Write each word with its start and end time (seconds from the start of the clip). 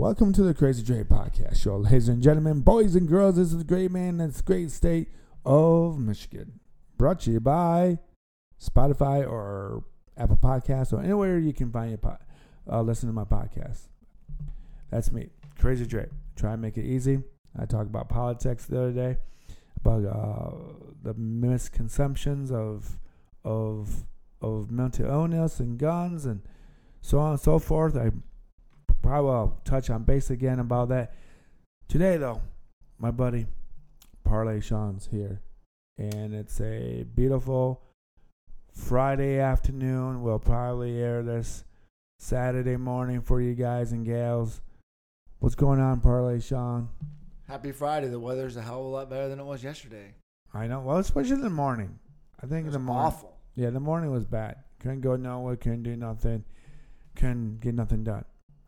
welcome 0.00 0.32
to 0.32 0.42
the 0.42 0.54
Crazy 0.54 0.82
Dre 0.82 1.02
Podcast 1.02 1.60
Show, 1.60 1.76
ladies 1.76 2.08
and 2.08 2.22
gentlemen, 2.22 2.60
boys 2.60 2.96
and 2.96 3.06
girls. 3.06 3.36
This 3.36 3.48
is 3.48 3.58
the 3.58 3.64
great 3.64 3.90
man, 3.90 4.16
that's 4.16 4.40
great 4.40 4.70
state 4.70 5.08
of 5.44 5.98
Michigan. 5.98 6.58
Brought 6.96 7.20
to 7.20 7.30
you 7.30 7.38
by 7.38 7.98
Spotify 8.58 9.30
or 9.30 9.84
Apple 10.16 10.38
Podcasts 10.38 10.94
or 10.94 11.02
anywhere 11.02 11.38
you 11.38 11.52
can 11.52 11.70
find 11.70 11.90
your 11.90 11.98
pod, 11.98 12.16
uh, 12.66 12.80
listen 12.80 13.10
to 13.10 13.12
my 13.12 13.24
podcast. 13.24 13.88
That's 14.90 15.12
me, 15.12 15.28
Crazy 15.58 15.84
Dre. 15.84 16.08
Try 16.34 16.54
and 16.54 16.62
make 16.62 16.78
it 16.78 16.86
easy. 16.86 17.22
I 17.58 17.66
talked 17.66 17.90
about 17.90 18.08
politics 18.08 18.64
the 18.64 18.80
other 18.80 18.92
day, 18.92 19.18
about 19.84 20.06
uh, 20.06 20.56
the 21.02 21.12
misconceptions 21.12 22.50
of 22.50 22.98
of 23.44 24.06
of 24.40 24.70
mental 24.70 25.10
illness 25.10 25.60
and 25.60 25.76
guns 25.78 26.24
and 26.24 26.40
so 27.02 27.18
on 27.18 27.32
and 27.32 27.40
so 27.40 27.58
forth. 27.58 27.98
I 27.98 28.12
probably 29.10 29.28
will 29.28 29.60
touch 29.64 29.90
on 29.90 30.04
base 30.04 30.30
again 30.30 30.60
about 30.60 30.88
that. 30.90 31.12
Today, 31.88 32.16
though, 32.16 32.42
my 32.96 33.10
buddy 33.10 33.46
Parlay 34.22 34.60
Sean's 34.60 35.08
here, 35.10 35.40
and 35.98 36.32
it's 36.32 36.60
a 36.60 37.04
beautiful 37.16 37.82
Friday 38.72 39.40
afternoon. 39.40 40.22
We'll 40.22 40.38
probably 40.38 41.00
air 41.02 41.24
this 41.24 41.64
Saturday 42.20 42.76
morning 42.76 43.20
for 43.20 43.40
you 43.40 43.54
guys 43.54 43.90
and 43.90 44.06
gals. 44.06 44.60
What's 45.40 45.56
going 45.56 45.80
on, 45.80 46.00
Parlay 46.00 46.38
Sean? 46.38 46.88
Happy 47.48 47.72
Friday. 47.72 48.06
The 48.06 48.20
weather's 48.20 48.56
a 48.56 48.62
hell 48.62 48.78
of 48.78 48.86
a 48.86 48.88
lot 48.90 49.10
better 49.10 49.28
than 49.28 49.40
it 49.40 49.44
was 49.44 49.64
yesterday. 49.64 50.14
I 50.54 50.68
know. 50.68 50.82
Well, 50.82 50.98
especially 50.98 51.32
in 51.32 51.40
the 51.40 51.50
morning. 51.50 51.98
I 52.40 52.46
think 52.46 52.68
It 52.68 52.70
the 52.70 52.78
morning. 52.78 53.06
awful. 53.06 53.36
Yeah, 53.56 53.70
the 53.70 53.80
morning 53.80 54.12
was 54.12 54.24
bad. 54.24 54.58
Couldn't 54.78 55.00
go 55.00 55.16
nowhere. 55.16 55.56
Couldn't 55.56 55.82
do 55.82 55.96
nothing. 55.96 56.44
Couldn't 57.16 57.58
get 57.60 57.74
nothing 57.74 58.04
done. 58.04 58.24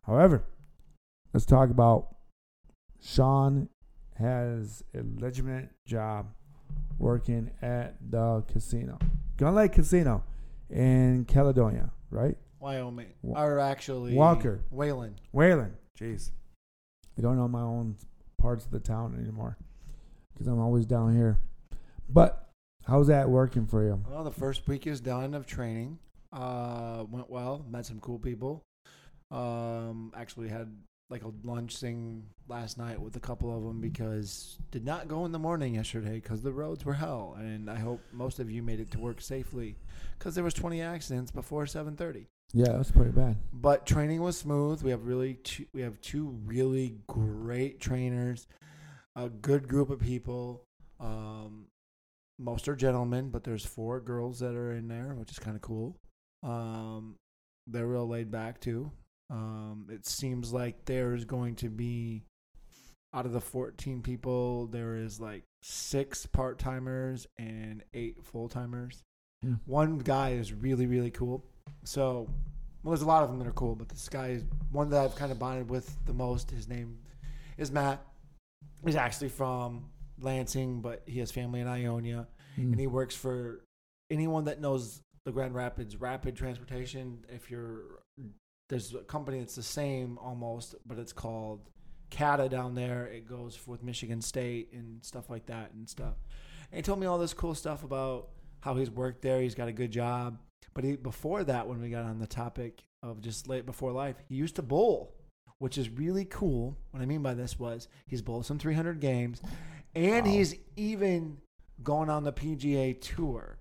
However, 0.07 0.45
let's 1.33 1.47
talk 1.47 1.71
about 1.71 2.17
Sean 3.01 3.69
has 4.19 4.83
a 4.95 5.01
legitimate 5.21 5.71
job 5.87 6.27
working 6.99 7.51
at 7.63 7.97
the 8.11 8.45
casino, 8.53 8.99
Gun 9.37 9.55
Lake 9.55 9.73
Casino 9.73 10.25
in 10.71 11.25
Caledonia, 11.27 11.91
right? 12.11 12.37
Wyoming. 12.61 13.13
Wa- 13.23 13.43
or 13.43 13.59
actually, 13.59 14.15
Walker. 14.15 14.65
Wayland. 14.71 15.21
Wayland. 15.33 15.75
Jeez, 15.99 16.31
I 17.19 17.23
don't 17.23 17.37
know 17.37 17.49
my 17.49 17.61
own 17.61 17.97
parts 18.39 18.65
of 18.65 18.71
the 18.71 18.81
town 18.81 19.17
anymore 19.21 19.57
because 20.33 20.47
I'm 20.47 20.61
always 20.61 20.87
down 20.87 21.15
here. 21.15 21.39
But 22.09 22.49
how's 22.87 23.07
that 23.09 23.29
working 23.29 23.67
for 23.67 23.85
you? 23.85 24.03
Well, 24.09 24.25
the 24.25 24.31
first 24.33 24.67
week 24.69 24.87
is 24.87 25.01
done 25.01 25.35
of 25.35 25.47
training. 25.47 25.99
Uh, 26.33 27.05
went 27.11 27.29
well. 27.31 27.65
Met 27.69 27.87
some 27.87 28.01
cool 28.01 28.19
people. 28.19 28.63
Um, 29.33 30.13
actually 30.15 30.49
had 30.49 30.71
like 31.11 31.25
a 31.25 31.33
lunch 31.45 31.77
thing 31.77 32.25
last 32.49 32.79
night 32.79 33.01
with 33.01 33.17
a 33.17 33.21
couple 33.21 33.55
of 33.55 33.63
them 33.65 33.81
because 33.81 34.59
did 34.71 34.85
not 34.85 35.09
go 35.09 35.25
in 35.27 35.33
the 35.33 35.39
morning 35.39 35.75
yesterday 35.75 36.15
because 36.21 36.43
the 36.43 36.53
roads 36.53 36.85
were 36.85 36.95
hell. 36.95 37.37
And 37.39 37.69
I 37.71 37.77
hope 37.77 38.01
most 38.13 38.39
of 38.41 38.51
you 38.51 38.63
made 38.63 38.81
it 38.81 38.91
to 38.93 38.99
work 38.99 39.21
safely 39.21 39.77
because 40.19 40.35
there 40.35 40.45
was 40.45 40.55
20 40.55 40.81
accidents 40.81 41.31
before 41.31 41.65
7:30. 41.67 42.27
Yeah, 42.55 42.73
that's 42.73 42.91
pretty 42.91 43.13
bad. 43.13 43.37
but 43.53 43.87
training 43.87 44.21
was 44.23 44.37
smooth. 44.37 44.83
We 44.83 44.91
have 44.91 45.07
really 45.07 45.35
two, 45.35 45.65
we 45.73 45.81
have 45.83 45.99
two 46.03 46.29
really 46.45 46.97
great 47.07 47.81
trainers, 47.81 48.47
a 49.17 49.29
good 49.31 49.69
group 49.69 49.89
of 49.91 50.01
people. 50.01 50.65
Um, 51.01 51.67
most 52.39 52.69
are 52.69 52.77
gentlemen, 52.77 53.31
but 53.31 53.45
there's 53.45 53.65
four 53.65 54.01
girls 54.01 54.41
that 54.41 54.55
are 54.55 54.73
in 54.73 54.89
there, 54.89 55.15
which 55.15 55.31
is 55.31 55.39
kind 55.39 55.57
of 55.57 55.63
cool. 55.63 55.97
Um, 56.43 57.17
they're 57.67 57.87
real 57.87 58.09
laid 58.09 58.31
back 58.31 58.61
too. 58.61 58.91
Um, 59.33 59.87
it 59.91 60.07
seems 60.07 60.53
like 60.53 60.85
there's 60.85 61.25
going 61.25 61.57
to 61.57 61.71
be 61.71 62.23
out 63.15 63.27
of 63.27 63.33
the 63.33 63.41
14 63.41 64.01
people, 64.03 64.67
there 64.69 64.97
is 64.97 65.21
like 65.21 65.43
six 65.63 66.25
part 66.27 66.59
timers 66.59 67.27
and 67.39 67.83
eight 67.95 68.17
full 68.25 68.49
timers. 68.49 69.03
Hmm. 69.43 69.55
One 69.67 69.99
guy 69.99 70.31
is 70.33 70.53
really 70.53 70.87
really 70.87 71.11
cool. 71.11 71.45
So, 71.85 72.29
well, 72.83 72.93
there's 72.93 73.03
a 73.03 73.07
lot 73.07 73.23
of 73.23 73.29
them 73.31 73.39
that 73.39 73.47
are 73.49 73.53
cool, 73.53 73.75
but 73.75 73.89
this 73.89 74.09
guy 74.09 74.29
is 74.29 74.45
one 74.71 74.91
that 74.91 75.03
I've 75.05 75.15
kind 75.17 75.33
of 75.33 75.39
bonded 75.39 75.69
with 75.71 75.95
the 76.07 76.13
most. 76.15 76.51
His 76.51 76.69
name 76.69 76.99
is 77.59 77.71
Matt. 77.71 78.01
He's 78.85 78.97
actually 78.97 79.29
from 79.31 79.87
Lansing, 80.21 80.81
but 80.81 81.03
he 81.07 81.19
has 81.21 81.31
family 81.31 81.61
in 81.61 81.67
Ionia, 81.69 82.29
Mm. 82.59 82.73
and 82.73 82.81
he 82.81 82.87
works 82.87 83.15
for 83.15 83.65
anyone 84.11 84.45
that 84.45 84.61
knows 84.61 85.01
the 85.25 85.33
Grand 85.33 85.55
Rapids 85.55 85.97
Rapid 85.97 86.37
Transportation. 86.37 87.25
If 87.31 87.51
you're 87.51 87.83
there's 88.73 88.95
a 88.95 89.01
company 89.01 89.39
that's 89.39 89.55
the 89.55 89.63
same 89.63 90.17
almost, 90.19 90.75
but 90.87 90.99
it's 90.99 91.13
called 91.13 91.69
CATA 92.11 92.49
down 92.49 92.75
there. 92.75 93.05
It 93.07 93.29
goes 93.29 93.59
with 93.67 93.83
Michigan 93.83 94.23
State 94.23 94.71
and 94.73 95.05
stuff 95.05 95.29
like 95.29 95.45
that 95.47 95.73
and 95.75 95.87
stuff. 95.87 96.15
And 96.71 96.77
he 96.79 96.83
told 96.83 96.99
me 96.99 97.07
all 97.07 97.19
this 97.19 97.35
cool 97.35 97.55
stuff 97.55 97.85
about 97.85 98.29
how 98.61 98.75
he's 98.77 98.91
worked 98.91 99.21
there. 99.21 99.43
He's 99.43 99.55
got 99.55 99.69
a 99.69 99.73
good 99.73 99.91
job. 99.91 100.39
But 100.73 100.85
he, 100.85 100.97
before 100.97 101.45
that, 101.45 101.69
when 101.69 101.83
we 101.83 101.91
got 101.91 102.07
on 102.07 102.19
the 102.19 102.27
topic 102.27 102.83
of 103.03 103.21
just 103.21 103.47
late 103.47 103.67
before 103.67 103.93
life, 103.93 104.17
he 104.27 104.37
used 104.37 104.57
to 104.57 104.63
bowl, 104.63 105.15
which 105.59 105.77
is 105.77 105.91
really 105.91 106.25
cool. 106.25 106.79
What 106.93 107.03
I 107.03 107.05
mean 107.07 107.21
by 107.23 107.35
this 107.35 107.59
was 107.59 107.89
he's 108.07 108.23
bowled 108.23 108.47
some 108.47 108.59
300 108.59 109.01
games, 109.01 109.43
and 109.95 110.25
Wow. 110.25 110.33
he's 110.33 110.55
even 110.77 111.43
gone 111.83 112.09
on 112.09 112.25
the 112.25 112.33
PGA 112.33 112.99
tour 112.99 113.59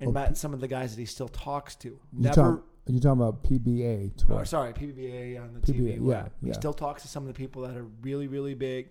and 0.00 0.08
Oh, 0.08 0.12
met 0.12 0.36
some 0.36 0.52
of 0.52 0.58
the 0.60 0.66
guys 0.66 0.96
that 0.96 1.00
he 1.00 1.06
still 1.06 1.28
talks 1.28 1.76
to. 1.76 2.00
Never, 2.12 2.34
talking, 2.34 2.62
you 2.86 2.98
talking 3.00 3.22
about 3.22 3.44
PBA 3.44 4.16
tour? 4.16 4.38
or 4.38 4.44
sorry, 4.44 4.72
PBA 4.72 5.40
on 5.40 5.54
the 5.54 5.60
PBA, 5.60 5.98
TV. 6.00 6.10
yeah, 6.10 6.28
He 6.40 6.48
yeah. 6.48 6.52
still 6.54 6.72
talks 6.72 7.02
to 7.02 7.08
some 7.08 7.22
of 7.22 7.28
the 7.28 7.34
people 7.34 7.62
that 7.62 7.76
are 7.76 7.86
really, 8.02 8.26
really 8.26 8.54
big. 8.54 8.88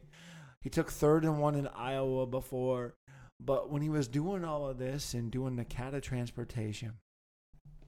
He 0.62 0.70
took 0.70 0.90
third 0.92 1.24
and 1.26 1.40
one 1.40 1.56
in 1.56 1.68
Iowa 1.68 2.26
before, 2.28 2.94
but 3.40 3.70
when 3.72 3.82
he 3.82 3.90
was 3.90 4.08
doing 4.08 4.46
all 4.46 4.68
of 4.68 4.78
this 4.78 5.14
and 5.14 5.32
doing 5.32 5.56
the 5.56 5.66
CATA 5.66 6.00
transportation, 6.02 6.94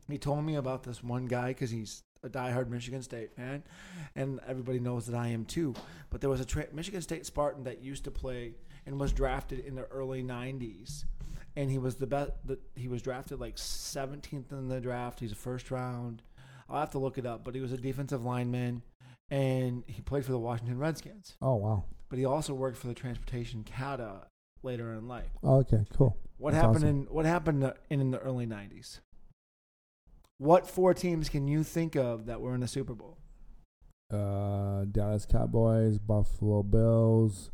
he 0.09 0.17
told 0.17 0.43
me 0.43 0.55
about 0.55 0.83
this 0.83 1.01
one 1.03 1.25
guy 1.25 1.49
because 1.49 1.69
he's 1.71 2.01
a 2.23 2.29
diehard 2.29 2.69
Michigan 2.69 3.01
State 3.01 3.33
fan, 3.35 3.63
and 4.15 4.39
everybody 4.47 4.79
knows 4.79 5.05
that 5.05 5.15
I 5.17 5.27
am 5.27 5.45
too. 5.45 5.73
But 6.09 6.19
there 6.21 6.29
was 6.29 6.39
a 6.41 6.45
tra- 6.45 6.67
Michigan 6.73 7.01
State 7.01 7.25
Spartan 7.25 7.63
that 7.65 7.81
used 7.81 8.03
to 8.05 8.11
play 8.11 8.55
and 8.85 8.99
was 8.99 9.13
drafted 9.13 9.59
in 9.59 9.75
the 9.75 9.83
early 9.85 10.23
'90s, 10.23 11.05
and 11.55 11.69
he 11.69 11.77
was 11.77 11.95
the 11.95 12.07
best. 12.07 12.31
The, 12.45 12.59
he 12.75 12.87
was 12.87 13.01
drafted 13.01 13.39
like 13.39 13.55
17th 13.55 14.51
in 14.51 14.67
the 14.67 14.81
draft. 14.81 15.19
He's 15.19 15.31
a 15.31 15.35
first 15.35 15.71
round. 15.71 16.21
I'll 16.69 16.79
have 16.79 16.91
to 16.91 16.99
look 16.99 17.17
it 17.17 17.25
up, 17.25 17.43
but 17.43 17.55
he 17.55 17.61
was 17.61 17.71
a 17.71 17.77
defensive 17.77 18.23
lineman, 18.23 18.81
and 19.29 19.83
he 19.87 20.01
played 20.01 20.25
for 20.25 20.31
the 20.31 20.39
Washington 20.39 20.79
Redskins. 20.79 21.35
Oh 21.41 21.55
wow. 21.55 21.85
But 22.09 22.19
he 22.19 22.25
also 22.25 22.53
worked 22.53 22.77
for 22.77 22.87
the 22.87 22.93
transportation 22.93 23.63
CATA 23.63 24.27
later 24.61 24.93
in 24.93 25.07
life. 25.07 25.31
Oh, 25.43 25.57
okay, 25.57 25.85
cool. 25.95 26.17
What 26.37 26.51
That's 26.51 26.61
happened 26.61 26.83
awesome. 26.83 26.89
in 26.89 27.05
what 27.05 27.25
happened 27.25 27.73
in, 27.89 27.99
in 27.99 28.11
the 28.11 28.19
early 28.19 28.45
'90s? 28.45 28.99
What 30.37 30.67
four 30.67 30.93
teams 30.93 31.29
can 31.29 31.47
you 31.47 31.63
think 31.63 31.95
of 31.95 32.25
that 32.25 32.41
were 32.41 32.53
in 32.53 32.61
the 32.61 32.67
Super 32.67 32.93
Bowl? 32.93 33.17
Uh, 34.11 34.85
Dallas 34.85 35.25
Cowboys, 35.25 35.97
Buffalo 35.97 36.63
Bills, 36.63 37.49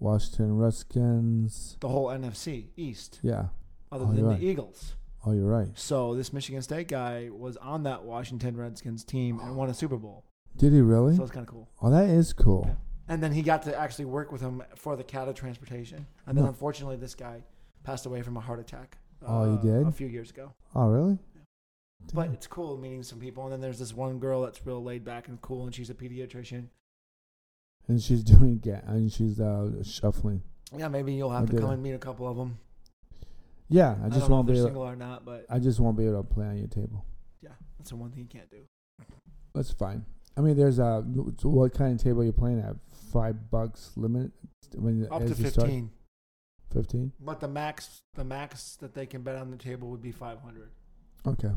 Washington 0.00 0.56
Redskins. 0.56 1.76
The 1.80 1.88
whole 1.88 2.06
NFC 2.08 2.68
East, 2.76 3.20
Yeah. 3.22 3.48
other 3.90 4.04
Oh, 4.04 4.08
than 4.08 4.16
the 4.16 4.28
right. 4.30 4.42
Eagles. 4.42 4.94
Oh, 5.26 5.32
you're 5.32 5.46
right. 5.46 5.68
So 5.74 6.14
this 6.14 6.32
Michigan 6.32 6.62
State 6.62 6.88
guy 6.88 7.28
was 7.30 7.56
on 7.58 7.82
that 7.82 8.04
Washington 8.04 8.56
Redskins 8.56 9.04
team 9.04 9.40
and 9.40 9.56
won 9.56 9.68
a 9.68 9.74
Super 9.74 9.96
Bowl. 9.96 10.24
Did 10.56 10.72
he 10.72 10.80
really? 10.80 11.16
So 11.16 11.22
it's 11.22 11.32
kind 11.32 11.46
of 11.46 11.52
cool. 11.52 11.68
oh, 11.82 11.90
that 11.90 12.08
is 12.08 12.32
cool. 12.32 12.64
Yeah. 12.68 12.74
And 13.10 13.22
then 13.22 13.32
he 13.32 13.42
got 13.42 13.62
to 13.64 13.78
actually 13.78 14.04
work 14.04 14.30
with 14.30 14.40
him 14.40 14.62
for 14.76 14.94
the 14.96 15.02
CATA 15.04 15.32
transportation. 15.34 16.06
And 16.26 16.36
then 16.36 16.44
No. 16.44 16.50
unfortunately, 16.50 16.96
this 16.96 17.14
guy 17.14 17.42
passed 17.82 18.06
away 18.06 18.22
from 18.22 18.36
a 18.36 18.40
heart 18.40 18.60
attack. 18.60 18.98
Oh, 19.26 19.50
he 19.52 19.58
uh, 19.58 19.62
did? 19.78 19.86
a 19.86 19.92
few 19.92 20.06
years 20.06 20.30
ago. 20.30 20.52
Oh, 20.74 20.88
really? 20.88 21.18
But 22.14 22.30
it's 22.30 22.46
cool 22.46 22.76
meeting 22.76 23.02
some 23.02 23.18
people. 23.18 23.44
And 23.44 23.52
then 23.52 23.60
there's 23.60 23.78
this 23.78 23.92
one 23.94 24.18
girl 24.18 24.42
that's 24.42 24.64
real 24.64 24.82
laid 24.82 25.04
back 25.04 25.26
and 25.28 25.40
cool, 25.40 25.64
and 25.64 25.74
she's 25.74 25.90
a 25.90 25.94
pediatrician. 25.94 26.68
And 27.88 28.00
she's 28.00 28.22
doing 28.34 28.58
ga- 28.58 28.82
and 28.86 29.10
she's 29.12 29.40
uh 29.40 29.82
shuffling. 29.82 30.42
Yeah, 30.76 30.88
maybe 30.88 31.14
you'll 31.14 31.30
have 31.30 31.44
I 31.48 31.52
to 31.52 31.58
come 31.60 31.70
it. 31.70 31.74
and 31.74 31.82
meet 31.82 31.92
a 31.92 31.98
couple 31.98 32.28
of 32.28 32.36
them. 32.36 32.58
Yeah, 33.70 33.96
I 34.02 34.06
I, 34.06 34.08
just 34.10 34.28
won't 34.30 34.46
be. 34.46 34.54
Able, 34.54 34.64
single 34.64 34.82
or 34.82 34.96
not, 34.96 35.24
but 35.24 35.44
I 35.50 35.58
just 35.58 35.78
won't 35.80 35.96
be 35.96 36.04
able 36.06 36.22
to 36.22 36.28
play 36.34 36.46
on 36.46 36.56
your 36.58 36.68
table. 36.68 37.04
yeah, 37.42 37.50
that's 37.78 37.90
the 37.90 37.96
one 37.96 38.10
thing 38.10 38.20
you 38.20 38.26
can't 38.28 38.50
do. 38.50 38.58
That's 39.54 39.70
fine. 39.72 40.04
I 40.36 40.40
mean, 40.40 40.56
there's 40.56 40.78
a 40.78 41.00
what 41.42 41.74
kind 41.74 41.94
of 41.98 42.02
table 42.02 42.20
are 42.22 42.24
you 42.24 42.32
playing 42.32 42.60
at? 42.60 42.76
Five 43.12 43.50
bucks 43.50 43.92
limit. 43.96 44.30
When 44.74 45.06
Up 45.10 45.18
to 45.20 45.24
as 45.24 45.40
you 45.40 45.48
start? 45.48 45.66
fifteen, 45.66 45.90
Fifteen. 46.72 47.12
but 47.20 47.40
the 47.40 47.48
max, 47.48 48.02
the 48.14 48.24
max 48.24 48.76
that 48.80 48.92
they 48.94 49.06
can 49.06 49.22
bet 49.22 49.36
on 49.36 49.50
the 49.50 49.56
table 49.56 49.88
would 49.88 50.02
be 50.02 50.12
five 50.12 50.40
hundred. 50.40 50.70
Okay. 51.26 51.50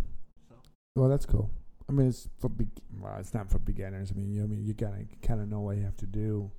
So. 0.49 0.55
Well, 0.95 1.09
that's 1.09 1.25
cool. 1.25 1.51
I 1.91 1.93
mean, 1.93 2.07
it's 2.07 2.29
for 2.39 2.49
be- 2.49 2.69
well, 2.97 3.17
it's 3.19 3.33
not 3.33 3.49
for 3.49 3.59
beginners. 3.59 4.11
I 4.11 4.17
mean, 4.17 4.31
you 4.31 4.43
I 4.43 4.47
mean 4.47 4.63
you 4.63 4.73
gotta 4.73 5.05
kind 5.21 5.41
of 5.41 5.49
know 5.49 5.59
what 5.59 5.75
you 5.75 5.83
have 5.83 5.97
to 5.97 6.05
do 6.07 6.49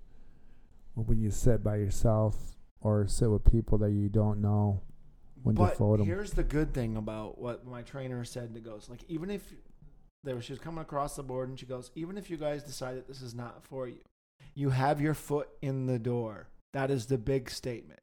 when 0.94 1.19
you 1.19 1.31
sit 1.31 1.64
by 1.64 1.76
yourself 1.76 2.37
or 2.82 3.06
sit 3.06 3.31
with 3.31 3.50
people 3.50 3.79
that 3.79 3.93
you 3.93 4.11
don't 4.11 4.43
know. 4.43 4.82
When 5.43 5.56
you 5.56 5.64
but 5.64 5.76
fold 5.76 6.00
'em. 6.00 6.06
here's 6.06 6.32
the 6.32 6.44
good 6.44 6.75
thing 6.75 6.96
about 6.96 7.38
what 7.38 7.67
my 7.67 7.82
trainer 7.82 8.25
said 8.25 8.55
to 8.55 8.61
goes 8.61 8.88
like 8.90 9.02
even 9.08 9.31
if 9.31 9.55
there 10.23 10.37
was, 10.37 10.44
she 10.44 10.52
was 10.52 10.61
coming 10.61 10.82
across 10.82 11.17
the 11.17 11.23
board 11.23 11.49
and 11.49 11.58
she 11.58 11.67
goes, 11.67 11.90
even 11.96 12.17
if 12.17 12.31
you 12.31 12.37
guys 12.37 12.62
decide 12.62 12.96
that 12.96 13.08
this 13.08 13.23
is 13.23 13.35
not 13.35 13.64
for 13.64 13.88
you, 13.88 14.02
you 14.55 14.70
have 14.70 15.00
your 15.00 15.14
foot 15.14 15.49
in 15.62 15.87
the 15.87 15.99
door. 15.99 16.49
That 16.75 16.90
is 16.90 17.06
the 17.06 17.19
big 17.19 17.50
statement. 17.50 17.99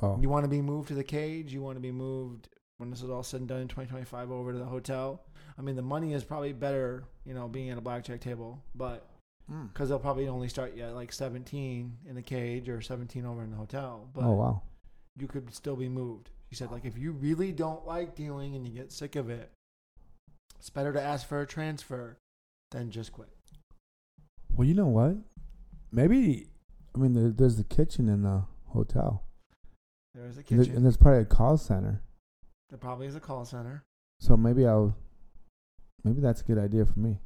Oh, 0.00 0.18
You 0.20 0.28
want 0.28 0.44
to 0.44 0.50
be 0.50 0.60
moved 0.60 0.88
to 0.88 0.94
the 0.94 1.04
cage. 1.04 1.54
You 1.54 1.62
want 1.62 1.76
to 1.76 1.80
be 1.80 1.92
moved 1.92 2.48
when 2.76 2.90
this 2.90 3.00
is 3.02 3.08
all 3.08 3.22
said 3.22 3.40
and 3.40 3.48
done 3.48 3.62
in 3.62 3.68
2025 3.68 4.30
over 4.30 4.52
to 4.52 4.58
the 4.58 4.64
hotel. 4.66 5.24
I 5.58 5.62
mean, 5.62 5.76
the 5.76 5.82
money 5.82 6.12
is 6.14 6.24
probably 6.24 6.52
better, 6.52 7.04
you 7.24 7.34
know, 7.34 7.46
being 7.48 7.70
at 7.70 7.78
a 7.78 7.80
blackjack 7.80 8.20
table, 8.20 8.62
but 8.74 9.08
Mm. 9.50 9.68
because 9.72 9.90
they'll 9.90 9.98
probably 9.98 10.26
only 10.26 10.48
start 10.48 10.74
you 10.74 10.84
at 10.84 10.94
like 10.94 11.12
17 11.12 11.98
in 12.06 12.14
the 12.14 12.22
cage 12.22 12.66
or 12.70 12.80
17 12.80 13.26
over 13.26 13.42
in 13.42 13.50
the 13.50 13.56
hotel. 13.58 14.08
But 14.14 14.24
oh 14.24 14.32
wow. 14.32 14.62
you 15.18 15.26
could 15.28 15.52
still 15.54 15.76
be 15.76 15.88
moved. 15.88 16.30
She 16.50 16.56
said, 16.56 16.70
like, 16.70 16.86
if 16.86 16.96
you 16.96 17.12
really 17.12 17.52
don't 17.52 17.86
like 17.86 18.14
dealing 18.14 18.54
and 18.56 18.66
you 18.66 18.72
get 18.72 18.90
sick 18.90 19.16
of 19.16 19.28
it, 19.28 19.50
it's 20.58 20.70
better 20.70 20.92
to 20.94 21.02
ask 21.02 21.26
for 21.28 21.42
a 21.42 21.46
transfer 21.46 22.16
than 22.70 22.90
just 22.90 23.12
quit. 23.12 23.28
Well, 24.56 24.66
you 24.66 24.72
know 24.74 24.86
what? 24.88 25.16
Maybe 25.92 26.48
I 26.94 26.98
mean 26.98 27.12
there, 27.12 27.28
there's 27.30 27.56
the 27.56 27.64
kitchen 27.64 28.08
in 28.08 28.22
the 28.22 28.44
hotel, 28.68 29.24
There's 30.14 30.36
a 30.36 30.40
and, 30.40 30.46
there- 30.48 30.58
kitchen. 30.64 30.76
and 30.76 30.84
there's 30.86 30.96
probably 30.96 31.20
a 31.20 31.24
call 31.26 31.58
center. 31.58 32.00
there 32.70 32.78
probably 32.78 33.06
is 33.08 33.14
a 33.14 33.20
call 33.20 33.44
center. 33.44 33.82
So 34.20 34.36
maybe 34.38 34.66
I'll. 34.66 34.96
Maybe 36.04 36.20
that's 36.20 36.42
a 36.42 36.44
good 36.44 36.58
idea 36.58 36.84
for 36.84 36.98
me. 36.98 37.18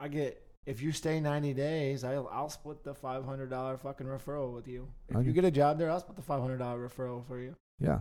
I 0.00 0.08
get 0.08 0.42
if 0.66 0.80
you 0.82 0.92
stay 0.92 1.20
90 1.20 1.54
days, 1.54 2.04
I'll 2.04 2.28
I'll 2.32 2.48
split 2.48 2.82
the 2.84 2.94
$500 2.94 3.80
fucking 3.80 4.06
referral 4.06 4.52
with 4.54 4.66
you. 4.68 4.88
If 5.08 5.16
Okay. 5.16 5.26
you 5.26 5.32
get 5.32 5.44
a 5.44 5.50
job 5.50 5.78
there, 5.78 5.90
I'll 5.90 6.00
split 6.00 6.16
the 6.16 6.22
$500 6.22 6.58
referral 6.58 7.24
for 7.26 7.38
you. 7.38 7.54
Yeah. 7.80 8.00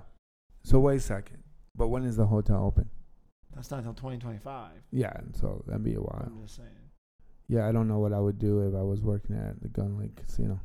So 0.64 0.80
wait 0.80 0.98
a 0.98 1.00
second. 1.00 1.44
But 1.76 1.88
when 1.88 2.04
is 2.04 2.16
the 2.18 2.26
hotel 2.26 2.64
open? 2.66 2.90
That's 3.56 3.70
not 3.72 3.78
until 3.78 3.94
2025. 3.94 4.72
Yeah, 4.92 5.12
and 5.16 5.36
so 5.36 5.64
that'd 5.68 5.84
be 5.84 5.96
a 5.96 6.00
while. 6.02 6.24
I'm 6.26 6.42
just 6.44 6.56
saying. 6.56 6.70
Yeah, 7.48 7.68
I 7.68 7.72
don't 7.72 7.88
know 7.88 8.00
what 8.00 8.14
I 8.14 8.20
would 8.20 8.40
do 8.40 8.62
if 8.68 8.76
I 8.76 8.82
was 8.82 9.02
working 9.02 9.36
at 9.36 9.62
the 9.62 9.68
Gun 9.68 9.98
Lake 9.98 10.16
Casino. 10.16 10.60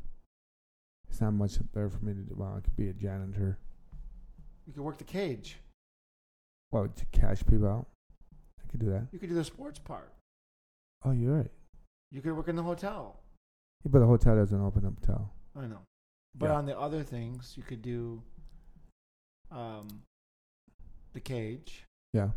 It's 1.09 1.19
not 1.19 1.33
much 1.33 1.57
there 1.73 1.89
for 1.89 2.03
me 2.05 2.13
to 2.13 2.19
do. 2.21 2.33
Well, 2.37 2.55
I 2.57 2.61
could 2.61 2.75
be 2.77 2.89
a 2.89 2.93
janitor. 2.93 3.57
You 4.65 4.73
could 4.73 4.83
work 4.83 4.97
the 4.97 5.03
cage. 5.03 5.57
Well, 6.71 6.87
to 6.87 7.05
cash 7.11 7.43
people 7.45 7.67
out. 7.67 7.87
I 8.67 8.71
could 8.71 8.79
do 8.79 8.89
that. 8.91 9.07
You 9.11 9.19
could 9.19 9.29
do 9.29 9.35
the 9.35 9.43
sports 9.43 9.79
part. 9.79 10.11
Oh, 11.05 11.11
you're 11.11 11.35
right. 11.35 11.51
You 12.11 12.21
could 12.21 12.33
work 12.35 12.47
in 12.47 12.55
the 12.55 12.63
hotel. 12.63 13.19
Yeah, 13.83 13.89
but 13.91 13.99
the 13.99 14.05
hotel 14.07 14.35
doesn't 14.35 14.59
open 14.61 14.85
up 14.85 14.99
till. 15.05 15.29
I 15.55 15.67
know. 15.67 15.79
But 16.35 16.47
Yeah. 16.47 16.55
on 16.55 16.65
the 16.65 16.77
other 16.77 17.03
things, 17.03 17.53
you 17.57 17.63
could 17.63 17.81
do 17.81 18.21
um, 19.51 19.87
the 21.13 21.19
cage. 21.19 21.85
Yeah. 22.13 22.29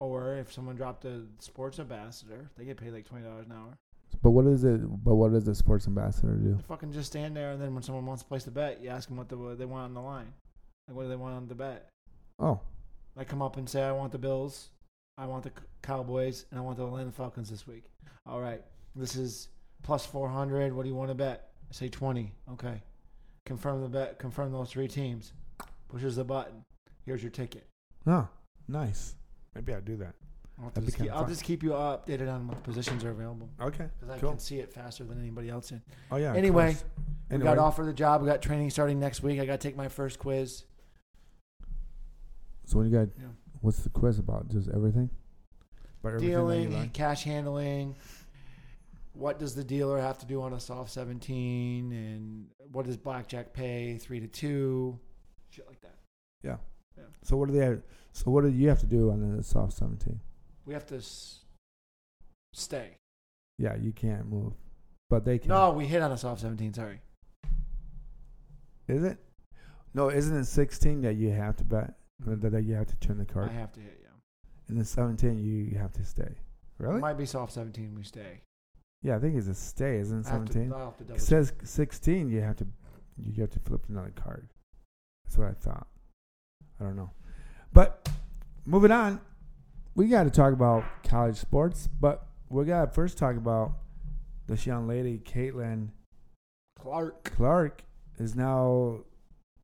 Or 0.00 0.36
if 0.36 0.52
someone 0.52 0.76
dropped 0.76 1.04
a 1.04 1.22
sports 1.40 1.78
ambassador, 1.78 2.50
they 2.56 2.64
get 2.64 2.76
paid 2.76 2.92
like 2.92 3.04
twenty 3.06 3.24
dollars 3.24 3.46
an 3.46 3.52
hour. 3.52 3.76
But 4.22 4.30
what 4.30 4.46
is 4.46 4.64
it? 4.64 4.80
But 5.04 5.16
what 5.16 5.32
does 5.32 5.44
the 5.44 5.54
sports 5.54 5.86
ambassador 5.86 6.34
do? 6.34 6.54
They 6.54 6.62
fucking 6.62 6.92
just 6.92 7.10
stand 7.10 7.36
there, 7.36 7.50
and 7.52 7.60
then 7.60 7.74
when 7.74 7.82
someone 7.82 8.06
wants 8.06 8.22
to 8.22 8.28
place 8.28 8.44
the 8.44 8.50
bet, 8.50 8.80
you 8.80 8.88
ask 8.90 9.08
them 9.08 9.16
what, 9.18 9.28
the, 9.28 9.36
what 9.36 9.58
they 9.58 9.64
want 9.64 9.84
on 9.84 9.94
the 9.94 10.00
line. 10.00 10.32
Like 10.86 10.96
what 10.96 11.02
do 11.04 11.08
they 11.08 11.16
want 11.16 11.34
on 11.36 11.46
the 11.48 11.54
bet? 11.54 11.88
Oh, 12.38 12.60
I 13.16 13.24
come 13.24 13.42
up 13.42 13.56
and 13.56 13.68
say, 13.68 13.82
I 13.82 13.92
want 13.92 14.12
the 14.12 14.18
Bills, 14.18 14.70
I 15.18 15.26
want 15.26 15.42
the 15.42 15.52
Cowboys, 15.82 16.46
and 16.50 16.58
I 16.58 16.62
want 16.62 16.76
the 16.78 16.86
Atlanta 16.86 17.10
Falcons 17.10 17.50
this 17.50 17.66
week. 17.66 17.84
All 18.24 18.40
right, 18.40 18.62
this 18.94 19.16
is 19.16 19.48
plus 19.82 20.06
four 20.06 20.28
hundred. 20.28 20.72
What 20.72 20.84
do 20.84 20.88
you 20.88 20.94
want 20.94 21.10
to 21.10 21.14
bet? 21.14 21.48
I 21.68 21.74
say 21.74 21.88
twenty. 21.88 22.32
Okay, 22.52 22.80
confirm 23.44 23.82
the 23.82 23.88
bet. 23.88 24.18
Confirm 24.18 24.52
those 24.52 24.70
three 24.70 24.88
teams. 24.88 25.32
Pushes 25.88 26.16
the 26.16 26.24
button. 26.24 26.64
Here's 27.04 27.22
your 27.22 27.30
ticket. 27.32 27.66
oh, 28.06 28.28
nice. 28.68 29.14
Maybe 29.54 29.74
I'll 29.74 29.80
do 29.80 29.96
that. 29.96 30.14
I'll, 30.58 30.64
have 30.64 30.74
to 30.74 30.80
That'd 30.80 30.86
be 30.86 30.92
just 30.92 31.02
keep, 31.02 31.12
I'll 31.12 31.26
just 31.26 31.44
keep 31.44 31.62
you 31.62 31.70
updated 31.70 32.32
on 32.32 32.46
what 32.46 32.62
positions 32.62 33.02
are 33.04 33.10
available 33.10 33.48
Okay. 33.60 33.86
because 33.98 34.10
I 34.14 34.18
Cool. 34.18 34.30
can 34.30 34.38
see 34.38 34.58
it 34.58 34.72
faster 34.72 35.04
than 35.04 35.18
anybody 35.18 35.48
else 35.48 35.70
in. 35.72 35.80
Oh 36.10 36.16
yeah. 36.16 36.34
Anyway. 36.34 36.76
We 37.30 37.34
Anyway, 37.36 37.44
got 37.54 37.58
offered 37.58 37.86
the 37.86 37.92
job. 37.92 38.22
We 38.22 38.26
got 38.28 38.40
training 38.42 38.70
starting 38.70 38.98
next 38.98 39.22
week. 39.22 39.38
I 39.40 39.44
got 39.46 39.60
to 39.60 39.66
take 39.68 39.76
my 39.76 39.88
first 39.88 40.18
quiz. 40.18 40.64
So 42.66 42.78
when 42.78 42.90
you 42.90 42.92
got, 42.98 43.08
Yeah. 43.18 43.26
What's 43.60 43.80
the 43.80 43.88
quiz 43.90 44.18
about? 44.18 44.48
Just 44.48 44.68
everything. 44.68 45.10
About 46.00 46.14
everything 46.14 46.20
that 46.20 46.24
you 46.24 46.30
dealing, 46.36 46.72
learn? 46.72 46.88
cash 46.90 47.24
handling. 47.24 47.96
What 49.12 49.38
does 49.38 49.54
the 49.54 49.64
dealer 49.64 50.00
have 50.00 50.18
to 50.18 50.26
do 50.26 50.42
on 50.42 50.52
a 50.52 50.60
soft 50.60 50.90
17? 50.92 51.92
And 51.92 52.46
what 52.70 52.86
does 52.86 52.96
blackjack 52.96 53.52
pay? 53.52 53.98
Three 53.98 54.20
to 54.20 54.28
two? 54.28 54.98
Shit 55.50 55.66
like 55.66 55.80
that. 55.80 55.94
Yeah. 56.44 56.56
So 57.22 57.36
what 57.36 57.48
do 57.48 57.54
they? 57.58 57.64
Have, 57.64 57.82
so 58.12 58.30
what 58.30 58.42
do 58.42 58.50
you 58.50 58.68
have 58.68 58.80
to 58.80 58.86
do 58.86 59.10
on 59.10 59.22
a 59.38 59.42
soft 59.42 59.72
seventeen? 59.72 60.20
We 60.66 60.74
have 60.74 60.84
to 60.86 60.96
s- 60.96 61.40
stay. 62.52 62.96
Yeah, 63.58 63.76
you 63.76 63.92
can't 63.92 64.28
move, 64.28 64.52
but 65.08 65.24
they 65.24 65.38
can. 65.38 65.48
No, 65.48 65.70
we 65.70 65.86
hit 65.86 66.02
on 66.02 66.10
a 66.10 66.16
soft 66.18 66.40
17. 66.40 66.74
Sorry. 66.74 67.00
Is 68.88 69.04
it? 69.04 69.18
No, 69.94 70.10
isn't 70.10 70.36
it 70.36 70.44
16 70.46 71.02
that 71.02 71.14
you 71.14 71.30
have 71.30 71.56
to 71.56 71.64
bet? 71.64 71.94
That 72.24 72.50
that 72.50 72.64
you 72.64 72.74
have 72.74 72.86
to 72.88 72.96
turn 72.96 73.18
the 73.18 73.24
card. 73.24 73.50
I 73.50 73.52
have 73.52 73.72
to 73.72 73.80
hit, 73.80 74.00
yeah. 74.02 74.08
And 74.68 74.76
then 74.76 74.84
17, 74.84 75.38
you 75.72 75.78
have 75.78 75.92
to 75.92 76.04
stay. 76.04 76.34
Really? 76.78 76.96
It 76.96 77.00
Might 77.00 77.18
be 77.18 77.26
soft 77.26 77.52
17. 77.52 77.94
We 77.94 78.02
stay. 78.02 78.40
yeah, 79.02 79.16
I 79.16 79.18
think 79.18 79.36
it's 79.36 79.46
a 79.48 79.54
stay, 79.54 79.98
isn't 79.98 80.20
it? 80.20 80.26
I 80.26 80.30
have 80.32 80.44
to- 80.46 80.52
17. 80.52 80.72
I'll 80.72 80.84
have 80.86 80.96
to 80.98 81.04
double 81.04 81.16
It 81.16 81.20
says 81.20 81.52
16. 81.62 82.28
You 82.28 82.40
have 82.40 82.56
to, 82.56 82.66
you 83.16 83.40
have 83.40 83.50
to 83.50 83.60
flip 83.60 83.82
another 83.88 84.12
card. 84.14 84.48
That's 85.24 85.38
what 85.38 85.48
I 85.48 85.52
thought. 85.52 85.86
I 86.80 86.84
don't 86.84 86.96
know, 86.96 87.10
but 87.72 88.08
moving 88.64 88.92
on, 88.92 89.20
we 89.96 90.06
got 90.06 90.24
to 90.24 90.30
talk 90.30 90.52
about 90.52 90.84
college 91.02 91.36
sports. 91.36 91.88
But 92.00 92.24
we 92.48 92.64
got 92.64 92.84
to 92.86 92.90
first 92.92 93.18
talk 93.18 93.36
about 93.36 93.72
this 94.46 94.64
young 94.64 94.86
lady, 94.86 95.18
Caitlin 95.18 95.88
Clark. 96.78 97.24
Clark, 97.34 97.82
is 98.18 98.36
now 98.36 99.00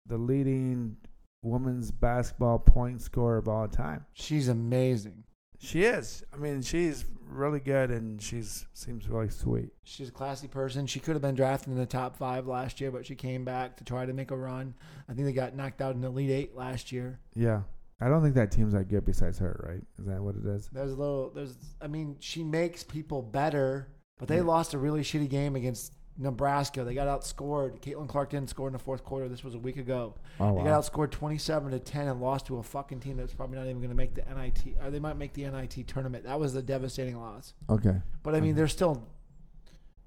the 0.07 0.19
leading 0.19 0.97
women's 1.45 1.91
basketball 1.91 2.59
point 2.59 3.01
scorer 3.03 3.37
of 3.39 3.49
all 3.49 3.69
time. 3.69 4.07
She's 4.13 4.49
amazing. 4.49 5.25
She 5.59 5.85
is. 5.85 6.23
I 6.33 6.37
mean, 6.37 6.63
she's 6.63 7.05
really 7.27 7.61
good, 7.61 7.91
and 7.91 8.21
she's 8.21 8.67
seems 8.75 9.09
really 9.09 9.31
sweet. 9.31 9.71
She's 9.83 10.09
a 10.09 10.13
classy 10.13 10.47
person. 10.49 10.87
She 10.87 11.01
could 11.01 11.15
have 11.15 11.23
been 11.23 11.35
drafted 11.35 11.73
in 11.73 11.79
the 11.79 11.87
top 11.87 12.17
five 12.17 12.47
last 12.47 12.81
year, 12.81 12.91
but 12.91 13.07
she 13.07 13.15
came 13.15 13.45
back 13.45 13.77
to 13.79 13.85
try 13.85 14.05
to 14.05 14.13
make 14.13 14.31
a 14.31 14.37
run. 14.37 14.75
I 15.09 15.15
think 15.15 15.27
they 15.27 15.33
got 15.33 15.55
knocked 15.57 15.81
out 15.81 15.95
in 15.95 16.01
the 16.03 16.09
Elite 16.09 16.31
Eight 16.31 16.55
last 16.57 16.93
year. 16.93 17.19
Yeah, 17.35 17.63
I 18.01 18.09
don't 18.09 18.23
think 18.23 18.35
that 18.35 18.51
team's 18.51 18.75
that 18.75 18.89
good 18.89 19.07
besides 19.07 19.39
her, 19.39 19.65
right? 19.67 19.83
Is 19.99 20.07
that 20.07 20.23
what 20.23 20.35
it 20.37 20.45
is? 20.45 20.69
There's 20.71 20.93
a 20.93 20.97
little, 20.97 21.31
there's, 21.31 21.57
I 21.81 21.87
mean, 21.87 22.17
she 22.21 22.43
makes 22.45 22.83
people 22.83 23.23
better, 23.23 23.89
but 24.19 24.29
they 24.29 24.37
Yeah. 24.37 24.43
lost 24.43 24.75
a 24.75 24.79
really 24.79 25.01
shitty 25.03 25.31
game 25.31 25.57
against 25.57 25.95
Nebraska. 26.17 26.85
They 26.85 26.95
got 26.95 27.09
outscored. 27.09 27.81
Caitlin 27.81 28.09
Clark 28.09 28.31
didn't 28.31 28.51
score 28.51 28.69
in 28.69 28.73
the 28.73 28.79
fourth 28.79 29.05
quarter. 29.05 29.29
This 29.29 29.43
was 29.43 29.55
a 29.55 29.59
week 29.59 29.77
ago. 29.77 30.15
Oh 30.39 30.53
wow. 30.53 30.63
They 30.63 30.71
got 30.71 30.83
outscored 30.83 31.11
27 31.11 31.73
to 31.73 31.79
10 31.79 32.09
and 32.09 32.21
lost 32.21 32.47
to 32.47 32.59
a 32.59 32.63
fucking 32.63 33.01
team 33.01 33.17
that's 33.17 33.35
probably 33.35 33.57
not 33.57 33.65
even 33.65 33.79
going 33.79 33.91
to 33.91 33.97
make 33.97 34.15
the 34.15 34.23
NIT, 34.23 34.77
or 34.83 34.91
they 34.91 35.01
might 35.01 35.17
make 35.17 35.33
the 35.33 35.45
NIT 35.45 35.87
tournament. 35.87 36.25
That 36.25 36.39
was 36.39 36.55
a 36.55 36.63
devastating 36.63 37.19
loss. 37.19 37.55
Okay. 37.69 37.97
But 38.23 38.35
I 38.35 38.41
mean, 38.41 38.55
they're 38.55 38.69
still 38.69 39.09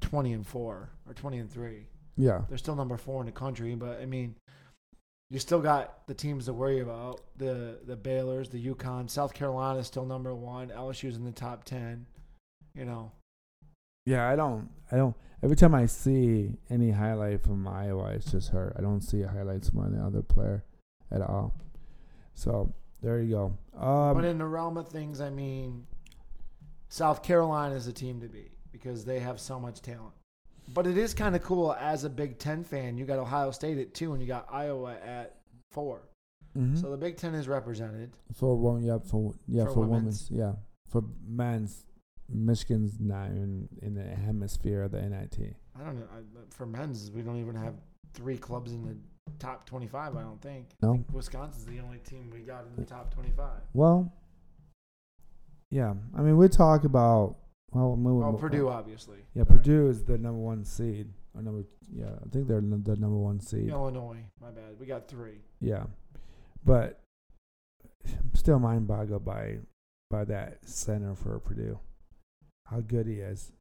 20 0.01 0.33
and 0.33 0.47
four 0.47 0.89
or 1.05 1.13
20 1.13 1.39
and 1.39 1.51
three. 1.51 1.87
Yeah. 2.15 2.41
They're 2.49 2.57
still 2.57 2.75
number 2.75 2.97
four 2.97 3.21
in 3.21 3.25
the 3.25 3.31
country, 3.31 3.75
but 3.75 4.01
I 4.01 4.05
mean, 4.05 4.35
you 5.29 5.39
still 5.39 5.59
got 5.59 6.07
the 6.07 6.13
teams 6.13 6.45
to 6.45 6.53
worry 6.53 6.79
about 6.79 7.21
the 7.35 7.79
the 7.85 7.97
Baylor's, 7.97 8.49
the 8.49 8.65
UConn, 8.65 9.09
South 9.09 9.33
Carolina 9.33 9.79
is 9.79 9.87
still 9.87 10.05
number 10.05 10.33
one. 10.33 10.69
LSU's 10.69 11.17
in 11.17 11.25
the 11.25 11.31
top 11.31 11.65
ten. 11.65 12.05
You 12.73 12.85
know, 12.85 13.11
Yeah. 14.07 14.27
I 14.29 14.35
don't. 14.35 14.69
I 14.91 14.95
don't. 14.97 15.15
Every 15.43 15.55
time 15.55 15.75
I 15.75 15.85
see 15.85 16.51
any 16.69 16.89
highlight 16.91 17.43
from 17.43 17.67
Iowa, 17.67 18.07
it's 18.15 18.31
just 18.31 18.49
her. 18.49 18.73
I 18.77 18.81
don't 18.81 19.01
see 19.01 19.21
highlights 19.21 19.69
from 19.69 19.85
any 19.93 20.01
other 20.03 20.21
player 20.23 20.63
at 21.11 21.21
all. 21.21 21.53
So 22.33 22.73
there 23.03 23.21
you 23.21 23.31
go. 23.35 23.57
Um, 23.79 24.15
but 24.15 24.25
in 24.25 24.37
the 24.39 24.45
realm 24.45 24.77
of 24.77 24.87
things, 24.87 25.21
I 25.21 25.29
mean, 25.29 25.85
South 26.89 27.21
Carolina 27.21 27.75
is 27.75 27.85
a 27.87 27.93
team 27.93 28.19
to 28.21 28.27
beat 28.27 28.51
because 28.71 29.05
they 29.05 29.19
have 29.19 29.39
so 29.39 29.59
much 29.59 29.81
talent. 29.81 30.13
But 30.73 30.87
it 30.87 30.97
is 30.97 31.13
kind 31.13 31.35
of 31.35 31.43
cool 31.43 31.73
as 31.79 32.03
a 32.03 32.09
Big 32.09 32.39
Ten 32.39 32.63
fan. 32.63 32.97
You 32.97 33.05
got 33.05 33.19
Ohio 33.19 33.51
State 33.51 33.77
at 33.77 33.93
two, 33.93 34.13
and 34.13 34.21
you 34.21 34.27
got 34.27 34.47
Iowa 34.51 34.95
at 34.95 35.35
four. 35.71 36.01
mhm. 36.57 36.79
So 36.81 36.89
the 36.89 36.97
Big 36.97 37.15
Ten 37.17 37.35
is 37.35 37.47
represented. 37.47 38.11
For 38.33 38.55
one, 38.57 38.83
yeah, 38.83 38.97
for 38.99 39.33
yeah, 39.47 39.65
For 39.65 39.73
for, 39.73 39.79
women's. 39.81 40.29
women's, 40.29 40.31
yeah, 40.31 40.53
for 40.89 41.03
men's, 41.25 41.85
Michigan's 42.29 42.99
not 42.99 43.27
in 43.29 43.67
in 43.81 43.93
the 43.95 44.03
hemisphere 44.03 44.83
of 44.83 44.91
the 44.91 45.01
NIT. 45.01 45.55
I 45.79 45.83
don't 45.83 45.95
know. 45.95 46.05
I, 46.13 46.19
for 46.49 46.65
men's, 46.65 47.11
we 47.11 47.21
don't 47.21 47.39
even 47.39 47.55
have 47.55 47.75
three 48.13 48.37
clubs 48.37 48.71
in 48.73 48.83
the 48.85 48.95
top 49.39 49.65
25, 49.65 50.15
I 50.15 50.21
don't 50.21 50.41
think. 50.41 50.67
I 50.81 50.85
No. 50.87 50.93
think 50.93 51.11
Wisconsin's 51.13 51.65
the 51.65 51.79
only 51.79 51.99
team 51.99 52.29
we 52.33 52.39
got 52.39 52.65
in 52.65 52.75
the 52.75 52.85
top 52.89 53.13
25. 53.13 53.49
Well, 53.73 54.11
yeah, 55.69 55.93
I 56.15 56.21
mean 56.21 56.37
we 56.37 56.47
talk 56.47 56.83
about 56.83 57.35
well, 57.71 57.95
we, 57.95 58.11
Oh, 58.23 58.31
we- 58.31 58.39
Purdue, 58.39 58.69
obviously. 58.69 59.17
Yeah, 59.33 59.43
Sorry. 59.43 59.57
Purdue 59.59 59.89
is 59.89 60.03
the 60.05 60.17
number 60.17 60.39
one 60.39 60.63
seed. 60.63 61.11
Or 61.35 61.41
number, 61.41 61.63
yeah, 61.93 62.11
I 62.25 62.29
think 62.29 62.47
they're 62.47 62.61
the 62.61 62.95
number 62.95 63.17
one 63.17 63.39
seed. 63.41 63.69
Illinois, 63.69 64.23
my 64.41 64.49
bad. 64.51 64.79
We 64.79 64.85
got 64.87 65.07
three. 65.07 65.41
Yeah, 65.59 65.83
but 66.63 67.01
I'm 68.07 68.33
still 68.33 68.57
mind 68.59 68.87
boggled 68.87 69.23
by 69.25 69.57
by 70.09 70.23
that 70.25 70.67
center 70.67 71.13
for 71.13 71.37
Purdue. 71.39 71.77
How 72.69 72.81
good 72.81 73.07
he 73.07 73.15
is. 73.15 73.51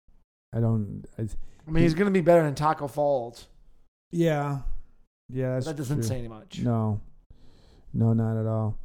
I 0.55 0.61
don't. 0.61 1.05
I, 1.19 1.23
I 1.23 1.71
mean, 1.71 1.83
he's 1.83 1.95
going 1.95 2.07
to 2.07 2.13
be 2.13 2.21
better 2.21 2.43
than 2.43 2.55
Tacko 2.55 2.89
Falls. 2.91 3.47
yeah, 4.11 4.59
yeah. 5.29 5.61
That 5.61 5.77
doesn't 5.77 5.99
true. 5.99 6.05
say 6.05 6.29
much. 6.29 6.61
No, 6.61 7.01
no, 7.93 8.13
not 8.13 8.41
at 8.41 8.47
all. 8.47 8.79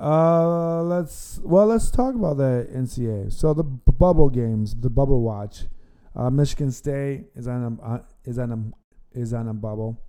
Uh, 0.00 0.82
let's 0.82 1.40
well, 1.42 1.66
let's 1.66 1.90
talk 1.90 2.14
about 2.14 2.36
the 2.38 2.68
NCAA. 2.74 3.32
So 3.32 3.52
the 3.52 3.64
b- 3.64 3.92
bubble 3.98 4.30
games, 4.30 4.74
the 4.74 4.90
bubble 4.90 5.20
watch. 5.22 5.64
Uh, 6.16 6.30
Michigan 6.30 6.72
State 6.72 7.26
is 7.36 7.46
on 7.46 7.78
a 7.80 7.86
uh, 7.86 7.98
is 8.24 8.38
on 8.38 8.52
a 8.52 9.18
is 9.18 9.34
on 9.34 9.48
a 9.48 9.54
bubble. 9.54 10.00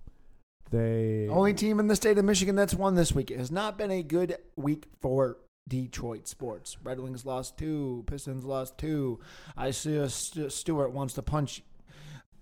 They 0.70 1.28
Only 1.30 1.52
team 1.52 1.78
in 1.78 1.88
the 1.88 1.96
state 1.96 2.16
of 2.16 2.24
Michigan 2.24 2.56
that's 2.56 2.74
won 2.74 2.94
this 2.94 3.12
week. 3.12 3.30
It 3.30 3.38
has 3.38 3.50
not 3.50 3.76
been 3.76 3.90
a 3.90 4.02
good 4.02 4.38
week 4.56 4.86
for 5.00 5.36
Detroit 5.68 6.26
sports. 6.28 6.76
Red 6.82 7.00
Wings 7.00 7.24
lost 7.24 7.56
two. 7.58 8.04
Pistons 8.06 8.44
lost 8.44 8.76
two. 8.78 9.20
I 9.56 9.70
see 9.70 9.96
a 9.96 10.08
St- 10.08 10.52
Stewart 10.52 10.92
wants 10.92 11.14
to 11.14 11.22
punch 11.22 11.62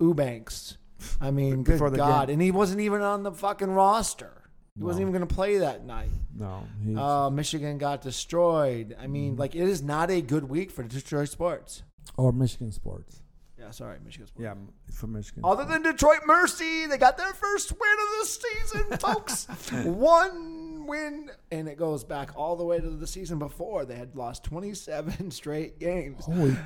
Eubanks. 0.00 0.78
I 1.20 1.30
mean, 1.30 1.62
good 1.62 1.78
God. 1.96 2.26
game. 2.28 2.34
And 2.34 2.42
he 2.42 2.50
wasn't 2.50 2.80
even 2.80 3.00
on 3.02 3.22
the 3.22 3.32
fucking 3.32 3.70
roster. 3.70 4.32
He 4.76 4.84
wasn't 4.84 5.02
even 5.02 5.12
going 5.12 5.26
to 5.26 5.34
play 5.34 5.58
that 5.58 5.84
night. 5.84 6.10
no. 6.34 6.66
Uh, 6.96 7.28
Michigan 7.30 7.76
got 7.78 8.00
destroyed. 8.02 8.96
I 8.98 9.06
mean, 9.06 9.32
Mm-hmm. 9.32 9.40
like, 9.40 9.54
it 9.54 9.68
is 9.68 9.82
not 9.82 10.10
a 10.10 10.20
good 10.22 10.44
week 10.44 10.70
for 10.70 10.82
Detroit 10.82 11.28
sports. 11.28 11.82
or 12.16 12.32
Michigan 12.32 12.72
sports. 12.72 13.22
Yeah, 13.58 13.70
sorry, 13.72 13.98
Michigan 14.02 14.26
sports. 14.28 14.42
Yeah, 14.42 14.54
from 14.94 15.12
Michigan. 15.12 15.42
Other 15.44 15.64
than 15.66 15.82
Detroit 15.82 16.20
Mercy, 16.26 16.86
they 16.86 16.96
got 16.96 17.18
their 17.18 17.32
first 17.34 17.72
win 17.72 17.80
of 17.80 18.20
the 18.20 18.26
season, 18.26 18.98
folks. 18.98 19.46
One 19.84 20.69
win, 20.90 21.30
and 21.50 21.68
it 21.68 21.78
goes 21.78 22.04
back 22.04 22.30
all 22.36 22.56
the 22.56 22.64
way 22.64 22.80
to 22.80 22.90
the 22.90 23.06
season 23.06 23.38
before. 23.38 23.84
They 23.84 23.94
had 23.96 24.16
lost 24.16 24.44
27 24.44 25.30
straight 25.30 25.78
games. 25.78 26.24
Holy, 26.24 26.56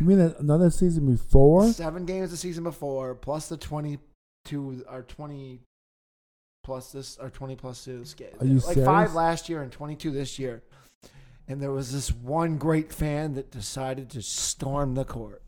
you 0.00 0.06
mean 0.06 0.20
another 0.38 0.70
season 0.70 1.10
before? 1.10 1.68
Seven 1.68 2.06
games 2.06 2.30
the 2.30 2.36
season 2.36 2.64
before, 2.64 3.14
plus 3.14 3.48
the 3.48 3.56
22 3.56 4.84
or 4.88 5.02
20 5.02 5.60
plus 6.62 6.92
this 6.92 7.18
or 7.18 7.28
20 7.30 7.56
plus 7.56 7.84
this 7.84 8.14
game. 8.14 8.28
Are 8.40 8.46
you 8.46 8.60
like 8.60 8.78
five 8.78 9.14
last 9.14 9.48
year 9.48 9.62
and 9.62 9.72
22 9.72 10.10
this 10.10 10.38
year. 10.38 10.62
And 11.48 11.60
there 11.60 11.72
was 11.72 11.92
this 11.92 12.12
one 12.12 12.56
great 12.56 12.92
fan 12.92 13.34
that 13.34 13.50
decided 13.50 14.10
to 14.10 14.22
storm 14.22 14.94
the 14.94 15.04
court, 15.04 15.42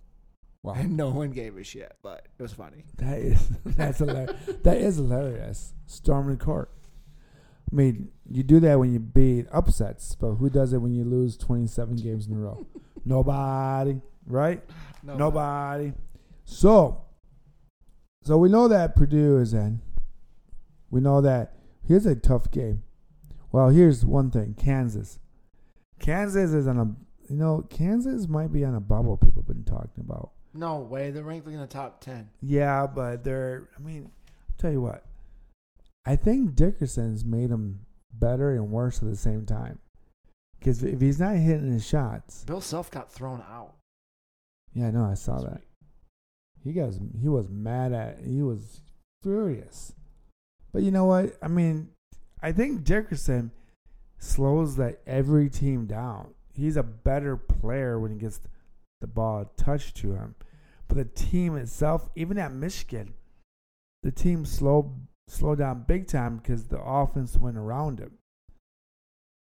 Wow, 0.64 0.75
and 0.75 0.97
no 0.97 1.11
one 1.11 1.31
gave 1.31 1.57
a 1.57 1.62
shit. 1.62 1.97
But 2.03 2.26
it 2.37 2.43
was 2.43 2.53
funny. 2.53 2.85
that 2.97 3.19
is 3.19 3.49
that's 3.64 3.99
hilarious. 3.99 4.35
that 4.64 4.76
is 4.76 4.97
hilarious. 4.97 5.73
Storming 5.87 6.38
court. 6.38 6.71
I 7.75 7.76
mean, 7.76 8.11
you 8.31 8.45
do 8.45 8.61
that 8.61 8.78
when 8.78 8.93
you 8.93 9.00
beat 9.00 9.47
upsets, 9.50 10.14
but 10.14 10.35
who 10.35 10.49
does 10.49 10.73
it 10.73 10.78
when 10.78 10.95
you 10.95 11.02
lose 11.02 11.37
twenty-seven 11.37 11.97
games 11.97 12.28
in 12.28 12.35
a 12.35 12.38
row? 12.38 12.64
Nobody, 13.04 14.00
right? 14.28 14.62
No, 15.02 15.16
Nobody. 15.16 15.93
So, 16.45 17.04
so 18.23 18.38
we 18.38 18.49
know 18.49 18.69
that 18.69 18.95
Purdue 18.95 19.38
is 19.38 19.52
in. 19.54 19.81
We 20.88 21.00
know 21.00 21.21
that 21.21 21.57
here's 21.85 22.07
a 22.07 22.14
tough 22.14 22.49
game. 22.52 22.85
Well, 23.50 23.71
here's 23.71 24.07
one 24.07 24.31
thing: 24.31 24.54
Kansas. 24.57 25.19
Kansas 25.99 26.52
is 26.52 26.69
on 26.69 26.78
a 26.78 26.85
you 27.28 27.37
know 27.37 27.66
Kansas 27.71 28.28
might 28.28 28.52
be 28.52 28.64
on 28.64 28.76
a 28.76 28.81
bubble. 28.81 29.16
People 29.16 29.43
have 29.43 29.49
been 29.49 29.64
talking 29.64 29.99
about. 29.99 30.31
No 30.54 30.78
way. 30.78 31.11
They're 31.11 31.25
ranked 31.25 31.49
in 31.49 31.59
the 31.59 31.66
top 31.66 32.00
10. 32.00 32.31
Yeah, 32.40 32.87
but 32.87 33.25
they're. 33.25 33.69
I 33.76 33.81
mean, 33.81 34.12
I'll 34.28 34.57
tell 34.59 34.71
you 34.71 34.81
what. 34.81 35.04
I 36.06 36.16
think 36.16 36.54
Dickinson's 36.54 37.25
made 37.25 37.50
him 37.50 37.80
better 38.12 38.52
and 38.52 38.70
worse 38.70 39.02
at 39.02 39.08
the 39.08 39.16
same 39.16 39.46
time. 39.46 39.78
Because 40.58 40.82
if 40.82 41.00
he's 41.00 41.20
not 41.20 41.37
hitting 41.37 41.73
his 41.73 41.87
shots, 41.87 42.44
Bill 42.44 42.61
Self 42.61 42.90
got 42.90 43.12
thrown 43.12 43.42
out. 43.50 43.75
yeah, 44.73 44.90
no, 44.90 45.04
I 45.04 45.14
saw 45.14 45.40
this 45.40 45.50
that. 45.50 45.61
He 46.62 46.73
got 46.73 46.94
he 47.20 47.28
was 47.28 47.49
mad 47.50 47.92
at 47.92 48.20
he 48.25 48.42
was 48.42 48.80
furious. 49.23 49.92
But 50.73 50.82
you 50.82 50.90
know 50.90 51.04
what? 51.04 51.37
I 51.42 51.49
mean, 51.49 51.90
I 52.42 52.52
think 52.52 52.84
Dickinson 52.84 53.52
slows 54.18 54.76
that 54.76 55.00
every 55.06 55.50
team 55.50 55.87
down. 55.87 56.34
He's 56.54 56.76
a 56.76 56.82
better 56.82 57.37
player 57.37 57.99
when 57.99 58.12
he 58.12 58.18
gets 58.18 58.40
the 59.00 59.06
ball 59.06 59.52
touched 59.56 59.96
to 59.99 60.14
him. 60.14 60.34
But 60.88 60.96
the 60.96 61.04
team 61.04 61.56
itself, 61.56 62.08
even 62.16 62.38
at 62.38 62.52
Michigan, 62.52 63.14
the 64.02 64.11
team 64.11 64.44
slowed 64.44 65.06
slowed 65.28 65.59
down 65.59 65.85
big 65.87 66.07
time 66.07 66.37
because 66.38 66.64
the 66.64 66.81
offense 66.81 67.37
went 67.37 67.57
around 67.57 67.99
him. 67.99 68.19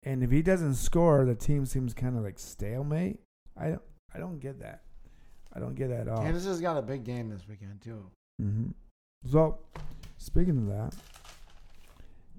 And 0.04 0.24
if 0.24 0.32
he 0.32 0.42
doesn't 0.42 0.76
score, 0.76 1.26
the 1.26 1.36
team 1.36 1.66
seems 1.66 1.94
kind 1.94 2.18
of 2.18 2.24
like 2.24 2.40
stalemate. 2.40 3.20
I 3.56 3.70
don't 3.70 3.82
I 4.14 4.20
don't 4.20 4.40
get 4.40 4.60
that. 4.60 4.82
I 5.54 5.60
don't 5.60 5.76
get 5.76 5.90
that 5.90 6.02
at 6.02 6.08
all. 6.08 6.22
Kansas 6.22 6.46
has 6.46 6.62
got 6.62 6.78
a 6.78 6.82
big 6.82 7.04
game 7.04 7.30
this 7.30 7.48
weekend, 7.48 7.82
too. 7.82 8.06
Mm-hmm. 8.42 8.70
So, 9.30 9.60
speaking 10.18 10.58
of 10.58 10.68
that, 10.68 10.96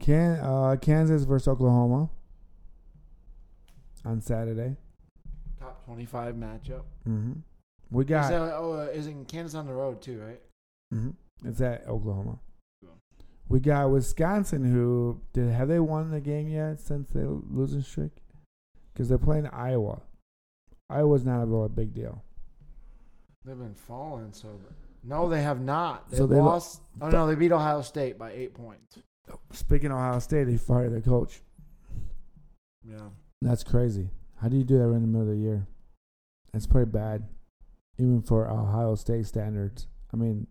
can 0.01 0.39
uh, 0.41 0.77
Kansas 0.81 1.25
versus 1.25 1.49
Oklahoma 1.49 2.11
on 4.05 4.21
Saturday. 4.21 4.77
Top 5.61 5.85
25 5.85 6.35
matchup. 6.35 6.83
Mm-hmm. 7.07 7.33
We 7.91 8.05
Is 8.05 8.09
got 8.09 8.31
that, 8.31 8.55
oh, 8.57 8.73
uh, 8.73 8.85
is 8.93 9.07
in 9.07 9.25
Kansas 9.27 9.55
on 9.55 9.67
the 9.67 9.75
road, 9.75 10.01
too, 10.01 10.21
right? 10.21 10.41
Mm-hmm. 10.95 11.49
it's 11.49 11.61
at 11.61 11.87
Oklahoma. 11.87 12.39
We 13.53 13.61
got 13.61 13.91
Wisconsin, 13.91 14.65
who 14.65 15.21
did 15.35 15.51
have 15.51 15.69
they 15.69 15.79
won 15.79 16.11
the 16.11 16.23
game 16.23 16.49
yet 16.49 16.81
since 16.81 17.11
they 17.11 17.21
losing 17.23 17.83
streak? 17.83 18.13
Because 18.93 19.11
they're 19.11 19.19
playing 19.19 19.47
Iowa. 19.49 20.01
Iowa's 20.89 21.27
not 21.27 21.43
a 21.43 21.69
big 21.69 21.93
deal. 21.93 22.25
They've 23.45 23.59
been 23.59 23.75
falling, 23.75 24.33
so. 24.33 24.59
No, 25.05 25.29
they 25.29 25.43
have 25.43 25.61
not. 25.61 26.11
They 26.11 26.17
So 26.17 26.27
they 26.27 26.37
lo- 26.37 26.47
lost. 26.47 26.81
oh, 27.03 27.11
no, 27.11 27.27
they 27.27 27.35
beat 27.35 27.53
Ohio 27.53 27.83
State 27.83 28.17
by 28.19 28.33
eight 28.33 28.55
points. 28.55 28.99
Speaking 29.53 29.91
of 29.91 29.99
Ohio 29.99 30.19
State, 30.21 30.45
they 30.45 30.57
fired 30.57 30.95
their 30.95 31.03
coach. 31.03 31.43
Yeah. 32.83 33.11
That's 33.43 33.65
crazy. 33.65 34.09
How 34.41 34.49
do 34.49 34.57
you 34.57 34.65
do 34.65 34.79
that 34.79 34.85
in 34.85 35.03
the 35.03 35.07
middle 35.09 35.29
of 35.29 35.35
the 35.35 35.37
year? 35.37 35.67
That's 36.55 36.67
pretty 36.67 36.91
bad, 36.91 37.29
even 37.99 38.23
for 38.23 38.49
Ohio 38.51 38.95
State 38.95 39.27
standards. 39.27 39.89
I 40.11 40.17
mean, 40.17 40.47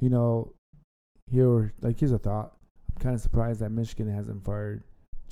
you 0.00 0.08
know, 0.08 0.54
here, 1.30 1.72
like, 1.80 1.98
here's 1.98 2.12
a 2.12 2.18
thought. 2.18 2.56
I'm 2.96 3.02
kind 3.02 3.14
of 3.14 3.20
surprised 3.20 3.60
that 3.60 3.70
Michigan 3.70 4.08
hasn't 4.12 4.44
fired 4.44 4.82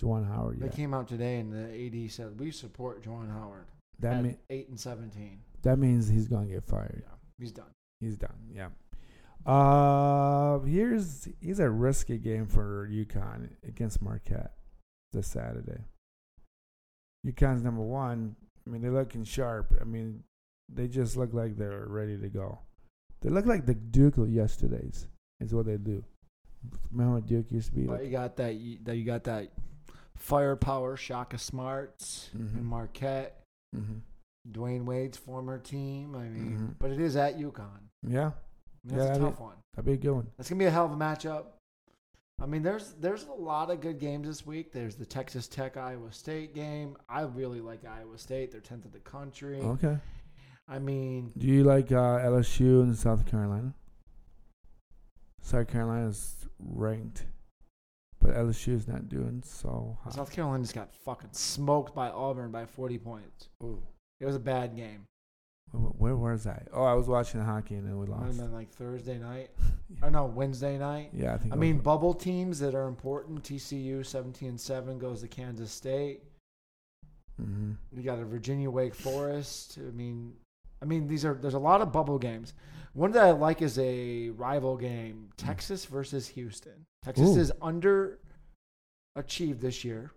Juwan 0.00 0.26
Howard 0.28 0.60
They 0.60 0.66
yet. 0.66 0.74
came 0.76 0.92
out 0.94 1.08
today 1.08 1.38
and 1.38 1.52
the 1.52 2.04
AD 2.04 2.10
said, 2.10 2.38
we 2.38 2.50
support 2.50 3.02
Juwan 3.04 3.30
Howard. 3.30 3.66
That 4.00 4.16
at 4.16 4.22
mean 4.24 4.36
8 4.50 4.68
and 4.70 4.80
17. 4.80 5.38
that 5.62 5.78
means 5.78 6.08
he's 6.08 6.26
gonna 6.28 6.46
get 6.46 6.64
fired. 6.64 7.04
Yeah, 7.06 7.14
he's 7.38 7.52
done. 7.52 7.70
He's 8.00 8.16
done. 8.16 8.34
Yeah. 8.52 8.68
Uh, 9.46 10.58
here's 10.60 11.28
here's 11.40 11.60
a 11.60 11.70
risky 11.70 12.18
game 12.18 12.46
for 12.46 12.88
UConn 12.90 13.50
against 13.66 14.02
Marquette 14.02 14.54
this 15.12 15.28
Saturday. 15.28 15.84
UConn's 17.26 17.62
number 17.62 17.82
one. 17.82 18.34
I 18.66 18.70
mean, 18.70 18.82
they're 18.82 18.90
looking 18.90 19.22
sharp. 19.24 19.72
I 19.80 19.84
mean, 19.84 20.24
they 20.68 20.88
just 20.88 21.16
look 21.16 21.32
like 21.32 21.56
they're 21.56 21.86
ready 21.86 22.18
to 22.18 22.28
go. 22.28 22.58
They 23.20 23.30
look 23.30 23.46
like 23.46 23.64
the 23.66 23.74
Duke 23.74 24.16
of 24.18 24.28
yesterday's. 24.30 25.06
Is 25.40 25.52
what 25.54 25.66
they 25.66 25.76
do. 25.76 26.02
Remember 26.92 27.16
what 27.16 27.26
Duke 27.26 27.50
used 27.50 27.70
to 27.70 27.74
be 27.76 27.82
But 27.82 27.94
like? 27.98 28.04
you 28.04 28.10
got 28.10 28.36
that. 28.36 28.54
You, 28.54 28.78
that 28.84 28.96
you 28.96 29.04
got 29.04 29.24
that 29.24 29.50
firepower. 30.16 30.96
Shaka 30.96 31.38
Smarts 31.38 32.30
Mhm. 32.34 32.54
and 32.56 32.64
Marquette. 32.66 33.42
hmm 33.74 33.98
Dwyane 34.50 34.84
Wade's 34.84 35.16
former 35.16 35.58
team. 35.58 36.14
I 36.14 36.28
mean, 36.28 36.58
Mhm. 36.58 36.74
but 36.78 36.90
it 36.90 37.00
is 37.00 37.16
at 37.16 37.38
UConn. 37.38 37.88
Yeah, 38.06 38.26
I 38.26 38.88
mean, 38.88 38.98
that's 38.98 39.18
Yeah, 39.18 39.26
a 39.26 39.30
tough 39.30 39.40
one. 39.40 39.56
that'd 39.74 39.86
be 39.86 39.94
a 39.94 39.96
good 39.96 40.12
one. 40.12 40.26
That's 40.36 40.48
gonna 40.50 40.58
be 40.58 40.66
a 40.66 40.70
hell 40.70 40.84
of 40.84 40.92
a 40.92 40.96
matchup. 40.96 41.46
I 42.40 42.46
mean, 42.46 42.62
there's 42.62 42.92
there's 42.94 43.24
a 43.26 43.32
lot 43.32 43.70
of 43.70 43.80
good 43.80 43.98
games 43.98 44.26
this 44.26 44.44
week. 44.46 44.70
There's 44.72 44.96
the 44.96 45.06
Texas 45.06 45.48
Tech 45.48 45.76
Iowa 45.78 46.12
State 46.12 46.54
game. 46.54 46.96
I 47.08 47.22
really 47.22 47.60
like 47.62 47.84
Iowa 47.86 48.18
State. 48.18 48.50
They're 48.52 48.60
tenth 48.60 48.84
of 48.84 48.92
the 48.92 49.00
country. 49.00 49.60
Okay. 49.60 49.98
I 50.68 50.78
mean, 50.78 51.32
Do 51.38 51.46
you 51.46 51.64
like 51.64 51.90
uh, 51.92 52.18
LSU 52.20 52.82
and 52.82 52.96
South 52.96 53.24
Carolina? 53.26 53.74
South 55.44 55.68
Carolina's 55.68 56.36
ranked, 56.58 57.26
but 58.20 58.30
LSU 58.34 58.72
is 58.72 58.88
not 58.88 59.08
doing 59.10 59.42
so 59.44 59.98
hot. 60.02 60.14
South 60.14 60.32
Carolina 60.32 60.64
just 60.64 60.74
got 60.74 60.90
fucking 60.94 61.28
smoked 61.32 61.94
by 61.94 62.08
Auburn 62.08 62.50
by 62.50 62.64
40 62.64 62.96
points. 62.98 63.48
Ooh. 63.62 63.82
It 64.20 64.24
was 64.26 64.36
a 64.36 64.40
bad 64.40 64.74
game. 64.74 65.06
Wh- 65.70 66.00
Where 66.00 66.16
was 66.16 66.46
I? 66.46 66.62
Oh, 66.72 66.84
I 66.84 66.94
was 66.94 67.08
watching 67.08 67.42
hockey 67.42 67.74
and 67.74 67.86
then 67.86 67.98
we 67.98 68.06
Might 68.06 68.20
lost. 68.20 68.38
been 68.38 68.52
like 68.54 68.70
Thursday 68.70 69.18
night. 69.18 69.50
Or 70.02 70.10
no, 70.10 70.24
Wednesday 70.24 70.76
night. 70.78 71.10
Yeah, 71.12 71.34
I 71.34 71.38
think. 71.38 71.52
I 71.52 71.56
mean, 71.56 71.76
was- 71.76 71.84
bubble 71.84 72.14
teams 72.14 72.58
that 72.60 72.74
are 72.74 72.88
important. 72.88 73.42
TCU 73.44 74.04
17 74.04 74.48
and 74.48 74.60
7 74.60 74.98
goes 74.98 75.20
to 75.20 75.28
Kansas 75.28 75.70
State. 75.70 76.22
Mhm. 77.40 77.76
You 77.92 78.02
got 78.02 78.18
a 78.18 78.24
Virginia 78.24 78.70
Wake 78.70 78.94
Forest. 78.94 79.78
I 79.78 79.90
mean, 79.90 80.32
I 80.80 80.86
mean 80.86 81.06
these 81.06 81.24
are 81.24 81.34
there's 81.34 81.54
a 81.54 81.58
lot 81.58 81.80
of 81.82 81.92
bubble 81.92 82.18
games. 82.18 82.54
One 82.94 83.12
that 83.12 83.24
I 83.24 83.30
like 83.32 83.60
is 83.60 83.78
a 83.78 84.30
rival 84.30 84.76
game: 84.76 85.30
Texas 85.36 85.84
versus 85.84 86.28
Houston. 86.28 86.86
Texas 87.04 87.36
Ooh. 87.36 87.40
is 87.40 87.52
under 87.60 88.18
achieved 89.16 89.60
this 89.60 89.84
year. 89.84 90.12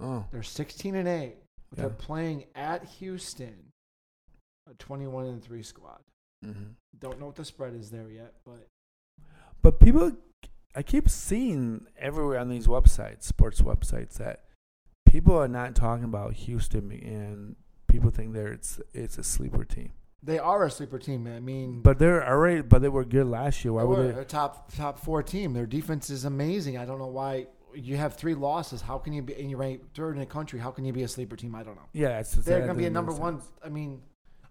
Oh, 0.00 0.24
They're 0.32 0.42
16 0.42 0.94
and 0.94 1.08
8. 1.08 1.36
They're 1.72 1.88
playing 1.88 2.46
at 2.54 2.84
Houston, 2.98 3.72
a 4.68 4.74
21 4.74 5.26
and 5.26 5.42
3 5.42 5.62
squad. 5.62 6.00
Mm-hmm. 6.44 6.72
Don't 6.98 7.20
know 7.20 7.26
what 7.26 7.36
the 7.36 7.44
spread 7.44 7.74
is 7.74 7.90
there 7.90 8.08
yet, 8.08 8.34
but 8.44 8.66
But 9.62 9.78
people, 9.78 10.12
I 10.74 10.82
keep 10.82 11.08
seeing 11.08 11.86
everywhere 11.98 12.38
on 12.38 12.48
these 12.48 12.66
websites, 12.66 13.24
sports 13.24 13.60
websites, 13.60 14.14
that 14.14 14.44
people 15.06 15.36
are 15.36 15.48
not 15.48 15.74
talking 15.74 16.04
about 16.04 16.32
Houston, 16.32 16.90
and 16.90 17.56
people 17.88 18.10
think 18.10 18.32
they're 18.32 18.52
it's 18.52 18.80
it's 18.92 19.18
a 19.18 19.22
sleeper 19.22 19.64
team. 19.64 19.92
They 20.22 20.38
are 20.38 20.64
a 20.64 20.70
sleeper 20.70 20.98
team. 20.98 21.26
I 21.26 21.40
mean, 21.40 21.80
But 21.80 21.98
they're 21.98 22.26
already, 22.26 22.62
but 22.62 22.82
they 22.82 22.88
were 22.88 23.04
good 23.04 23.26
last 23.26 23.64
year. 23.64 23.72
Why 23.72 23.82
they 23.82 23.86
were 23.86 23.96
would 23.96 24.16
they? 24.16 24.20
a 24.20 24.24
top 24.24 24.72
top 24.74 24.98
four 24.98 25.22
team. 25.22 25.52
Their 25.54 25.66
defense 25.66 26.10
is 26.10 26.24
amazing. 26.24 26.76
I 26.76 26.84
don't 26.84 26.98
know 26.98 27.06
why 27.06 27.46
you 27.74 27.96
have 27.96 28.16
three 28.16 28.34
losses. 28.34 28.80
How 28.80 28.98
can 28.98 29.12
you 29.12 29.22
be? 29.22 29.34
And 29.34 29.50
you 29.50 29.56
rank 29.56 29.94
third 29.94 30.14
in 30.14 30.20
the 30.20 30.26
country. 30.26 30.58
How 30.58 30.70
can 30.70 30.84
you 30.84 30.92
be 30.92 31.02
a 31.02 31.08
sleeper 31.08 31.36
team? 31.36 31.54
I 31.54 31.62
don't 31.62 31.76
know. 31.76 31.88
Yeah, 31.92 32.18
it's, 32.18 32.32
They're 32.32 32.58
going 32.58 32.70
to 32.70 32.74
be 32.74 32.86
a 32.86 32.90
number 32.90 33.12
one. 33.12 33.40
I 33.64 33.68
mean, 33.68 34.02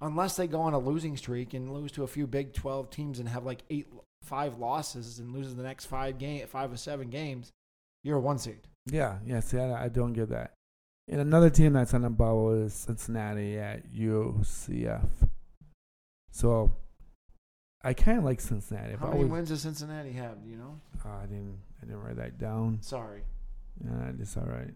unless 0.01 0.35
they 0.35 0.47
go 0.47 0.61
on 0.61 0.73
a 0.73 0.79
losing 0.79 1.17
streak 1.17 1.53
and 1.53 1.73
lose 1.73 1.91
to 1.93 2.03
a 2.03 2.07
few 2.07 2.25
Big 2.27 2.53
Twelve 2.53 2.89
teams 2.89 3.19
and 3.19 3.29
have 3.29 3.45
like 3.45 3.63
eight, 3.69 3.87
five 4.23 4.57
losses 4.57 5.19
and 5.19 5.33
loses 5.33 5.55
the 5.55 5.63
next 5.63 5.85
five 5.85 6.17
game, 6.17 6.47
five 6.47 6.71
or 6.71 6.77
seven 6.77 7.09
games, 7.09 7.51
you're 8.03 8.17
a 8.17 8.21
one 8.21 8.39
seed. 8.39 8.59
Yeah, 8.85 9.17
yeah. 9.25 9.39
See, 9.41 9.59
I, 9.59 9.85
I 9.85 9.87
don't 9.89 10.13
get 10.13 10.29
that. 10.29 10.53
And 11.07 11.19
another 11.21 11.49
team 11.49 11.73
that's 11.73 11.93
on 11.93 12.03
the 12.03 12.09
bubble 12.09 12.53
is 12.53 12.73
Cincinnati 12.73 13.57
at 13.57 13.91
UCF. 13.91 15.09
So 16.31 16.71
I 17.83 17.93
kind 17.93 18.17
of 18.17 18.23
like 18.23 18.41
Cincinnati. 18.41 18.95
How 18.95 19.07
many 19.07 19.17
always- 19.19 19.31
wins 19.31 19.49
does 19.49 19.61
Cincinnati 19.61 20.11
have? 20.13 20.43
Do 20.43 20.49
you 20.49 20.57
know? 20.57 20.79
Oh, 21.05 21.09
I 21.09 21.25
didn't. 21.25 21.57
I 21.81 21.85
didn't 21.85 22.01
write 22.01 22.17
that 22.17 22.37
down. 22.37 22.79
Sorry, 22.81 23.23
Yeah, 23.83 24.11
it's 24.19 24.35
all 24.35 24.43
right. 24.43 24.73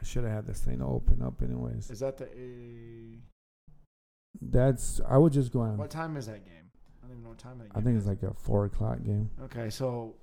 I 0.00 0.04
should 0.04 0.22
have 0.22 0.32
had 0.32 0.46
this 0.46 0.60
thing 0.60 0.80
open 0.80 1.20
up 1.22 1.42
anyways. 1.42 1.90
is 1.90 1.98
that 2.00 2.16
the? 2.18 2.26
Uh, 2.26 3.18
That's. 4.40 5.00
I 5.08 5.16
would 5.18 5.32
just 5.32 5.52
go 5.52 5.60
on. 5.60 5.76
what 5.78 5.90
time 5.90 6.16
is 6.16 6.26
that 6.26 6.44
game? 6.44 6.70
I 7.02 7.06
don't 7.06 7.12
even 7.12 7.22
know 7.24 7.30
what 7.30 7.38
time 7.38 7.58
that 7.58 7.64
game. 7.64 7.72
I 7.74 7.80
think 7.80 7.98
it's 7.98 8.06
like 8.06 8.22
a 8.22 8.32
four 8.34 8.66
o'clock 8.66 9.02
game. 9.02 9.30
Okay, 9.44 9.68
so 9.70 10.14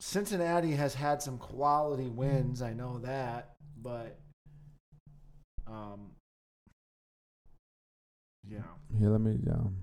Cincinnati 0.00 0.72
has 0.72 0.94
had 0.94 1.20
some 1.22 1.36
quality 1.36 2.08
wins. 2.08 2.62
I 2.62 2.72
know 2.72 2.98
that, 3.00 3.56
but 3.82 4.18
um, 5.66 6.12
yeah, 8.48 8.58
Here, 8.98 9.10
let 9.10 9.20
me 9.20 9.38
um 9.50 9.76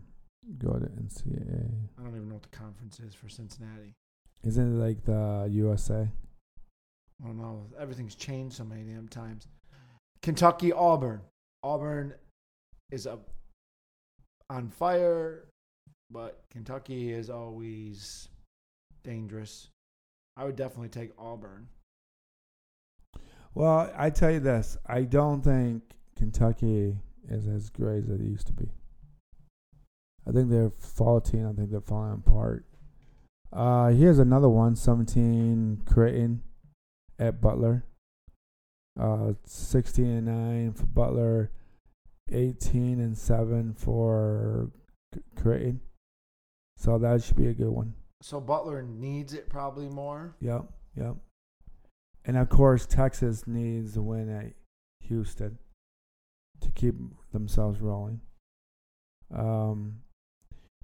go 0.57 0.73
to 0.73 0.85
NCAA. 0.85 1.71
I 1.97 2.03
don't 2.03 2.15
even 2.15 2.29
know 2.29 2.35
what 2.35 2.43
the 2.43 2.57
conference 2.57 2.99
is 2.99 3.13
for 3.13 3.29
Cincinnati. 3.29 3.93
Isn't 4.43 4.75
it 4.75 4.83
like 4.83 5.03
the 5.05 5.47
USA? 5.51 6.07
I 7.21 7.27
don't 7.27 7.37
know. 7.37 7.67
Everything's 7.79 8.15
changed 8.15 8.55
so 8.55 8.63
many 8.63 8.83
damn 8.83 9.07
times. 9.07 9.47
Kentucky, 10.21 10.73
Auburn. 10.73 11.21
Auburn 11.63 12.13
is 12.91 13.07
up 13.07 13.29
on 14.49 14.69
fire, 14.69 15.45
but 16.11 16.43
Kentucky 16.51 17.11
is 17.11 17.29
always 17.29 18.27
dangerous. 19.03 19.69
I 20.35 20.45
would 20.45 20.55
definitely 20.55 20.89
take 20.89 21.11
Auburn. 21.17 21.67
Well, 23.55 23.91
I 23.95 24.09
tell 24.09 24.31
you 24.31 24.39
this. 24.39 24.77
I 24.85 25.03
don't 25.03 25.41
think 25.41 25.83
Kentucky 26.15 26.97
is 27.29 27.47
as 27.47 27.69
great 27.69 28.03
as 28.03 28.09
it 28.09 28.21
used 28.21 28.47
to 28.47 28.53
be. 28.53 28.69
I 30.27 30.31
think 30.31 30.49
they're 30.49 30.71
faulty. 30.71 31.43
I 31.43 31.51
think 31.53 31.71
they're 31.71 31.81
falling 31.81 32.23
apart. 32.25 32.65
Uh, 33.51 33.89
here's 33.89 34.19
another 34.19 34.49
one. 34.49 34.75
17 34.75 35.81
Creighton 35.85 36.41
at 37.19 37.41
Butler. 37.41 37.85
Uh, 38.99 39.33
16 39.45 40.05
and 40.05 40.25
9 40.25 40.73
for 40.73 40.85
Butler. 40.85 41.51
18 42.31 42.99
and 42.99 43.17
7 43.17 43.73
for 43.73 44.71
Creighton. 45.35 45.81
So 46.77 46.97
that 46.97 47.23
should 47.23 47.35
be 47.35 47.47
a 47.47 47.53
good 47.53 47.69
one. 47.69 47.93
So 48.21 48.39
Butler 48.39 48.81
needs 48.81 49.33
it 49.33 49.49
probably 49.49 49.89
more. 49.89 50.35
Yep, 50.39 50.65
yep. 50.95 51.15
And 52.25 52.37
of 52.37 52.49
course, 52.49 52.85
Texas 52.85 53.45
needs 53.45 53.97
a 53.97 54.01
win 54.01 54.29
at 54.29 54.53
Houston 55.07 55.59
to 56.63 56.71
keep 56.71 56.95
themselves 57.31 57.79
rolling. 57.81 58.21
Um, 59.33 60.01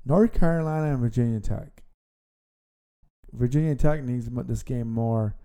North 0.05 0.33
Carolina 0.33 0.91
and 0.93 0.99
Virginia 0.99 1.39
Tech. 1.39 1.83
Virginia 3.31 3.75
Tech 3.75 4.03
needs 4.03 4.27
this 4.29 4.63
game 4.63 4.89
more. 4.91 5.35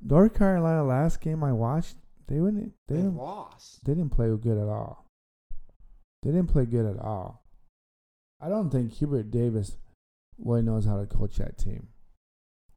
North 0.00 0.34
Carolina 0.34 0.84
last 0.84 1.20
game 1.20 1.42
I 1.42 1.52
watched, 1.52 1.96
they 2.28 2.40
wouldn't. 2.40 2.72
They 2.88 2.96
They 2.96 3.02
didn't, 3.02 3.16
lost. 3.16 3.84
they 3.84 3.94
didn't 3.94 4.12
play 4.12 4.28
good 4.36 4.58
at 4.58 4.68
all. 4.68 5.06
They 6.22 6.30
didn't 6.30 6.50
play 6.50 6.66
good 6.66 6.86
at 6.86 7.00
all. 7.02 7.42
I 8.40 8.48
don't 8.48 8.70
think 8.70 8.92
Hubert 8.92 9.30
Davis 9.30 9.76
really 10.38 10.62
knows 10.62 10.84
how 10.84 10.98
to 10.98 11.06
coach 11.06 11.36
that 11.36 11.58
team. 11.58 11.88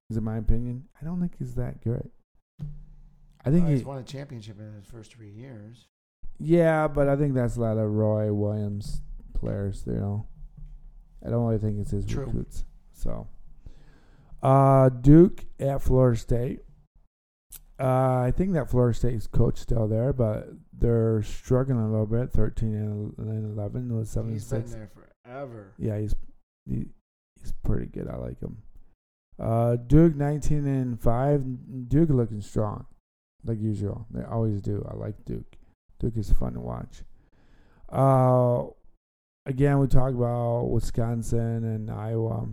Is 0.09 0.17
in 0.17 0.23
my 0.23 0.37
opinion. 0.37 0.85
I 1.01 1.05
don't 1.05 1.19
think 1.19 1.33
he's 1.37 1.55
that 1.55 1.81
good. 1.83 2.09
I 3.45 3.51
think 3.51 3.65
Uh, 3.65 3.67
he, 3.67 3.73
he's 3.75 3.85
won 3.85 3.97
a 3.97 4.03
championship 4.03 4.57
in 4.59 4.73
his 4.73 4.85
first 4.85 5.13
three 5.13 5.29
years. 5.29 5.87
Yeah, 6.39 6.87
but 6.87 7.07
I 7.07 7.15
think 7.15 7.33
that's 7.33 7.55
a 7.57 7.61
lot 7.61 7.77
of 7.77 7.89
Roy 7.89 8.33
Williams 8.33 9.01
players. 9.33 9.83
You 9.87 9.93
know, 9.93 10.27
I 11.25 11.29
don't 11.29 11.45
really 11.45 11.59
think 11.59 11.79
it's 11.79 11.91
his 11.91 12.05
True. 12.05 12.25
recruits. 12.25 12.65
So, 12.93 13.27
uh, 14.41 14.89
Duke 14.89 15.45
at 15.59 15.81
Florida 15.81 16.17
State. 16.17 16.59
Uh, 17.79 18.21
I 18.25 18.33
think 18.35 18.53
that 18.53 18.69
Florida 18.71 18.97
State's 18.97 19.27
coach 19.27 19.57
still 19.59 19.87
there, 19.87 20.11
but 20.11 20.47
they're 20.73 21.21
struggling 21.21 21.79
a 21.79 21.89
little 21.91 22.07
bit. 22.07 22.31
Thirteen 22.31 22.73
and 22.73 23.45
eleven 23.57 23.95
was 23.95 24.09
seventy 24.09 24.39
six. 24.39 24.69
He's 24.69 24.71
been 24.71 24.79
there 24.79 24.91
forever. 25.23 25.73
Yeah, 25.77 25.99
he's 25.99 26.15
he, 26.67 26.85
he's 27.39 27.53
pretty 27.63 27.85
good. 27.85 28.07
I 28.07 28.15
like 28.15 28.39
him. 28.41 28.57
Uh, 29.39 29.75
Duke 29.75 30.15
nineteen 30.15 30.65
and 30.65 30.99
five. 30.99 31.43
Duke 31.87 32.09
looking 32.09 32.41
strong, 32.41 32.87
like 33.45 33.61
usual. 33.61 34.07
They 34.09 34.23
always 34.23 34.59
do. 34.61 34.83
I 34.89 34.95
like 34.95 35.23
Duke. 35.25 35.56
Duke 35.99 36.17
is 36.17 36.31
fun 36.31 36.53
to 36.53 36.59
watch. 36.59 37.03
Uh, 37.89 38.65
again, 39.45 39.79
we 39.79 39.87
talked 39.87 40.15
about 40.15 40.65
Wisconsin 40.65 41.63
and 41.63 41.89
Iowa. 41.89 42.47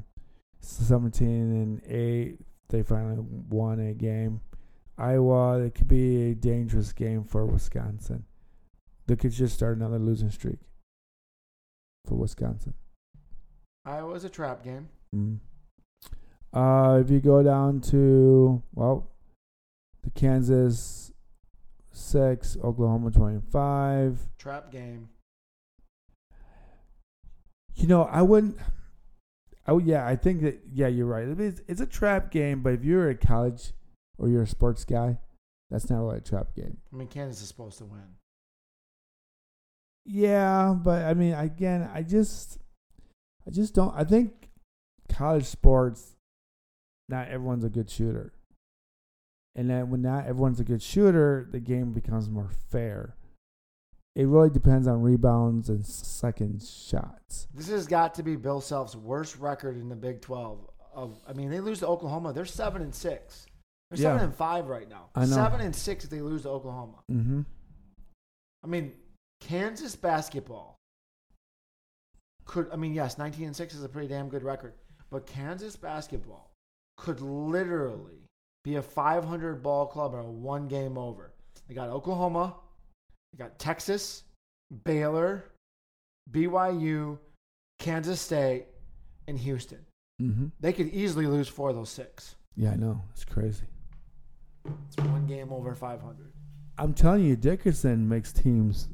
Seventeen 0.61 1.53
and 1.53 1.83
eight. 1.87 2.39
They 2.69 2.83
finally 2.83 3.19
won 3.21 3.81
a 3.81 3.93
game. 3.93 4.41
Iowa. 4.97 5.61
It 5.61 5.75
could 5.75 5.89
be 5.89 6.31
a 6.31 6.35
dangerous 6.35 6.93
game 6.93 7.25
for 7.25 7.45
Wisconsin. 7.45 8.25
They 9.07 9.17
could 9.17 9.33
just 9.33 9.55
start 9.55 9.77
another 9.77 9.99
losing 9.99 10.31
streak 10.31 10.61
for 12.07 12.15
Wisconsin. 12.15 12.75
Iowa's 13.85 14.25
a 14.25 14.31
trap 14.31 14.65
game. 14.65 14.89
Mm. 15.15 15.39
Uh, 16.55 17.01
if 17.01 17.11
you 17.11 17.21
go 17.21 17.43
down 17.43 17.81
to 17.81 18.63
well, 18.75 19.11
the 20.03 20.11
Kansas 20.11 21.04
six, 21.97 22.57
Oklahoma 22.63 23.11
twenty 23.11 23.41
five. 23.51 24.19
Trap 24.39 24.71
game. 24.71 25.09
You 27.75 27.87
know, 27.87 28.05
I 28.05 28.23
wouldn't. 28.23 28.57
Oh 29.67 29.79
yeah, 29.79 30.07
I 30.07 30.17
think 30.17 30.43
that 30.43 30.61
yeah, 30.73 30.89
you're 30.89 31.07
right. 31.07 31.27
It 31.27 31.41
is, 31.41 31.63
it's 31.67 31.81
a 31.81 31.87
trap 31.87 32.31
game, 32.31 32.63
but 32.63 32.75
if 32.75 32.85
you're 32.85 33.09
a 33.09 33.15
college 33.15 33.73
or 34.19 34.29
you're 34.29 34.43
a 34.43 34.47
sports 34.47 34.85
guy, 34.85 35.19
that's 35.71 35.89
not 35.89 36.01
really 36.01 36.19
a 36.19 36.21
trap 36.21 36.55
game. 36.55 36.77
I 36.93 36.97
mean, 36.97 37.09
Kansas 37.09 37.43
is 37.43 37.49
supposed 37.49 37.79
to 37.79 37.85
win. 37.85 38.17
Yeah, 40.05 40.75
but 40.77 41.05
I 41.05 41.15
mean, 41.15 41.33
again, 41.33 41.89
I 41.93 42.03
just, 42.03 42.59
I 43.47 43.51
just 43.51 43.75
don't. 43.75 43.95
I 43.97 44.05
think 44.05 44.51
college 45.09 45.47
sports, 45.47 46.15
not 47.09 47.29
everyone's 47.29 47.65
a 47.65 47.71
good 47.71 47.89
shooter, 47.89 48.35
and 49.57 49.69
then 49.71 49.91
when 49.91 50.03
not 50.03 50.27
everyone's 50.27 50.61
a 50.61 50.65
good 50.65 50.83
shooter, 50.83 51.49
the 51.51 51.61
game 51.61 51.93
becomes 51.93 52.29
more 52.29 52.51
fair. 52.71 53.17
It 54.17 54.27
really 54.29 54.51
depends 54.51 54.87
on 54.87 55.03
rebounds 55.03 55.69
and 55.69 55.85
second 55.85 56.63
shots. 56.63 57.49
This 57.53 57.69
has 57.69 57.87
got 57.89 58.15
to 58.15 58.23
be 58.23 58.37
Bill 58.37 58.61
Self's 58.61 58.95
worst 58.95 59.37
record 59.39 59.77
in 59.77 59.89
the 59.89 59.97
Big 59.97 60.21
Twelve. 60.21 60.71
Of 60.95 61.19
I 61.29 61.33
mean, 61.33 61.51
they 61.51 61.59
lose 61.61 61.81
to 61.81 61.89
Oklahoma. 61.89 62.33
They're 62.33 62.45
seven 62.45 62.81
and 62.83 62.95
six. 62.95 63.47
They're 63.91 63.99
Yeah. 63.99 64.13
seven 64.15 64.25
and 64.27 64.35
five 64.35 64.69
right 64.69 64.89
now. 64.89 65.09
Seven 65.27 65.61
and 65.61 65.75
six 65.75 66.05
if 66.05 66.11
they 66.11 66.21
lose 66.21 66.43
to 66.43 66.51
Oklahoma. 66.51 67.01
Mm-hmm. 67.11 67.41
I 68.63 68.67
mean, 68.69 68.93
Kansas 69.41 69.97
basketball 69.97 70.79
could. 72.45 72.69
I 72.73 72.77
mean, 72.77 72.95
yes, 72.95 73.19
nineteen 73.19 73.47
and 73.47 73.57
six 73.57 73.75
is 73.75 73.83
a 73.83 73.89
pretty 73.89 74.07
damn 74.09 74.29
good 74.29 74.45
record, 74.45 74.75
but 75.11 75.27
Kansas 75.27 75.75
basketball 75.77 76.53
could 76.97 77.21
literally 77.21 78.24
be 78.65 78.77
a 78.77 78.83
500 78.83 79.63
ball 79.63 79.87
club 79.87 80.15
or 80.15 80.21
a 80.21 80.31
one 80.31 80.67
game 80.67 80.99
over. 80.99 81.33
They 81.69 81.75
got 81.75 81.89
Oklahoma, 81.89 82.57
they 83.33 83.39
got 83.39 83.59
Texas, 83.59 84.25
Baylor, 84.85 85.45
BYU, 86.33 87.19
Kansas 87.79 88.21
State, 88.21 88.67
and 89.29 89.39
Houston. 89.39 89.85
Mm-hmm. 90.21 90.47
They 90.61 90.73
could 90.73 90.89
easily 90.89 91.27
lose 91.27 91.49
four 91.49 91.71
of 91.71 91.77
those 91.77 91.91
six. 91.91 92.37
Yeah, 92.57 92.71
I 92.71 92.77
know. 92.77 93.03
It's 93.13 93.25
crazy. 93.25 93.65
It's 94.87 94.97
one 94.97 95.27
game 95.27 95.53
over 95.53 95.75
500. 95.75 96.33
I'm 96.79 96.95
telling 96.95 97.25
you, 97.25 97.37
Dickinson 97.37 98.09
makes 98.09 98.33
teams 98.33 98.89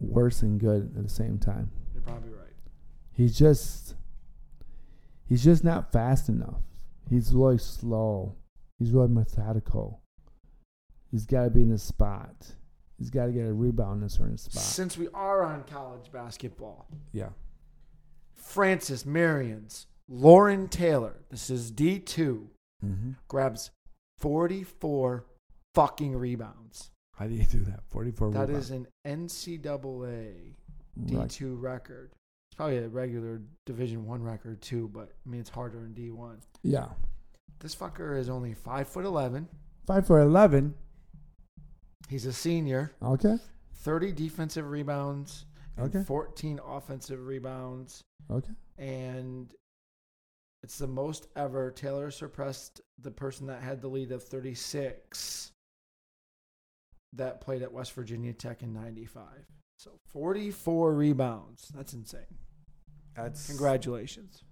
worse 0.00 0.42
and 0.42 0.58
good 0.58 0.92
at 0.96 1.02
the 1.02 1.08
same 1.08 1.38
time. 1.38 1.70
You're 1.92 2.02
probably 2.02 2.30
right. 2.30 2.52
He's 3.12 3.38
just 3.38 3.94
he's 5.28 5.44
just 5.44 5.64
not 5.64 5.92
fast 5.92 6.28
enough. 6.28 6.60
He's 7.08 7.32
really 7.32 7.58
slow. 7.58 8.34
He's 8.84 8.92
really 8.92 9.08
methodical. 9.08 10.02
He's 11.10 11.24
got 11.24 11.44
to 11.44 11.50
be 11.50 11.62
in 11.62 11.70
the 11.70 11.78
spot. 11.78 12.34
He's 12.98 13.08
got 13.08 13.26
to 13.26 13.32
get 13.32 13.46
a 13.46 13.52
rebound 13.52 14.02
in 14.02 14.06
a 14.06 14.10
certain 14.10 14.36
spot. 14.36 14.62
Since 14.62 14.98
we 14.98 15.08
are 15.14 15.42
on 15.42 15.64
college 15.64 16.12
basketball, 16.12 16.86
Yeah. 17.12 17.30
Francis 18.34 19.06
Marions, 19.06 19.86
Lauren 20.06 20.68
Taylor, 20.68 21.16
this 21.30 21.48
is 21.48 21.72
D2, 21.72 22.46
Mm-hmm. 22.84 23.12
grabs 23.28 23.70
44 24.18 25.24
fucking 25.74 26.14
rebounds. 26.18 26.90
How 27.16 27.26
do 27.26 27.32
you 27.32 27.44
do 27.46 27.60
that? 27.60 27.80
44 27.88 28.32
That 28.32 28.40
rebound. 28.48 28.58
is 28.58 28.70
an 28.70 28.86
NCAA 29.06 30.56
D2 31.02 31.58
record. 31.58 32.10
It's 32.50 32.56
probably 32.56 32.76
a 32.76 32.88
regular 32.88 33.40
Division 33.64 34.04
One 34.04 34.22
record 34.22 34.60
too, 34.60 34.90
but 34.92 35.08
I 35.26 35.30
mean 35.30 35.40
it's 35.40 35.48
harder 35.48 35.86
in 35.86 35.94
D1. 35.94 36.42
Yeah. 36.62 36.88
This 37.64 37.74
fucker 37.74 38.18
is 38.18 38.28
only 38.28 38.52
five 38.52 38.86
foot 38.88 39.06
eleven. 39.06 39.48
5 39.86 40.06
for 40.06 40.20
11. 40.20 40.74
He's 42.10 42.26
a 42.26 42.32
senior. 42.32 42.92
Okay. 43.02 43.36
30 43.76 44.12
defensive 44.12 44.68
rebounds, 44.68 45.46
and 45.78 45.86
Okay. 45.86 46.04
14 46.04 46.60
offensive 46.62 47.26
rebounds, 47.26 48.02
Okay. 48.30 48.52
and 48.76 49.54
it's 50.62 50.76
the 50.76 50.86
most 50.86 51.28
ever. 51.36 51.70
Taylor 51.70 52.10
surpassed 52.10 52.82
the 52.98 53.10
person 53.10 53.46
that 53.46 53.62
had 53.62 53.80
the 53.80 53.88
lead 53.88 54.12
of 54.12 54.22
36 54.22 55.50
that 57.14 57.40
played 57.40 57.62
at 57.62 57.72
West 57.72 57.92
Virginia 57.94 58.34
Tech 58.34 58.62
in 58.62 58.74
95. 58.74 59.46
So 59.78 59.98
44 60.12 60.92
rebounds. 60.94 61.68
That's 61.74 61.94
insane. 61.94 62.38
That's 63.14 63.46
Congratulations. 63.46 64.44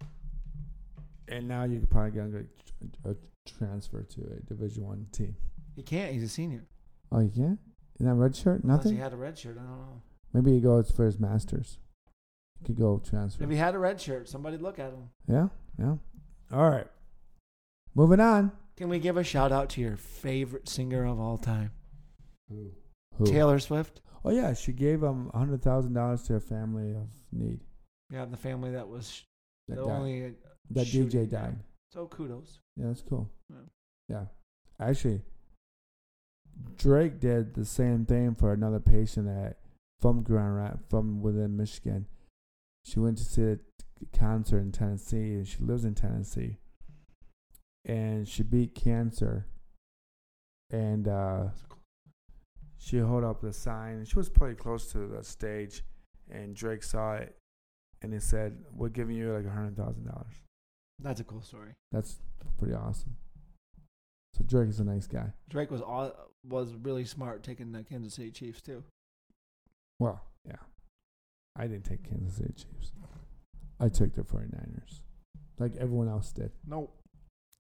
And 1.29 1.47
now 1.49 1.65
you 1.65 1.81
could 1.81 1.91
probably 1.91 2.11
get 2.13 2.47
a, 3.05 3.11
a 3.11 3.17
transfer 3.59 4.03
to 4.03 4.21
a 4.37 4.41
Division 4.47 4.85
One 4.85 5.07
team. 5.13 5.37
He 5.77 5.83
can't. 5.83 6.13
He's 6.13 6.23
a 6.25 6.29
senior. 6.29 6.65
Oh, 7.11 7.21
you 7.21 7.31
can't? 7.31 7.59
In 8.01 8.07
that 8.07 8.15
red 8.15 8.35
shirt? 8.35 8.65
nothing. 8.65 8.93
Unless 8.93 8.97
he 8.97 9.03
had 9.03 9.13
a 9.13 9.17
red 9.17 9.39
shirt. 9.39 9.57
I 9.59 9.63
don't 9.63 9.79
know. 9.79 10.03
Maybe 10.33 10.53
he 10.53 10.61
goes 10.61 10.91
for 10.91 11.05
his 11.05 11.19
masters. 11.21 11.79
He 12.59 12.65
could 12.67 12.77
go 12.77 12.99
transfer. 13.05 13.45
If 13.45 13.51
he 13.51 13.57
had 13.57 13.75
a 13.75 13.79
red 13.79 14.01
shirt, 14.01 14.29
somebody 14.29 14.57
look 14.57 14.79
at 14.79 14.91
him. 14.93 15.11
Yeah, 15.29 15.49
yeah. 15.79 15.97
All 16.53 16.71
right. 16.71 16.87
Moving 17.95 18.21
on. 18.21 18.53
Can 18.77 18.89
we 18.89 18.99
give 18.99 19.17
a 19.17 19.25
shout 19.25 19.53
out 19.53 19.69
to 19.71 19.81
your 19.81 19.97
favorite 19.97 20.69
singer 20.69 21.05
of 21.05 21.21
all 21.21 21.37
time? 21.39 21.73
Who? 22.49 22.73
Taylor 23.25 23.59
Swift. 23.59 24.01
Oh 24.25 24.31
yeah, 24.31 24.55
she 24.55 24.73
gave 24.73 25.03
him 25.03 25.31
a 25.35 25.39
hundred 25.39 25.63
thousand 25.63 25.93
dollars 25.95 26.23
to 26.25 26.37
a 26.37 26.41
family 26.41 26.93
of 26.93 27.09
need. 27.33 27.61
Yeah, 28.11 28.25
the 28.25 28.37
family 28.37 28.71
that 28.73 28.89
was 28.89 29.23
That 29.69 29.77
the 29.77 29.85
died. 29.87 29.91
only. 29.93 30.35
That 30.75 30.87
DJ 30.87 31.29
died. 31.29 31.57
So 31.91 32.07
kudos. 32.07 32.61
Yeah, 32.77 32.87
that's 32.89 33.03
cool. 33.03 33.31
Yeah. 33.51 33.57
Yeah. 34.09 34.25
Actually, 34.81 35.23
Drake 36.77 37.21
did 37.21 37.55
the 37.55 37.65
same 37.65 38.05
thing 38.05 38.35
for 38.35 38.53
another 38.53 38.81
patient 38.81 39.29
at 39.29 39.59
from 40.01 40.23
Grand 40.23 40.57
Rap 40.57 40.79
from 40.89 41.23
within 41.23 41.57
Michigan. 41.57 42.07
She 42.85 42.99
went 42.99 43.19
to 43.19 43.25
see 43.25 43.43
a 43.43 43.59
concert 44.17 44.59
in 44.59 44.73
Tennessee, 44.73 45.35
and 45.35 45.47
she 45.47 45.59
lives 45.63 45.85
in 45.85 45.95
Tennessee. 45.95 46.59
And 47.85 48.27
she 48.27 48.43
beat 48.43 48.75
cancer. 48.75 49.47
And 50.71 51.07
uh, 51.07 51.49
she 52.79 52.97
held 52.97 53.23
up 53.23 53.41
the 53.41 53.53
sign. 53.53 54.05
She 54.05 54.17
was 54.17 54.29
pretty 54.29 54.57
close 54.57 54.91
to 54.93 55.07
the 55.07 55.23
stage, 55.23 55.85
and 56.29 56.55
Drake 56.57 56.83
saw 56.83 57.15
it, 57.15 57.37
and 58.01 58.13
he 58.13 58.19
said, 58.19 58.57
"We're 58.73 58.89
giving 58.89 59.17
you 59.17 59.33
like 59.33 59.45
a 59.45 59.51
hundred 59.51 59.77
thousand 59.77 60.07
dollars." 60.07 60.42
That's 61.03 61.21
a 61.21 61.25
cool 61.25 61.43
story. 61.43 61.73
That's 61.91 62.17
pretty 62.59 62.75
awesome. 62.75 63.17
So 64.37 64.45
Drake 64.45 64.69
is 64.69 64.81
a 64.81 64.85
nice 64.85 65.07
guy. 65.07 65.33
Drake 65.51 65.71
was 65.71 65.83
all, 65.83 66.13
was 66.49 66.75
really 66.83 67.05
smart 67.05 67.43
taking 67.43 67.73
the 67.73 67.83
Kansas 67.83 68.15
City 68.15 68.31
Chiefs 68.31 68.63
too. 68.63 68.83
Well, 69.99 70.23
yeah. 70.47 70.57
I 71.57 71.67
didn't 71.67 71.85
take 71.85 72.09
Kansas 72.09 72.37
City 72.37 72.53
Chiefs. 72.57 72.93
I 73.79 73.89
took 73.89 74.15
the 74.15 74.23
49ers. 74.23 75.01
Like 75.59 75.77
everyone 75.77 76.09
else 76.09 76.33
did. 76.33 76.51
Nope. 76.67 76.97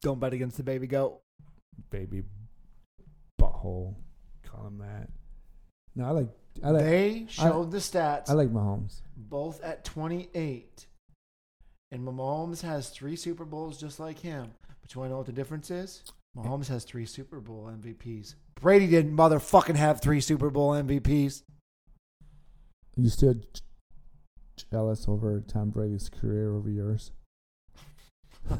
Don't 0.02 0.18
bet 0.18 0.32
against 0.32 0.56
the 0.56 0.62
baby 0.62 0.86
goat. 0.86 1.20
Baby 1.90 2.22
butthole. 3.40 3.94
Call 4.44 4.66
him 4.66 4.78
that. 4.78 5.08
No, 5.94 6.04
I 6.06 6.10
like 6.10 6.28
I 6.64 6.70
like 6.70 6.84
they 6.84 7.26
showed 7.28 7.70
the 7.70 7.78
stats 7.78 8.30
I 8.30 8.32
like 8.32 8.48
Mahomes. 8.48 9.02
both 9.16 9.62
at 9.62 9.84
28. 9.84 10.86
And 11.92 12.00
Mahomes 12.08 12.62
has 12.62 12.88
three 12.88 13.16
Super 13.16 13.44
Bowls 13.44 13.78
just 13.78 14.00
like 14.00 14.18
him. 14.18 14.50
But 14.80 14.94
you 14.94 15.00
want 15.00 15.10
to 15.10 15.12
know 15.12 15.18
what 15.18 15.26
the 15.26 15.32
difference 15.32 15.70
is? 15.70 16.02
Mahomes 16.34 16.68
has 16.68 16.84
three 16.84 17.04
Super 17.04 17.38
Bowl 17.38 17.70
MVPs. 17.70 18.34
Brady 18.58 18.86
didn't 18.86 19.14
motherfucking 19.14 19.76
have 19.76 20.00
three 20.00 20.22
Super 20.22 20.48
Bowl 20.48 20.70
MVPs. 20.70 21.42
You 22.96 23.10
still 23.10 23.34
jealous 24.70 25.06
over 25.06 25.40
Tom 25.46 25.68
Brady's 25.68 26.08
career 26.08 26.54
over 26.54 26.70
yours? 26.70 27.12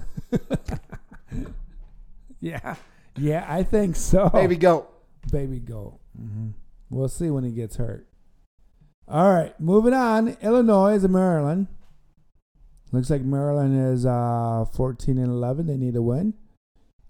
yeah. 2.40 2.76
Yeah, 3.16 3.46
I 3.48 3.62
think 3.62 3.96
so. 3.96 4.28
Baby 4.28 4.56
goat. 4.56 4.92
Baby 5.30 5.58
goat. 5.58 5.98
Mm-hmm. 6.20 6.48
We'll 6.90 7.08
see 7.08 7.30
when 7.30 7.44
he 7.44 7.52
gets 7.52 7.76
hurt. 7.76 8.06
All 9.08 9.32
right, 9.32 9.58
moving 9.58 9.94
on. 9.94 10.36
Illinois 10.42 11.02
and 11.02 11.12
Maryland. 11.14 11.68
Looks 12.92 13.09
like 13.09 13.22
Maryland 13.22 13.92
is 13.92 14.05
uh, 14.05 14.66
14 14.74 15.18
and 15.18 15.28
11. 15.28 15.66
They 15.66 15.78
need 15.78 15.96
a 15.96 16.02
win. 16.02 16.35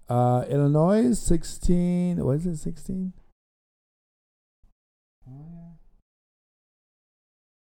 Uh, 0.07 0.45
Illinois 0.49 1.03
is 1.03 1.19
16. 1.19 2.23
What 2.23 2.37
is 2.37 2.45
it? 2.45 2.57
16? 2.57 3.13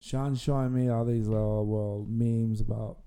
Sean's 0.07 0.41
showing 0.41 0.73
me 0.73 0.87
all 0.87 1.03
these 1.03 1.27
little 1.27 1.65
well, 1.65 2.05
memes 2.07 2.61
about 2.61 2.99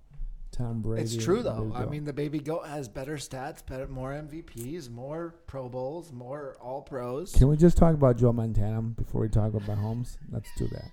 Tom 0.53 0.83
Brady. 0.83 1.03
It's 1.03 1.16
true 1.16 1.42
though. 1.42 1.73
I 1.75 1.87
mean, 1.87 2.05
the 2.05 2.12
baby 2.12 2.40
goat 2.40 2.66
has 2.66 2.88
better 2.88 3.16
stats, 3.16 3.64
better, 3.64 3.87
more 3.87 4.12
MVPs, 4.12 4.90
more 4.90 5.35
Pro 5.46 5.70
Bowls, 5.70 6.12
more 6.12 6.59
All 6.61 6.83
Pros. 6.83 7.33
Can 7.33 7.49
we 7.49 7.57
just 7.57 7.79
talk 7.79 7.94
about 7.94 8.18
Joe 8.18 8.35
Montana 8.35 8.83
before 8.83 9.23
we 9.23 9.31
talk 9.31 9.55
about 9.55 9.62
Mahomes? 9.62 10.18
Let's 10.31 10.51
do 10.59 10.68
that. 10.68 10.90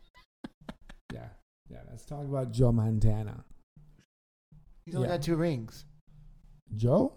Yeah, 1.14 1.28
yeah. 1.70 1.80
Let's 1.90 2.06
talk 2.06 2.24
about 2.24 2.54
Joe 2.54 2.72
Montana. 2.72 3.44
He's 4.88 4.96
only 4.96 5.10
Yeah. 5.10 5.16
got 5.18 5.24
two 5.24 5.36
rings. 5.36 5.84
Joe? 6.74 7.12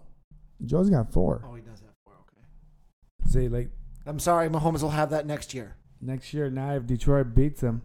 Joe's 0.65 0.89
got 0.89 1.13
four. 1.13 1.41
Oh, 1.47 1.55
he 1.55 1.61
does 1.61 1.79
have 1.79 1.93
four. 2.03 2.15
Okay. 2.15 3.29
See, 3.29 3.47
like 3.47 3.71
I'm 4.05 4.19
sorry, 4.19 4.49
Mahomes 4.49 4.81
will 4.81 4.89
have 4.89 5.09
that 5.11 5.25
next 5.25 5.53
year. 5.53 5.77
next 6.01 6.33
year, 6.33 6.49
now 6.49 6.73
if 6.73 6.85
Detroit 6.85 7.33
beats 7.33 7.61
him, 7.61 7.81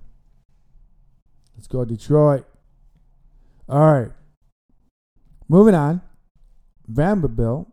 let's 1.55 1.69
go 1.69 1.85
Detroit. 1.85 2.45
All 3.69 3.93
right. 3.93 4.13
Moving 5.49 5.75
on. 5.77 6.01
Vanderbilt 6.89 7.69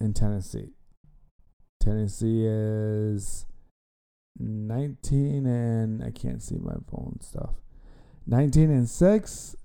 in 0.00 0.12
Tennessee. 0.14 0.74
Tennessee 1.80 2.44
is 2.46 3.46
19 4.38 5.44
and 5.46 6.04
I 6.04 6.10
can't 6.12 6.40
see 6.42 6.58
my 6.58 6.74
phone 6.88 7.18
stuff. 7.20 7.54
19 8.26 8.70
and 8.70 8.88
6, 8.88 9.56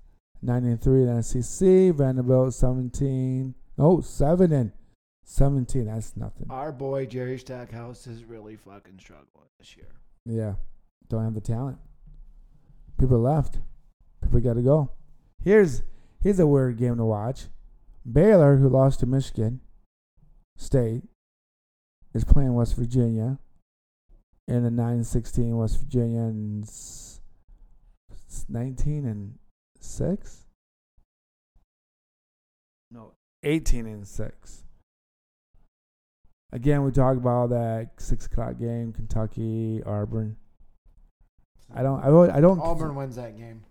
9 0.44 0.64
and 0.64 0.80
3 0.80 1.02
in 1.08 1.22
SEC. 1.22 1.94
Vanderbilt 1.94 2.52
17. 2.54 3.54
Oh, 3.78 4.00
7 4.00 4.52
and 4.52 4.72
17. 5.24 5.86
That's 5.86 6.16
nothing. 6.16 6.46
Our 6.50 6.70
boy 6.70 7.06
Jerry 7.06 7.38
Stackhouse 7.38 8.06
is 8.06 8.24
really 8.24 8.56
fucking 8.56 8.98
struggling 9.00 9.48
this 9.58 9.76
year. 9.76 9.88
Yeah. 10.26 10.54
Don't 11.08 11.24
have 11.24 11.34
the 11.34 11.40
talent. 11.40 11.78
People 12.98 13.18
left. 13.20 13.58
People 14.22 14.40
got 14.40 14.54
to 14.54 14.62
go. 14.62 14.90
Here's 15.42 15.82
here's 16.22 16.38
a 16.38 16.46
weird 16.46 16.78
game 16.78 16.96
to 16.96 17.04
watch. 17.04 17.44
Baylor, 18.10 18.56
who 18.56 18.68
lost 18.68 19.00
to 19.00 19.06
Michigan 19.06 19.60
State, 20.56 21.02
is 22.14 22.24
playing 22.24 22.54
West 22.54 22.76
Virginia 22.76 23.38
in 24.46 24.62
the 24.62 24.70
9-16 24.70 25.56
West 25.58 25.80
Virginia 25.80 26.20
and 26.20 26.64
s- 26.64 27.20
s- 28.28 28.44
19 28.48 29.06
and 29.06 29.38
6? 29.84 30.46
No, 32.90 33.12
18 33.42 33.86
and 33.86 34.06
6. 34.06 34.64
Again, 36.52 36.84
we 36.84 36.92
talk 36.92 37.16
about 37.16 37.50
that 37.50 37.90
six 37.98 38.26
o'clock 38.26 38.58
game, 38.60 38.92
Kentucky, 38.92 39.82
Auburn. 39.84 40.36
I 41.74 41.82
don't, 41.82 42.00
I 42.04 42.06
really, 42.08 42.30
I 42.30 42.40
don't. 42.40 42.60
Auburn 42.60 42.94
wins 42.94 43.16
that 43.16 43.36
game, 43.36 43.64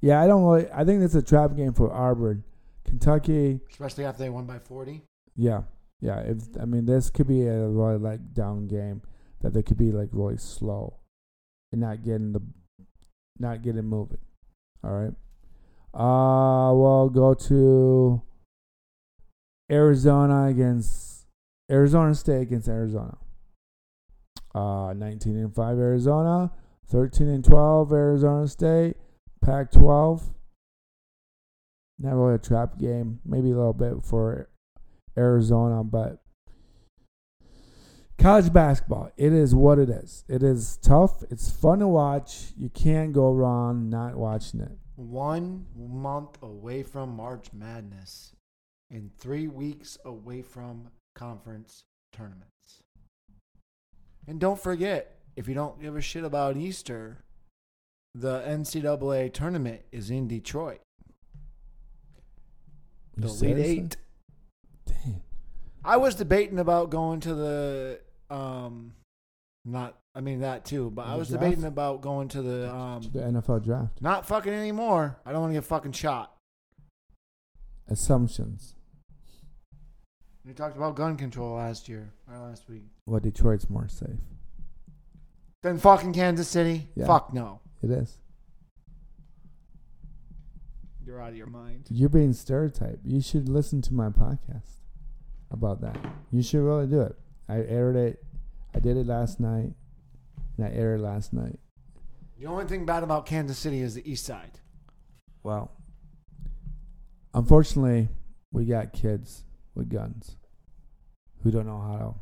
Yeah, 0.00 0.20
I 0.22 0.28
don't 0.28 0.44
really. 0.44 0.70
I 0.72 0.84
think 0.84 1.02
it's 1.02 1.16
a 1.16 1.22
trap 1.22 1.56
game 1.56 1.72
for 1.72 1.92
Auburn, 1.92 2.44
Kentucky. 2.84 3.58
especially 3.68 4.04
after 4.04 4.22
they 4.22 4.30
won 4.30 4.46
by 4.46 4.60
40. 4.60 5.02
Yeah, 5.34 5.62
yeah. 6.00 6.20
If 6.20 6.38
I 6.60 6.66
mean, 6.66 6.86
this 6.86 7.10
could 7.10 7.26
be 7.26 7.46
a 7.48 7.66
really 7.68 7.98
like 7.98 8.32
down 8.32 8.68
game. 8.68 9.02
that 9.40 9.52
they 9.52 9.62
could 9.64 9.76
be 9.78 9.90
like 9.90 10.10
really 10.12 10.36
slow 10.36 11.00
and 11.72 11.80
not 11.80 12.04
getting 12.04 12.32
the 12.32 12.40
not 13.40 13.62
getting 13.62 13.86
moving. 13.86 14.18
All 14.84 14.92
right. 14.92 15.12
Uh 15.94 16.72
we'll 16.74 17.08
go 17.08 17.34
to 17.34 18.20
Arizona 19.70 20.46
against 20.46 21.26
Arizona 21.70 22.14
State 22.14 22.42
against 22.42 22.68
Arizona. 22.68 23.16
Uh 24.54 24.92
19 24.96 25.36
and 25.36 25.54
5 25.54 25.78
Arizona, 25.78 26.50
13 26.88 27.28
and 27.28 27.44
12 27.44 27.92
Arizona 27.92 28.48
State, 28.48 28.96
Pac 29.40 29.70
12. 29.70 30.30
Not 31.98 32.14
really 32.14 32.34
a 32.34 32.38
trap 32.38 32.78
game, 32.78 33.20
maybe 33.24 33.52
a 33.52 33.56
little 33.56 33.72
bit 33.72 34.02
for 34.02 34.48
Arizona, 35.16 35.84
but 35.84 36.24
college 38.18 38.52
basketball, 38.52 39.10
it 39.16 39.32
is 39.32 39.54
what 39.54 39.78
it 39.78 39.88
is. 39.88 40.24
It 40.28 40.42
is 40.42 40.76
tough. 40.78 41.22
It's 41.30 41.50
fun 41.50 41.78
to 41.78 41.88
watch. 41.88 42.52
You 42.56 42.68
can't 42.68 43.12
go 43.12 43.32
wrong 43.32 43.88
not 43.88 44.16
watching 44.16 44.60
it. 44.60 44.76
One 44.96 45.66
month 45.76 46.38
away 46.42 46.82
from 46.82 47.16
March 47.16 47.48
Madness 47.52 48.32
and 48.90 49.10
three 49.18 49.48
weeks 49.48 49.98
away 50.04 50.42
from 50.42 50.88
conference 51.14 51.84
tournaments. 52.12 52.82
And 54.26 54.40
don't 54.40 54.60
forget, 54.60 55.18
if 55.36 55.48
you 55.48 55.54
don't 55.54 55.80
give 55.80 55.96
a 55.96 56.00
shit 56.00 56.24
about 56.24 56.56
Easter, 56.56 57.18
the 58.14 58.40
NCAA 58.46 59.32
tournament 59.32 59.82
is 59.90 60.10
in 60.10 60.28
Detroit. 60.28 60.80
The 63.16 63.28
Elite? 63.28 63.58
Eight. 63.58 63.96
Damn. 64.86 65.22
I 65.84 65.96
was 65.96 66.14
debating 66.14 66.58
about 66.58 66.90
going 66.90 67.20
to 67.20 67.34
the 67.34 68.00
um 68.30 68.94
not 69.64 69.98
I 70.14 70.20
mean 70.20 70.40
that 70.40 70.64
too, 70.64 70.90
but 70.90 71.06
I 71.06 71.16
was 71.16 71.28
draft? 71.28 71.42
debating 71.42 71.64
about 71.64 72.00
going 72.02 72.28
to 72.28 72.42
the 72.42 72.72
um 72.74 73.02
The 73.12 73.20
NFL 73.20 73.64
draft. 73.64 74.00
not 74.02 74.26
fucking 74.26 74.52
anymore. 74.52 75.16
I 75.24 75.32
don't 75.32 75.40
want 75.40 75.50
to 75.52 75.54
get 75.60 75.64
fucking 75.64 75.92
shot. 75.92 76.32
Assumptions. 77.88 78.74
We 80.46 80.52
talked 80.52 80.76
about 80.76 80.94
gun 80.96 81.16
control 81.16 81.56
last 81.56 81.88
year 81.88 82.12
or 82.30 82.38
last 82.38 82.68
week. 82.68 82.84
Well, 83.06 83.20
Detroit's 83.20 83.68
more 83.70 83.88
safe. 83.88 84.20
than 85.62 85.78
fucking 85.78 86.12
Kansas 86.12 86.48
City? 86.48 86.88
Yeah. 86.94 87.06
Fuck 87.06 87.32
no. 87.32 87.60
It 87.82 87.90
is. 87.90 88.18
You're 91.04 91.20
out 91.20 91.30
of 91.30 91.36
your 91.36 91.46
mind. 91.46 91.86
You're 91.90 92.08
being 92.08 92.32
stereotyped. 92.32 93.04
You 93.04 93.20
should 93.20 93.48
listen 93.48 93.82
to 93.82 93.94
my 93.94 94.08
podcast 94.08 94.78
about 95.50 95.80
that. 95.82 95.96
You 96.30 96.42
should 96.42 96.62
really 96.62 96.86
do 96.86 97.00
it. 97.02 97.16
I 97.48 97.56
aired 97.62 97.96
it. 97.96 98.22
I 98.74 98.80
did 98.80 98.96
it 98.96 99.06
last 99.06 99.40
night. 99.40 99.72
And 100.56 100.66
I 100.66 100.70
aired 100.70 101.00
it 101.00 101.02
last 101.02 101.32
night. 101.32 101.58
The 102.38 102.46
only 102.46 102.64
thing 102.64 102.84
bad 102.84 103.02
about 103.02 103.26
Kansas 103.26 103.58
City 103.58 103.80
is 103.80 103.94
the 103.94 104.08
east 104.10 104.24
side. 104.24 104.60
Well, 105.42 105.72
unfortunately, 107.32 108.08
we 108.52 108.64
got 108.64 108.92
kids 108.92 109.44
with 109.74 109.88
guns 109.88 110.36
who 111.42 111.50
don't 111.50 111.66
know 111.66 111.80
how 111.80 111.96
to. 111.96 112.14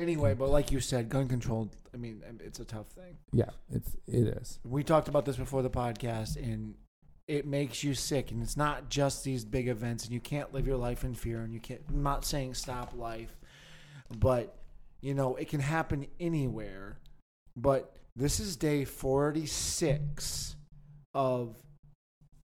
Anyway, 0.00 0.34
but 0.34 0.50
like 0.50 0.70
you 0.70 0.80
said, 0.80 1.08
gun 1.08 1.26
control, 1.26 1.70
I 1.94 1.96
mean, 1.96 2.22
um, 2.28 2.38
it's 2.44 2.60
a 2.60 2.64
tough 2.64 2.88
thing. 2.88 3.16
Yeah, 3.32 3.50
it's 3.72 3.96
it 4.06 4.26
is. 4.36 4.58
We 4.62 4.84
talked 4.84 5.08
about 5.08 5.24
this 5.24 5.36
before 5.36 5.62
the 5.62 5.70
podcast, 5.70 6.36
and 6.36 6.74
it 7.26 7.46
makes 7.46 7.82
you 7.82 7.94
sick. 7.94 8.30
And 8.30 8.42
it's 8.42 8.58
not 8.58 8.90
just 8.90 9.24
these 9.24 9.44
big 9.46 9.68
events, 9.68 10.04
and 10.04 10.12
you 10.12 10.20
can't 10.20 10.52
live 10.52 10.66
your 10.66 10.76
life 10.76 11.02
in 11.02 11.14
fear. 11.14 11.40
And 11.40 11.54
you 11.54 11.60
can't. 11.60 11.80
I'm 11.88 12.02
not 12.02 12.26
saying 12.26 12.54
stop 12.54 12.92
life, 12.94 13.34
but 14.18 14.54
you 15.06 15.14
know 15.14 15.36
it 15.36 15.48
can 15.48 15.60
happen 15.60 16.06
anywhere. 16.18 16.98
But 17.56 17.96
this 18.16 18.40
is 18.40 18.56
day 18.56 18.84
46 18.84 20.56
of 21.14 21.56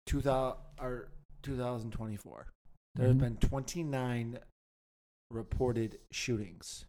2000 0.06 0.56
or 0.80 1.08
2024. 1.42 2.46
There 2.94 3.08
have 3.08 3.16
Mhm. 3.16 3.20
been 3.20 3.36
29 3.36 4.38
reported 5.30 6.00
shootings 6.10 6.86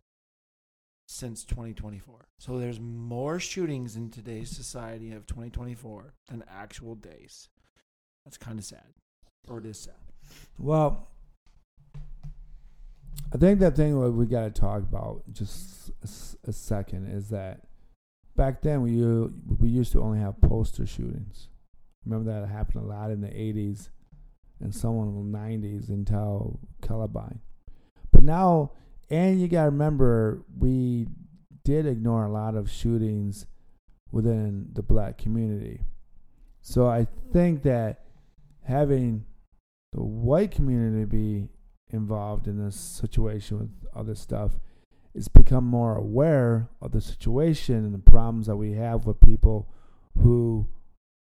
since 1.10 1.44
2024. 1.44 2.30
So 2.40 2.58
there's 2.58 2.80
more 2.80 3.38
shootings 3.40 3.98
in 3.98 4.12
today's 4.12 4.50
society 4.50 5.12
of 5.12 5.26
2024 5.26 6.14
than 6.28 6.44
actual 6.48 6.96
days. 6.96 7.50
That's 8.24 8.38
kind 8.38 8.60
of 8.60 8.66
sad. 8.66 8.94
Or 9.50 9.58
it 9.58 9.66
is 9.66 9.80
sad. 9.80 10.14
Well, 10.58 11.12
think 13.40 13.60
that 13.60 13.76
thing 13.76 14.00
what 14.00 14.14
we 14.14 14.26
got 14.26 14.54
to 14.54 14.62
talk 14.62 14.80
about 14.80 15.24
just 15.32 15.92
a 16.46 16.52
second 16.52 17.08
is 17.08 17.30
that 17.30 17.62
back 18.36 18.62
then 18.62 18.82
we 18.82 18.92
u- 18.92 19.34
we 19.60 19.70
used 19.70 19.92
to 19.94 20.02
only 20.02 20.20
have 20.20 20.40
poster 20.42 20.86
shootings. 20.86 21.50
Remember 22.06 22.32
that 22.32 22.48
happened 22.48 22.84
a 22.84 22.88
lot 22.88 23.12
in 23.12 23.22
the 23.22 23.28
80s 23.28 23.90
and 24.60 24.74
some 24.74 24.98
in 25.00 25.32
the 25.32 25.38
90s 25.38 25.90
until 25.90 26.60
Columbine. 26.82 27.40
But 28.12 28.24
now, 28.24 28.72
and 29.10 29.40
you 29.40 29.48
got 29.48 29.66
to 29.66 29.70
remember, 29.70 30.44
we 30.58 31.08
did 31.64 31.86
ignore 31.86 32.26
a 32.26 32.32
lot 32.32 32.56
of 32.56 32.70
shootings 32.70 33.46
within 34.12 34.70
the 34.74 34.82
black 34.82 35.18
community. 35.18 35.82
So 36.62 36.88
I 36.88 37.08
think 37.32 37.64
that 37.64 38.06
having 38.64 39.26
the 39.94 40.04
white 40.04 40.52
community 40.52 41.06
be 41.06 41.50
involved 41.92 42.48
in 42.48 42.64
this 42.64 42.76
situation 42.76 43.60
with 43.60 43.70
other 43.96 44.16
stuff 44.16 44.60
is 45.14 45.28
become 45.28 45.66
more 45.66 45.96
aware 45.96 46.70
of 46.82 46.92
the 46.92 47.02
situation 47.02 47.78
and 47.78 47.94
the 47.94 48.12
problems 48.12 48.48
that 48.48 48.56
we 48.56 48.74
have 48.74 49.06
with 49.06 49.20
people 49.22 49.68
who 50.22 50.68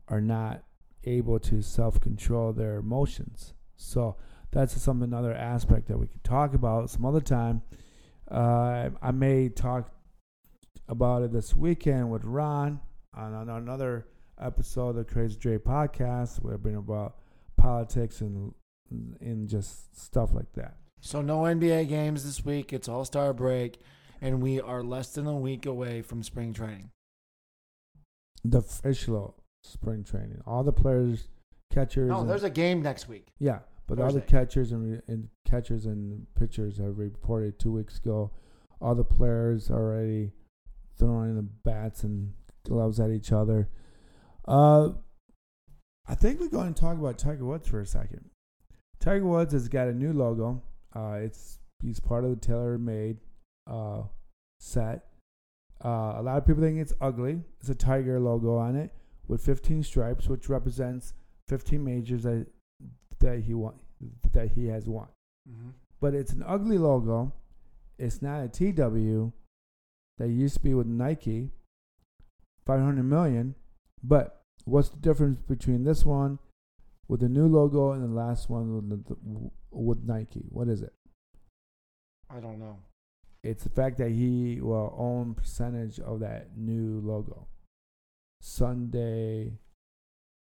are 0.08 0.20
not 0.20 0.62
able 1.04 1.38
to 1.38 1.62
self 1.62 2.00
control 2.00 2.52
their 2.52 2.76
emotions. 2.76 3.54
So 3.76 4.16
that's 4.50 4.80
some 4.80 5.02
another 5.02 5.34
aspect 5.34 5.88
that 5.88 5.98
we 5.98 6.06
could 6.06 6.24
talk 6.24 6.54
about 6.54 6.90
some 6.90 7.04
other 7.04 7.20
time. 7.20 7.62
Uh, 8.30 8.90
I 9.02 9.10
may 9.10 9.48
talk 9.48 9.90
about 10.88 11.22
it 11.22 11.32
this 11.32 11.54
weekend 11.54 12.10
with 12.10 12.24
Ron 12.24 12.80
on, 13.14 13.48
another 13.48 14.06
episode 14.40 14.90
of 14.90 14.96
the 14.96 15.04
Crazy 15.04 15.36
Dre 15.36 15.58
podcast. 15.58 16.40
We're 16.42 16.56
bring 16.56 16.76
about 16.76 17.16
politics 17.56 18.20
and 18.20 18.54
and 18.90 19.48
just 19.48 19.98
stuff 20.00 20.34
like 20.34 20.52
that. 20.54 20.76
So 21.00 21.20
no 21.20 21.40
NBA 21.40 21.88
games 21.88 22.24
this 22.24 22.44
week. 22.44 22.72
It's 22.72 22.88
All 22.88 23.04
Star 23.04 23.32
break, 23.32 23.78
and 24.20 24.42
we 24.42 24.60
are 24.60 24.82
less 24.82 25.10
than 25.12 25.26
a 25.26 25.36
week 25.36 25.66
away 25.66 26.02
from 26.02 26.22
spring 26.22 26.52
training. 26.52 26.90
The 28.44 28.58
official 28.58 29.36
spring 29.62 30.04
training, 30.04 30.42
all 30.46 30.62
the 30.64 30.72
players, 30.72 31.28
catchers. 31.72 32.08
No, 32.08 32.20
and- 32.20 32.28
there's 32.30 32.42
a 32.44 32.50
game 32.50 32.82
next 32.82 33.08
week. 33.08 33.28
yeah, 33.38 33.60
but 33.86 33.98
all 33.98 34.12
the 34.12 34.20
catchers 34.20 34.72
and, 34.72 35.02
and 35.08 35.28
catchers 35.46 35.86
and 35.86 36.26
pitchers 36.38 36.78
have 36.78 36.98
reported 36.98 37.58
two 37.58 37.72
weeks 37.72 37.98
ago. 37.98 38.30
All 38.80 38.94
the 38.94 39.04
players 39.04 39.70
already 39.70 40.32
throwing 40.98 41.36
the 41.36 41.42
bats 41.42 42.02
and 42.04 42.34
gloves 42.66 43.00
at 43.00 43.10
each 43.10 43.32
other. 43.32 43.68
Uh, 44.46 44.90
I 46.06 46.14
think 46.14 46.38
we're 46.40 46.48
going 46.48 46.74
to 46.74 46.80
talk 46.80 46.98
about 46.98 47.16
Tiger 47.18 47.44
Woods 47.46 47.66
for 47.68 47.80
a 47.80 47.86
second. 47.86 48.28
Tiger 49.04 49.26
Woods 49.26 49.52
has 49.52 49.68
got 49.68 49.88
a 49.88 49.92
new 49.92 50.14
logo. 50.14 50.62
Uh, 50.96 51.18
it's 51.20 51.58
he's 51.82 52.00
part 52.00 52.24
of 52.24 52.30
the 52.30 52.46
TaylorMade 52.46 53.18
uh, 53.70 54.04
set. 54.58 55.04
Uh, 55.84 56.14
a 56.16 56.22
lot 56.22 56.38
of 56.38 56.46
people 56.46 56.62
think 56.62 56.78
it's 56.78 56.94
ugly. 57.02 57.42
It's 57.60 57.68
a 57.68 57.74
tiger 57.74 58.18
logo 58.18 58.56
on 58.56 58.76
it 58.76 58.94
with 59.28 59.44
15 59.44 59.82
stripes, 59.82 60.26
which 60.26 60.48
represents 60.48 61.12
15 61.48 61.84
majors 61.84 62.22
that 62.22 62.46
that 63.20 63.40
he 63.40 63.52
won 63.52 63.74
that 64.32 64.52
he 64.52 64.68
has 64.68 64.88
won. 64.88 65.08
Mm-hmm. 65.50 65.70
But 66.00 66.14
it's 66.14 66.32
an 66.32 66.42
ugly 66.46 66.78
logo. 66.78 67.34
It's 67.98 68.22
not 68.22 68.42
a 68.42 68.48
TW 68.48 69.32
that 70.16 70.28
used 70.28 70.54
to 70.54 70.60
be 70.60 70.72
with 70.72 70.86
Nike, 70.86 71.50
500 72.64 73.02
million. 73.02 73.54
But 74.02 74.40
what's 74.64 74.88
the 74.88 74.96
difference 74.96 75.38
between 75.40 75.84
this 75.84 76.06
one 76.06 76.38
with 77.08 77.20
the 77.20 77.28
new 77.28 77.46
logo 77.46 77.92
and 77.92 78.02
the 78.02 78.14
last 78.14 78.48
one 78.48 78.88
with, 78.88 79.04
the, 79.06 79.16
with 79.70 80.04
Nike? 80.04 80.46
What 80.48 80.68
is 80.68 80.82
it? 80.82 80.92
I 82.30 82.40
don't 82.40 82.58
know. 82.58 82.78
It's 83.42 83.64
the 83.64 83.70
fact 83.70 83.98
that 83.98 84.10
he 84.10 84.60
will 84.60 84.94
own 84.98 85.34
percentage 85.34 86.00
of 86.00 86.20
that 86.20 86.56
new 86.56 87.00
logo. 87.04 87.46
Sunday, 88.40 89.52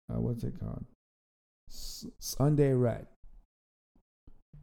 uh, 0.09 0.19
what's 0.19 0.43
it 0.43 0.59
called? 0.59 0.85
S- 1.69 2.05
Sunday 2.19 2.71
Red. 2.73 3.07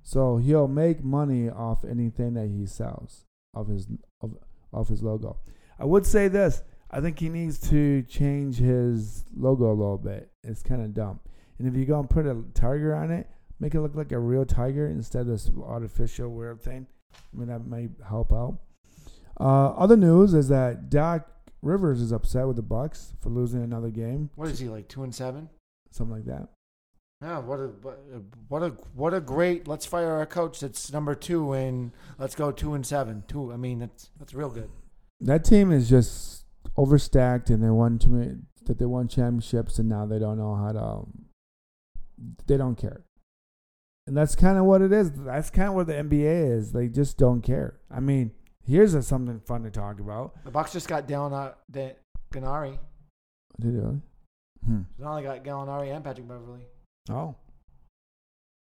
So 0.03 0.37
he'll 0.39 0.69
make 0.69 1.03
money 1.03 1.49
off 1.49 1.85
anything 1.85 2.35
that 2.35 2.49
he 2.49 2.67
sells 2.67 3.25
of 3.55 3.69
his 3.69 3.87
of, 4.21 4.37
of 4.73 4.89
his 4.89 5.03
logo. 5.03 5.39
I 5.79 5.85
would 5.85 6.07
say 6.07 6.29
this. 6.29 6.63
I 6.91 7.01
think 7.01 7.19
he 7.19 7.29
needs 7.29 7.59
to 7.71 8.03
change 8.03 8.59
his 8.59 9.25
logo 9.37 9.71
a 9.71 9.75
little 9.75 9.99
bit. 9.99 10.31
It's 10.43 10.63
kind 10.63 10.83
of 10.83 10.95
dumb. 10.95 11.21
And 11.59 11.69
if 11.69 11.75
you 11.77 11.85
go 11.85 11.99
and 12.01 12.09
put 12.11 12.27
a 12.27 12.43
tiger 12.55 12.95
on 12.95 13.11
it, 13.11 13.29
make 13.61 13.75
it 13.75 13.81
look 13.81 13.95
like 13.95 14.13
a 14.13 14.19
real 14.19 14.45
tiger 14.45 14.87
instead 14.89 15.23
of 15.23 15.27
this 15.29 15.51
artificial 15.65 16.29
weird 16.31 16.61
thing. 16.61 16.87
I 17.15 17.39
mean, 17.39 17.49
that 17.49 17.67
might 17.67 17.91
help 18.09 18.33
out. 18.33 18.59
Uh, 19.39 19.71
other 19.71 19.97
news 19.97 20.35
is 20.35 20.49
that 20.49 20.91
Doc 20.91 21.29
Rivers 21.63 22.01
is 22.01 22.13
upset 22.13 22.47
with 22.47 22.57
the 22.57 22.63
Bucks 22.63 23.15
for 23.21 23.31
losing 23.31 23.63
another 23.63 23.91
game, 23.91 24.31
What 24.37 24.49
is 24.49 24.59
he 24.59 24.69
like? 24.69 24.89
Two 24.89 25.03
and 25.03 25.15
seven. 25.15 25.49
something 25.91 26.15
like 26.17 26.27
that. 26.27 26.49
Yeah. 27.23 27.39
What 27.39 27.59
a 27.61 27.69
what 27.69 27.99
a 28.13 28.21
what 28.49 28.63
a, 28.63 28.69
what 28.95 29.15
a 29.15 29.21
great. 29.21 29.67
Let's 29.67 29.87
fire 29.87 30.11
our 30.13 30.27
coach. 30.27 30.61
That's 30.61 30.93
number 30.93 31.15
two, 31.15 31.53
and 31.53 31.93
let's 32.19 32.35
go 32.35 32.53
two 32.53 32.75
and 32.75 32.85
seven. 32.85 33.25
Two. 33.29 33.53
I 33.53 33.57
mean, 33.57 33.79
that's 33.79 34.11
that's 34.19 34.35
real 34.35 34.51
good. 34.51 34.69
That 35.21 35.45
team 35.45 35.73
is 35.73 35.89
just 35.89 36.45
overstacked, 36.77 37.49
and 37.49 37.63
they 37.63 37.71
won 37.71 37.99
too 37.99 38.11
many, 38.11 38.33
that 38.67 38.79
they 38.79 38.85
won 38.85 39.09
championships, 39.09 39.79
and 39.79 39.89
now 39.89 40.05
they 40.05 40.19
don't 40.19 40.37
know 40.37 40.55
how 40.55 40.73
to. 40.73 41.07
They 42.47 42.57
don't 42.57 42.77
care, 42.77 43.05
and 44.07 44.17
that's 44.17 44.35
kind 44.35 44.59
of 44.59 44.65
what 44.65 44.83
it 44.83 44.93
is. 44.93 45.13
That's 45.13 45.51
kind 45.51 45.69
of 45.69 45.75
what 45.75 45.87
the 45.87 45.95
NBA 45.95 46.57
is. 46.57 46.73
They 46.73 46.89
just 46.89 47.19
don't 47.19 47.43
care. 47.43 47.81
I 47.91 48.01
mean, 48.01 48.33
here's 48.67 48.95
a, 48.95 49.03
something 49.03 49.41
fun 49.41 49.63
to 49.65 49.71
talk 49.71 50.01
about. 50.01 50.35
The 50.45 50.51
Bucks 50.51 50.73
just 50.73 50.89
got 50.89 51.07
down 51.07 51.33
uh, 51.33 51.53
the 51.69 51.95
Gennari. 52.33 52.79
Did 53.61 53.75
they 53.75 53.79
really? 53.79 54.01
Hmm. 54.67 54.83
Now 54.99 55.17
they 55.17 55.23
got 55.23 55.45
Gallinari 55.45 55.95
and 55.95 56.05
Patrick 56.05 56.27
Beverley. 56.27 56.67
Oh, 57.11 57.35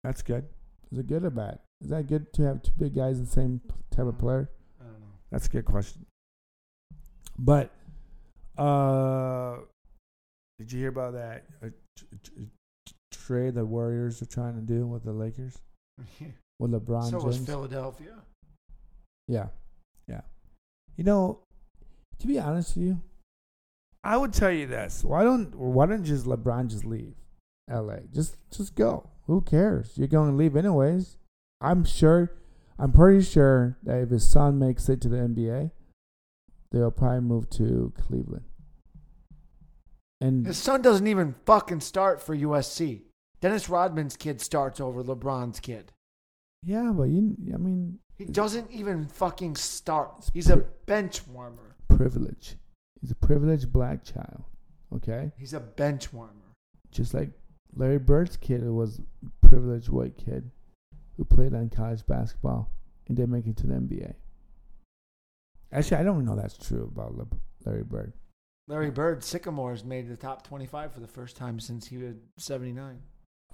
that's 0.04 0.22
good. 0.22 0.46
Is 0.92 1.00
it 1.00 1.08
good 1.08 1.24
or 1.24 1.30
bad? 1.30 1.60
Is 1.82 1.90
that 1.90 2.08
good 2.08 2.34
to 2.34 2.44
have 2.44 2.62
two 2.62 2.72
big 2.78 2.96
guys, 2.96 3.18
in 3.18 3.26
the 3.26 3.32
same 3.32 3.62
type 3.92 4.06
of 4.06 4.18
player? 4.18 4.50
I 4.80 4.84
don't 4.84 4.94
know. 4.94 5.08
That's 5.32 5.48
a 5.48 5.50
good 5.50 5.66
question. 5.66 6.06
But, 7.38 7.72
uh, 8.58 9.58
did 10.60 10.72
you 10.72 10.80
hear 10.80 10.90
about 10.90 11.14
that 11.14 11.46
tr- 13.22 13.28
tr- 13.28 13.34
trade 13.34 13.54
the 13.56 13.66
Warriors 13.66 14.22
are 14.22 14.26
trying 14.26 14.56
to 14.56 14.62
do 14.62 14.86
with 14.88 15.04
the 15.04 15.14
Lakers 15.14 15.58
with 16.60 16.72
LeBron 16.72 17.10
so 17.10 17.20
was 17.24 17.38
Philadelphia. 17.38 18.16
Yeah, 19.28 19.48
yeah. 20.08 20.22
You 20.98 21.04
know, 21.04 21.40
to 22.20 22.28
be 22.28 22.40
honest 22.40 22.76
with 22.76 22.86
you, 22.86 23.02
I 24.04 24.18
would 24.18 24.34
tell 24.34 24.52
you 24.52 24.68
this: 24.68 25.04
why 25.04 25.24
don't 25.24 25.56
why 25.56 25.86
don't 25.86 26.04
just 26.04 26.26
LeBron 26.26 26.68
just 26.68 26.86
leave 26.86 27.16
L.A. 27.70 28.02
Just 28.14 28.38
just 28.52 28.76
go. 28.76 29.10
Who 29.28 29.42
cares? 29.42 29.94
You're 29.96 30.08
going 30.08 30.32
to 30.32 30.36
leave 30.36 30.56
anyways. 30.56 31.18
I'm 31.62 31.86
sure. 31.86 32.34
I'm 32.80 32.92
pretty 32.92 33.24
sure 33.24 33.78
that 33.84 34.00
if 34.02 34.10
his 34.10 34.28
son 34.28 34.58
makes 34.58 34.90
it 34.90 35.02
to 35.02 35.10
the 35.10 35.18
NBA, 35.18 35.72
they'll 36.72 36.90
probably 36.90 37.22
move 37.22 37.50
to 37.52 37.94
Cleveland. 37.96 38.46
And 40.20 40.46
His 40.46 40.58
son 40.58 40.82
doesn't 40.82 41.08
even 41.08 41.36
fucking 41.46 41.82
start 41.82 42.22
for 42.22 42.36
USC. 42.36 43.02
Dennis 43.42 43.70
Rodman's 43.70 44.16
kid 44.16 44.40
starts 44.42 44.80
over 44.80 45.04
LeBron's 45.04 45.60
kid. 45.60 45.92
yeah, 46.64 46.92
but 46.96 47.04
you, 47.10 47.36
I 47.54 47.58
mean, 47.58 48.00
He 48.18 48.26
doesn't 48.26 48.70
even 48.72 49.08
fucking 49.08 49.56
start. 49.56 50.30
He's 50.34 50.50
a 50.50 50.58
bench 50.86 51.26
warmer. 51.28 51.76
privilege. 51.90 52.56
He's 53.02 53.12
a 53.12 53.16
privileged 53.16 53.74
black 53.74 54.04
child. 54.04 54.44
Okay. 54.94 55.32
He's 55.38 55.54
a 55.54 55.60
bench 55.60 56.14
warmer. 56.14 56.54
just 56.92 57.14
like 57.14 57.32
Larry 57.76 57.98
Bird's 58.00 58.38
kid 58.38 58.64
was 58.70 59.00
a 59.00 59.48
privileged 59.48 59.90
white 59.90 60.18
kid 60.18 60.52
who 61.18 61.26
played 61.26 61.54
on 61.56 61.70
college 61.70 62.06
basketball 62.06 62.70
and 63.08 63.16
didn't 63.18 63.32
make 63.32 63.48
it 63.48 63.58
to 63.58 63.68
the 63.68 63.74
NBA. 63.74 64.14
Actually, 65.72 65.98
I 65.98 66.04
don't 66.04 66.26
know 66.26 66.36
that's 66.36 66.58
true 66.58 66.92
about 66.94 67.16
Le- 67.16 67.28
Larry 67.66 67.84
Bird. 67.84 68.14
Larry 68.68 68.92
Bird, 68.92 69.24
Sycamores 69.24 69.84
made 69.84 70.10
the 70.10 70.18
top 70.18 70.46
25 70.46 70.94
for 70.94 71.00
the 71.00 71.08
first 71.08 71.36
time 71.38 71.60
since 71.60 71.88
he 71.88 71.98
was 71.98 72.16
79. 72.38 73.00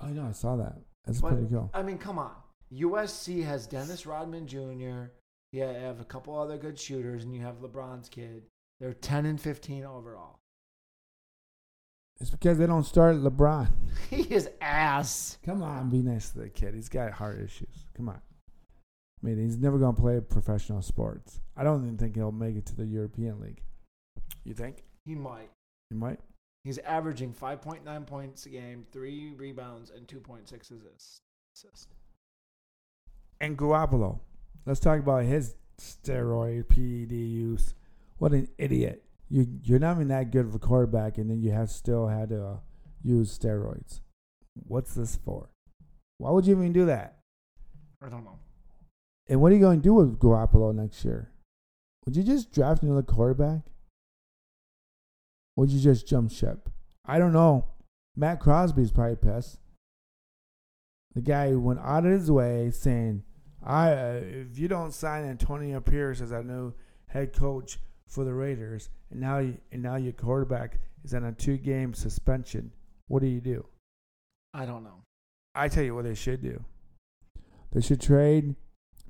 Oh, 0.01 0.07
no, 0.07 0.25
I 0.27 0.31
saw 0.31 0.55
that. 0.57 0.77
That's 1.05 1.21
But- 1.21 1.33
pretty 1.33 1.47
cool. 1.47 1.69
I 1.73 1.83
mean, 1.83 1.97
come 1.97 2.19
on. 2.19 2.35
USC 2.71 3.43
has 3.43 3.65
Dennis 3.67 4.05
Rodman 4.05 4.45
Jr. 4.47 5.11
Yeah, 5.53 5.71
You 5.71 5.79
have 5.85 5.99
a 6.01 6.05
couple 6.05 6.37
other 6.37 6.57
good 6.57 6.77
shooters, 6.77 7.23
and 7.23 7.33
you 7.33 7.41
have 7.41 7.57
LeBron's 7.61 8.09
kid. 8.09 8.43
They're 8.79 8.93
10 8.93 9.25
and 9.25 9.39
15 9.39 9.85
overall. 9.85 10.39
It's 12.19 12.29
because 12.31 12.57
they 12.57 12.65
don't 12.65 12.83
start 12.83 13.17
LeBron. 13.17 13.69
He 14.09 14.21
is 14.33 14.49
ass. 14.61 15.37
Come 15.43 15.61
on, 15.61 15.89
be 15.89 16.01
nice 16.01 16.29
to 16.29 16.39
the 16.39 16.49
kid. 16.49 16.73
He's 16.75 16.89
got 16.89 17.11
heart 17.11 17.39
issues. 17.41 17.85
Come 17.95 18.09
on. 18.09 18.21
I 19.21 19.25
mean, 19.25 19.37
he's 19.39 19.57
never 19.57 19.77
going 19.77 19.95
to 19.95 20.01
play 20.01 20.19
professional 20.21 20.81
sports. 20.81 21.41
I 21.57 21.63
don't 21.63 21.83
even 21.83 21.97
think 21.97 22.15
he'll 22.15 22.31
make 22.31 22.55
it 22.55 22.65
to 22.67 22.75
the 22.75 22.85
European 22.85 23.39
League. 23.41 23.61
You 24.43 24.53
think? 24.53 24.83
He 25.05 25.15
might. 25.15 25.49
He 25.89 25.95
might? 25.95 26.19
He's 26.67 26.79
averaging 26.79 27.33
5.9 27.33 28.05
points 28.05 28.45
a 28.45 28.49
game, 28.49 28.85
three 28.91 29.31
rebounds, 29.37 29.89
and 29.89 30.05
2.6 30.05 30.51
assists. 30.51 31.87
And 33.39 33.57
Garoppolo. 33.57 34.19
Let's 34.65 34.81
talk 34.81 34.99
about 34.99 35.23
his 35.23 35.55
steroid 35.79 36.67
PED 36.67 37.13
use. 37.13 37.73
What 38.17 38.33
an 38.33 38.49
idiot! 38.57 39.05
You 39.29 39.47
you're 39.63 39.79
not 39.79 39.95
even 39.95 40.09
that 40.09 40.29
good 40.31 40.45
of 40.45 40.55
a 40.55 40.59
quarterback, 40.59 41.17
and 41.17 41.29
then 41.29 41.41
you 41.41 41.51
have 41.51 41.69
still 41.69 42.09
had 42.09 42.31
to 42.31 42.45
uh, 42.45 42.57
use 43.01 43.39
steroids. 43.39 44.01
What's 44.67 44.93
this 44.93 45.17
for? 45.23 45.47
Why 46.17 46.31
would 46.31 46.45
you 46.45 46.57
even 46.57 46.73
do 46.73 46.85
that? 46.87 47.19
I 48.03 48.09
don't 48.09 48.25
know. 48.25 48.39
And 49.29 49.39
what 49.39 49.53
are 49.53 49.55
you 49.55 49.61
going 49.61 49.79
to 49.79 49.83
do 49.83 49.93
with 49.93 50.19
Garoppolo 50.19 50.75
next 50.75 51.05
year? 51.05 51.31
Would 52.03 52.17
you 52.17 52.23
just 52.23 52.51
draft 52.51 52.83
another 52.83 53.03
quarterback? 53.03 53.61
Would 55.57 55.71
you 55.71 55.81
just 55.81 56.07
jump 56.07 56.31
ship? 56.31 56.69
I 57.03 57.17
don't 57.17 57.33
know. 57.33 57.65
Maxx 58.15 58.43
Crosby's 58.43 58.91
probably 58.91 59.15
pissed. 59.15 59.59
The 61.15 61.21
guy 61.21 61.49
who 61.49 61.59
went 61.59 61.79
out 61.79 62.05
of 62.05 62.11
his 62.11 62.29
way 62.29 62.69
saying, 62.69 63.23
"I 63.63 63.91
uh, 63.91 64.21
if 64.23 64.59
you 64.59 64.67
don't 64.67 64.93
sign 64.93 65.25
Antonio 65.25 65.79
Pierce 65.81 66.21
as 66.21 66.31
our 66.31 66.43
new 66.43 66.73
head 67.07 67.33
coach 67.33 67.79
for 68.07 68.23
the 68.23 68.35
Raiders, 68.35 68.89
and 69.09 69.19
now 69.19 69.39
you, 69.39 69.57
and 69.71 69.81
now 69.81 69.95
your 69.95 70.13
quarterback 70.13 70.79
is 71.03 71.15
on 71.15 71.23
a 71.23 71.31
two-game 71.31 71.95
suspension, 71.95 72.71
what 73.07 73.21
do 73.21 73.27
you 73.27 73.41
do?" 73.41 73.65
I 74.53 74.67
don't 74.67 74.83
know. 74.83 75.01
I 75.55 75.69
tell 75.69 75.83
you 75.83 75.95
what 75.95 76.03
they 76.03 76.13
should 76.13 76.43
do. 76.43 76.65
They 77.71 77.81
should 77.81 77.99
trade, 77.99 78.55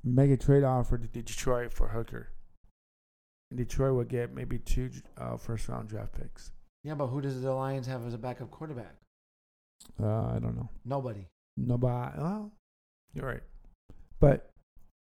make 0.02 0.30
a 0.30 0.36
trade 0.38 0.64
offer 0.64 0.96
to 0.96 1.06
Detroit 1.06 1.74
for 1.74 1.88
Hooker. 1.88 2.30
Detroit 3.54 3.94
would 3.94 4.08
get 4.08 4.34
maybe 4.34 4.58
two 4.58 4.90
uh, 5.16 5.36
first 5.36 5.68
round 5.68 5.88
draft 5.88 6.12
picks. 6.12 6.52
Yeah, 6.84 6.94
but 6.94 7.06
who 7.06 7.20
does 7.20 7.40
the 7.40 7.52
Lions 7.52 7.86
have 7.86 8.06
as 8.06 8.14
a 8.14 8.18
backup 8.18 8.50
quarterback? 8.50 8.94
Uh, 10.00 10.26
I 10.26 10.38
don't 10.38 10.56
know. 10.56 10.68
Nobody. 10.84 11.26
Nobody. 11.56 12.18
Well, 12.18 12.52
you're 13.14 13.26
right. 13.26 13.42
But 14.20 14.50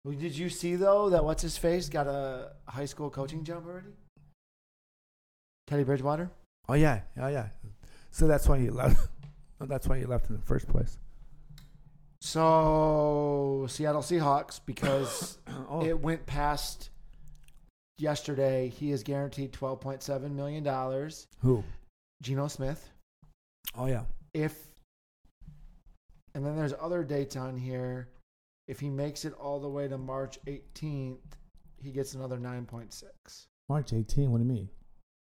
Did 0.09 0.37
you 0.37 0.49
see 0.49 0.77
though 0.77 1.11
that 1.11 1.25
what's 1.25 1.43
his 1.43 1.57
face 1.57 1.89
got 1.89 2.07
a 2.07 2.53
high 2.67 2.85
school 2.85 3.11
coaching 3.11 3.45
job 3.45 3.65
already? 3.67 3.95
Teddy 5.67 5.85
Bridgewater. 5.85 6.31
oh 6.69 6.75
yeah, 6.75 7.03
oh 7.21 7.29
yeah. 7.29 7.49
So 8.11 8.27
that's 8.27 8.49
why 8.49 8.57
you 8.57 8.73
left. 8.73 9.09
that's 9.61 9.87
why 9.87 9.97
you 9.97 10.07
left 10.07 10.31
in 10.31 10.37
the 10.37 10.43
first 10.43 10.69
place. 10.69 10.99
So 12.21 13.67
Seattle 13.69 14.03
Seahawks 14.03 14.61
because 14.65 15.39
oh, 15.69 15.85
it 15.85 16.01
went 16.01 16.27
past 16.27 16.91
yesterday. 18.01 18.69
He 18.69 18.93
is 18.93 19.03
guaranteed 19.03 19.53
twelve 19.53 19.81
point 19.81 20.03
seven 20.03 20.35
million 20.35 20.65
dollars. 20.65 21.27
who? 21.41 21.65
Geno 22.23 22.49
Smith. 22.49 22.91
Oh 23.77 23.87
yeah. 23.87 24.05
If 24.35 24.71
and 26.35 26.45
then 26.45 26.57
there's 26.57 26.75
other 26.81 27.03
dates 27.03 27.37
on 27.37 27.57
here. 27.57 28.09
If 28.69 28.79
he 28.79 28.89
makes 28.89 29.25
it 29.25 29.33
all 29.35 29.59
the 29.59 29.69
way 29.69 29.89
to 29.89 29.99
March 29.99 30.39
18th, 30.47 31.19
he 31.83 31.91
gets 31.91 32.15
another 32.15 32.39
9.6. 32.39 33.03
March 33.69 33.93
18. 33.93 34.31
What 34.31 34.39
do 34.39 34.45
you 34.45 34.51
mean? 34.51 34.69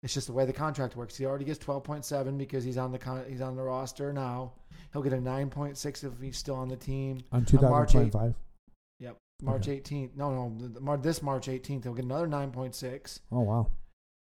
It's 0.02 0.14
just 0.14 0.26
the 0.28 0.32
way 0.32 0.46
the 0.46 0.52
contract 0.52 0.96
works. 0.96 1.16
He 1.16 1.26
already 1.26 1.44
gets 1.44 1.58
12.7 1.58 2.38
because 2.38 2.64
he's 2.64 2.78
on 2.78 2.92
the 2.92 2.98
con- 2.98 3.24
he's 3.28 3.40
on 3.40 3.56
the 3.56 3.62
roster 3.62 4.12
now. 4.12 4.52
He'll 4.92 5.02
get 5.02 5.12
a 5.12 5.18
9.6 5.18 6.04
if 6.04 6.12
he's 6.20 6.38
still 6.38 6.54
on 6.54 6.68
the 6.68 6.76
team. 6.76 7.20
On 7.32 7.40
March 7.40 7.92
2025. 7.92 8.34
March 9.44 9.68
Okay. 9.68 9.80
18th. 9.80 10.16
No, 10.16 10.48
no, 10.48 10.96
this 10.96 11.22
March 11.22 11.46
18th 11.46 11.85
he'll 11.85 11.94
get 11.94 12.04
another 12.04 12.26
9.6 12.26 13.20
Oh 13.32 13.40
wow. 13.40 13.70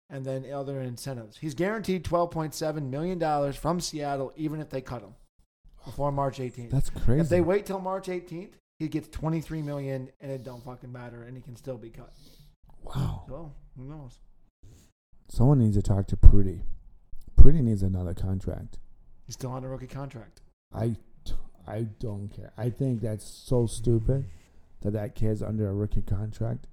and 0.09 0.26
then 0.26 0.45
other 0.53 0.82
incentives. 0.82 1.38
He's 1.38 1.53
guaranteed 1.53 2.03
12.7 2.03 2.89
million 2.89 3.17
dollars 3.19 3.55
from 3.55 3.80
Seattle 3.80 4.32
even 4.36 4.59
if 4.59 4.69
they 4.69 4.82
cut 4.82 5.01
him 5.01 5.15
before 5.86 6.11
March 6.11 6.38
18th. 6.39 6.69
That's 6.71 6.89
crazy. 6.89 7.21
If 7.21 7.30
they 7.30 7.41
wait 7.41 7.65
till 7.65 7.80
March 7.80 8.07
18th, 8.07 8.53
he 8.80 8.88
gets 8.88 9.07
23 9.09 9.61
million 9.61 10.09
and 10.21 10.32
it 10.32 10.43
don't 10.43 10.63
fucking 10.63 10.91
matter 10.91 11.24
and 11.24 11.36
he 11.38 11.41
can 11.43 11.55
still 11.55 11.78
be 11.78 11.89
cut. 11.89 12.11
wow. 12.84 13.24
So, 13.28 13.51
who 13.78 13.84
knows? 13.86 14.19
Someone 15.30 15.59
needs 15.59 15.76
to 15.78 15.82
talk 15.82 16.07
to 16.07 16.17
Purdy. 16.17 16.61
Purdy 17.36 17.61
needs 17.61 17.82
another 17.84 18.13
contract. 18.13 18.78
He's 19.26 19.36
still 19.36 19.51
on 19.51 19.63
a 19.63 19.69
rookie 19.69 19.88
contract. 19.88 20.41
I, 20.74 20.95
I 21.67 21.84
don't 21.99 22.30
care. 22.30 22.51
I 22.57 22.69
think 22.69 23.01
that's 23.01 23.26
so 23.26 23.65
stupid 23.65 24.26
that 24.84 24.91
that 24.91 25.15
kid's 25.15 25.41
under 25.41 25.67
a 25.69 25.73
rookie 25.73 26.01
contract, 26.01 26.67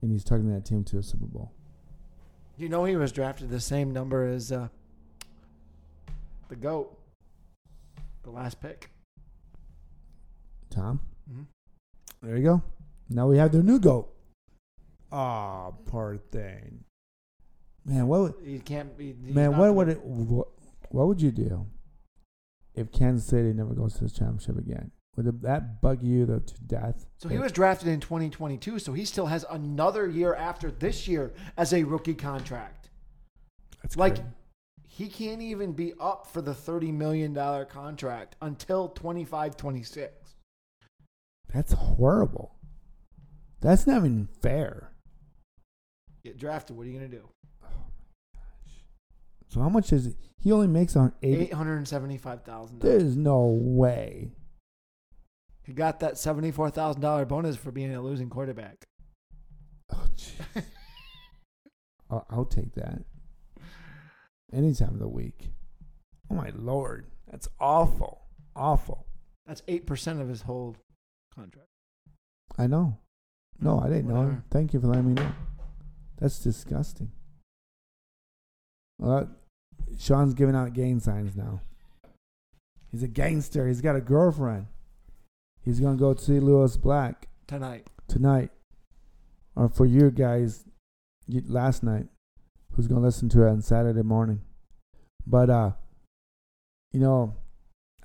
and 0.00 0.10
he's 0.12 0.24
taking 0.24 0.52
that 0.54 0.64
team 0.64 0.84
to 0.84 0.98
a 0.98 1.02
Super 1.02 1.26
Bowl. 1.26 1.52
You 2.56 2.68
know 2.68 2.84
he 2.84 2.96
was 2.96 3.10
drafted 3.12 3.50
the 3.50 3.60
same 3.60 3.92
number 3.92 4.26
as 4.26 4.52
uh, 4.52 4.68
the 6.48 6.56
GOAT, 6.56 6.96
the 8.22 8.30
last 8.30 8.60
pick. 8.60 8.90
Tom, 10.70 11.00
Mhm. 11.30 11.46
there 12.22 12.36
you 12.36 12.42
go. 12.44 12.62
Now 13.08 13.26
we 13.28 13.36
have 13.38 13.52
their 13.52 13.62
new 13.62 13.78
goat. 13.78 14.08
Oh, 15.10 15.74
poor 15.86 16.16
thing. 16.16 16.84
Man, 17.84 18.06
what 18.06 18.20
would, 18.20 18.34
He 18.46 18.58
can't 18.58 18.96
be. 18.96 19.12
man, 19.12 19.56
what 19.58 19.74
would 19.74 19.88
it 19.88 20.02
what, 20.04 20.48
what 20.90 21.08
would 21.08 21.20
you 21.20 21.30
do 21.30 21.66
if 22.74 22.90
Kansas 22.92 23.26
City 23.26 23.52
never 23.52 23.74
goes 23.74 23.94
to 23.94 24.04
the 24.04 24.10
championship 24.10 24.56
again? 24.56 24.92
Would 25.16 25.42
that 25.42 25.80
bug 25.82 26.02
you 26.02 26.24
though 26.24 26.38
to 26.38 26.54
death? 26.64 27.06
So 27.18 27.28
he 27.28 27.38
was 27.38 27.52
drafted 27.52 27.88
in 27.88 28.00
2022, 28.00 28.78
so 28.78 28.92
he 28.94 29.04
still 29.04 29.26
has 29.26 29.44
another 29.50 30.08
year 30.08 30.34
after 30.34 30.70
this 30.70 31.06
year 31.06 31.32
as 31.56 31.74
a 31.74 31.84
rookie 31.84 32.14
contract. 32.14 32.88
That's 33.82 33.96
like-. 33.96 34.18
He 34.86 35.08
can't 35.08 35.40
even 35.40 35.72
be 35.72 35.94
up 35.98 36.26
for 36.26 36.42
the 36.42 36.52
$30 36.52 36.92
million 36.92 37.34
contract 37.66 38.36
until 38.42 38.88
25 38.88 39.56
26. 39.56 40.12
that's 41.52 41.72
horrible. 41.72 42.56
That's 43.62 43.86
not 43.86 43.98
even 43.98 44.28
fair. 44.42 44.92
Get 46.24 46.36
drafted. 46.38 46.76
What 46.76 46.86
are 46.86 46.90
you 46.90 46.98
going 46.98 47.10
to 47.10 47.16
do? 47.16 47.28
So 49.48 49.60
how 49.60 49.68
much 49.70 49.92
is 49.92 50.06
it? 50.08 50.16
He 50.38 50.52
only 50.52 50.66
makes 50.66 50.94
on 50.96 51.12
eighty. 51.22 51.46
$875,000. 51.48 52.80
There's 52.80 53.16
no 53.16 53.44
way. 53.46 54.32
He 55.64 55.72
got 55.72 56.00
that 56.00 56.14
$74,000 56.14 57.28
bonus 57.28 57.56
for 57.56 57.70
being 57.70 57.94
a 57.94 58.02
losing 58.02 58.28
quarterback. 58.28 58.84
Oh, 59.92 60.04
jeez. 60.16 60.64
I'll, 62.10 62.26
I'll 62.30 62.44
take 62.44 62.74
that. 62.74 63.02
Any 64.52 64.74
time 64.74 64.94
of 64.94 64.98
the 64.98 65.08
week. 65.08 65.50
Oh 66.30 66.34
my 66.34 66.50
lord, 66.54 67.06
that's 67.30 67.48
awful, 67.58 68.22
awful. 68.54 69.06
That's 69.46 69.62
8% 69.62 70.20
of 70.20 70.28
his 70.28 70.42
whole 70.42 70.76
contract. 71.34 71.68
I 72.58 72.66
know. 72.66 72.98
No, 73.60 73.80
I 73.80 73.88
didn't 73.88 74.08
know. 74.08 74.42
Thank 74.50 74.74
you 74.74 74.80
for 74.80 74.88
letting 74.88 75.08
me 75.08 75.14
know. 75.14 75.32
That's 76.18 76.38
disgusting. 76.38 77.12
Well, 78.98 79.28
Sean's 79.98 80.34
giving 80.34 80.54
out 80.54 80.72
gang 80.72 81.00
signs 81.00 81.34
now. 81.36 81.60
He's 82.90 83.02
a 83.02 83.08
gangster. 83.08 83.66
He's 83.66 83.80
got 83.80 83.96
a 83.96 84.00
girlfriend. 84.00 84.66
He's 85.64 85.80
gonna 85.80 85.96
go 85.96 86.14
see 86.14 86.40
Lewis 86.40 86.76
Black 86.76 87.28
Tonight. 87.46 87.88
tonight, 88.08 88.50
or 89.54 89.68
for 89.68 89.86
you 89.86 90.10
guys, 90.10 90.64
last 91.28 91.82
night, 91.82 92.06
who's 92.72 92.88
gonna 92.88 93.00
listen 93.00 93.28
to 93.30 93.44
it 93.44 93.48
on 93.50 93.62
Saturday 93.62 94.02
morning. 94.02 94.42
But 95.26 95.50
uh, 95.50 95.72
you 96.92 97.00
know, 97.00 97.36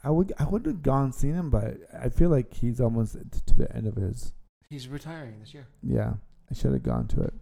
I 0.04 0.12
would 0.12 0.34
I 0.38 0.44
would 0.46 0.66
have 0.66 0.84
gone 0.84 1.12
seen 1.12 1.34
him, 1.34 1.50
but 1.50 1.78
I 2.00 2.10
feel 2.10 2.30
like 2.30 2.54
he's 2.54 2.80
almost 2.80 3.14
to 3.14 3.56
the 3.56 3.76
end 3.76 3.88
of 3.88 3.96
his. 3.96 4.34
He's 4.70 4.88
retiring 4.88 5.40
this 5.40 5.54
year. 5.54 5.68
Yeah, 5.82 6.14
I 6.52 6.54
should 6.54 6.74
have 6.74 6.84
gone 6.84 7.08
to 7.08 7.22
it, 7.22 7.34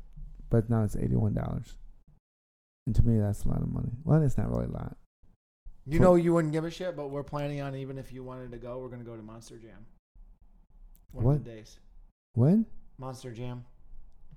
but 0.50 0.70
now 0.70 0.84
it's 0.84 0.96
eighty 0.96 1.16
one 1.16 1.34
dollars, 1.34 1.76
and 2.88 2.96
to 2.96 3.04
me 3.04 3.20
that's 3.20 3.44
a 3.44 3.50
lot 3.50 3.62
of 3.62 3.68
money. 3.72 3.92
Well, 4.06 4.22
it's 4.24 4.38
not 4.38 4.50
really 4.50 4.68
a 4.68 4.72
lot. 4.72 4.96
You 5.88 6.00
know 6.00 6.16
you 6.16 6.34
wouldn't 6.34 6.54
give 6.54 6.64
a 6.66 6.72
shit, 6.72 6.96
but 6.96 7.10
we're 7.10 7.22
planning 7.24 7.62
on 7.62 7.76
even 7.76 7.98
if 7.98 8.14
you 8.14 8.24
wanted 8.24 8.52
to 8.52 8.58
go, 8.58 8.80
we're 8.80 8.90
gonna 8.90 9.04
go 9.04 9.16
to 9.18 9.22
Monster 9.22 9.58
Jam. 9.58 9.86
One 11.12 11.26
What? 11.26 11.36
of 11.38 11.44
the 11.46 11.52
days. 11.52 11.80
When? 12.34 12.66
Monster 12.98 13.32
Jam. 13.32 13.66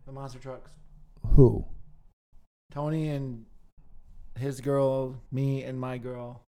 The 0.06 0.12
monster 0.12 0.38
trucks. 0.38 0.70
Who? 1.34 1.64
Tony 2.72 3.08
and 3.08 3.44
his 4.38 4.60
girl, 4.60 5.20
me 5.32 5.62
and 5.64 5.78
my 5.78 5.98
girl. 5.98 6.42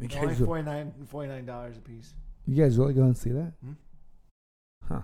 You 0.00 0.08
Only 0.16 0.34
guys, 0.34 0.38
49 0.44 0.92
$49 1.12 1.76
a 1.76 1.80
piece. 1.80 2.14
you 2.46 2.56
guys 2.62 2.76
really 2.76 2.94
going 2.94 3.14
to 3.14 3.20
see 3.20 3.30
that? 3.30 3.52
Hmm? 3.62 3.72
Huh? 4.88 5.02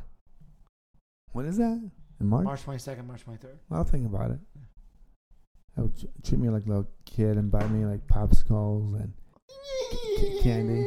When 1.32 1.47
is 1.47 1.57
that? 1.59 1.80
In 2.20 2.26
March? 2.26 2.45
March 2.45 2.64
22nd, 2.66 3.07
March 3.07 3.24
23rd. 3.24 3.57
I'll 3.70 3.84
think 3.84 4.05
about 4.07 4.32
it. 4.32 4.41
I 5.78 5.82
would 5.82 5.97
tr- 5.99 6.07
treat 6.24 6.41
me 6.41 6.49
like 6.49 6.66
a 6.66 6.68
little 6.68 6.88
kid 7.07 7.36
and 7.36 7.51
buy 7.51 7.66
me 7.68 7.84
like 7.86 8.07
popsicles 8.09 8.95
and 9.01 9.12
c- 10.18 10.41
candy. 10.43 10.86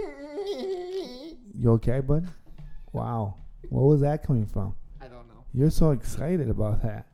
You 1.55 1.71
okay, 1.73 2.01
bud? 2.01 2.27
Wow. 2.91 3.35
Where 3.69 3.85
was 3.85 4.01
that 4.01 4.25
coming 4.25 4.45
from? 4.45 4.75
I 5.01 5.07
don't 5.07 5.27
know. 5.27 5.43
You're 5.53 5.69
so 5.69 5.91
excited 5.91 6.49
about 6.49 6.81
that. 6.83 7.07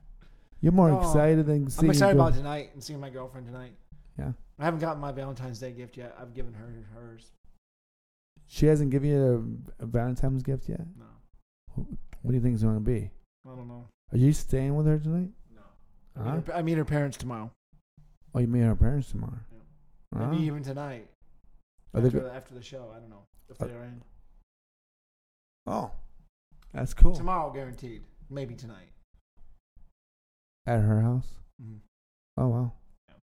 You're 0.62 0.72
more 0.74 0.90
No, 0.90 1.00
excited 1.00 1.46
than 1.46 1.70
seeing 1.70 1.86
I'm 1.86 1.92
excited 1.92 2.16
your 2.18 2.28
about 2.28 2.38
tonight 2.38 2.72
and 2.74 2.84
seeing 2.84 3.00
my 3.00 3.10
girlfriend 3.10 3.48
tonight. 3.48 3.72
Yeah. 4.18 4.32
I 4.58 4.66
haven't 4.66 4.82
gotten 4.82 5.00
my 5.02 5.12
Valentine's 5.14 5.60
Day 5.60 5.72
gift 5.72 5.96
yet. 5.96 6.16
I've 6.20 6.34
given 6.34 6.54
her 6.54 6.68
hers. 6.94 7.32
She 8.48 8.66
hasn't 8.66 8.90
given 8.92 9.10
you 9.10 9.62
a, 9.80 9.84
a 9.84 9.86
Valentine's 9.86 10.44
gift 10.44 10.68
yet. 10.68 10.82
No. 10.98 11.86
What 12.22 12.32
do 12.32 12.34
you 12.36 12.42
think 12.42 12.56
it's 12.56 12.64
going 12.64 12.76
to 12.76 12.82
be? 12.82 13.10
I 13.48 13.56
don't 13.56 13.68
know. 13.68 13.88
Are 14.12 14.18
you 14.18 14.34
staying 14.34 14.76
with 14.76 14.86
her 14.88 15.00
tonight? 15.00 15.30
No. 15.56 15.62
I 16.20 16.24
Huh? 16.30 16.36
meet, 16.36 16.48
her, 16.48 16.56
I 16.56 16.62
meet 16.62 16.78
her 16.78 16.86
parents 16.86 17.16
tomorrow. 17.18 17.52
Oh, 18.36 18.40
you 18.40 18.48
meet 18.48 18.62
her 18.62 18.76
parents 18.76 19.10
tomorrow. 19.12 19.40
Huh? 20.14 20.28
Maybe 20.28 20.44
even 20.44 20.64
tonight. 20.64 21.08
Are 21.94 22.02
they 22.02 22.08
After, 22.08 22.20
go- 22.20 22.26
the, 22.28 22.34
after 22.34 22.54
the 22.56 22.62
show. 22.64 22.92
I 22.94 23.00
don't 23.00 23.10
know. 23.10 23.24
If 23.50 23.62
Uh, 23.62 23.66
they're 23.68 23.84
in. 23.84 24.02
oh, 25.68 25.92
that's 26.74 26.94
cool. 26.94 27.16
Tomorrow, 27.16 27.52
guaranteed. 27.52 28.04
Maybe 28.30 28.56
tonight. 28.56 28.90
At 30.66 30.82
her 30.82 31.02
house. 31.02 31.28
hmm 31.62 31.78
Oh 32.38 32.48
wow. 32.48 32.74
Yeah. 33.10 33.16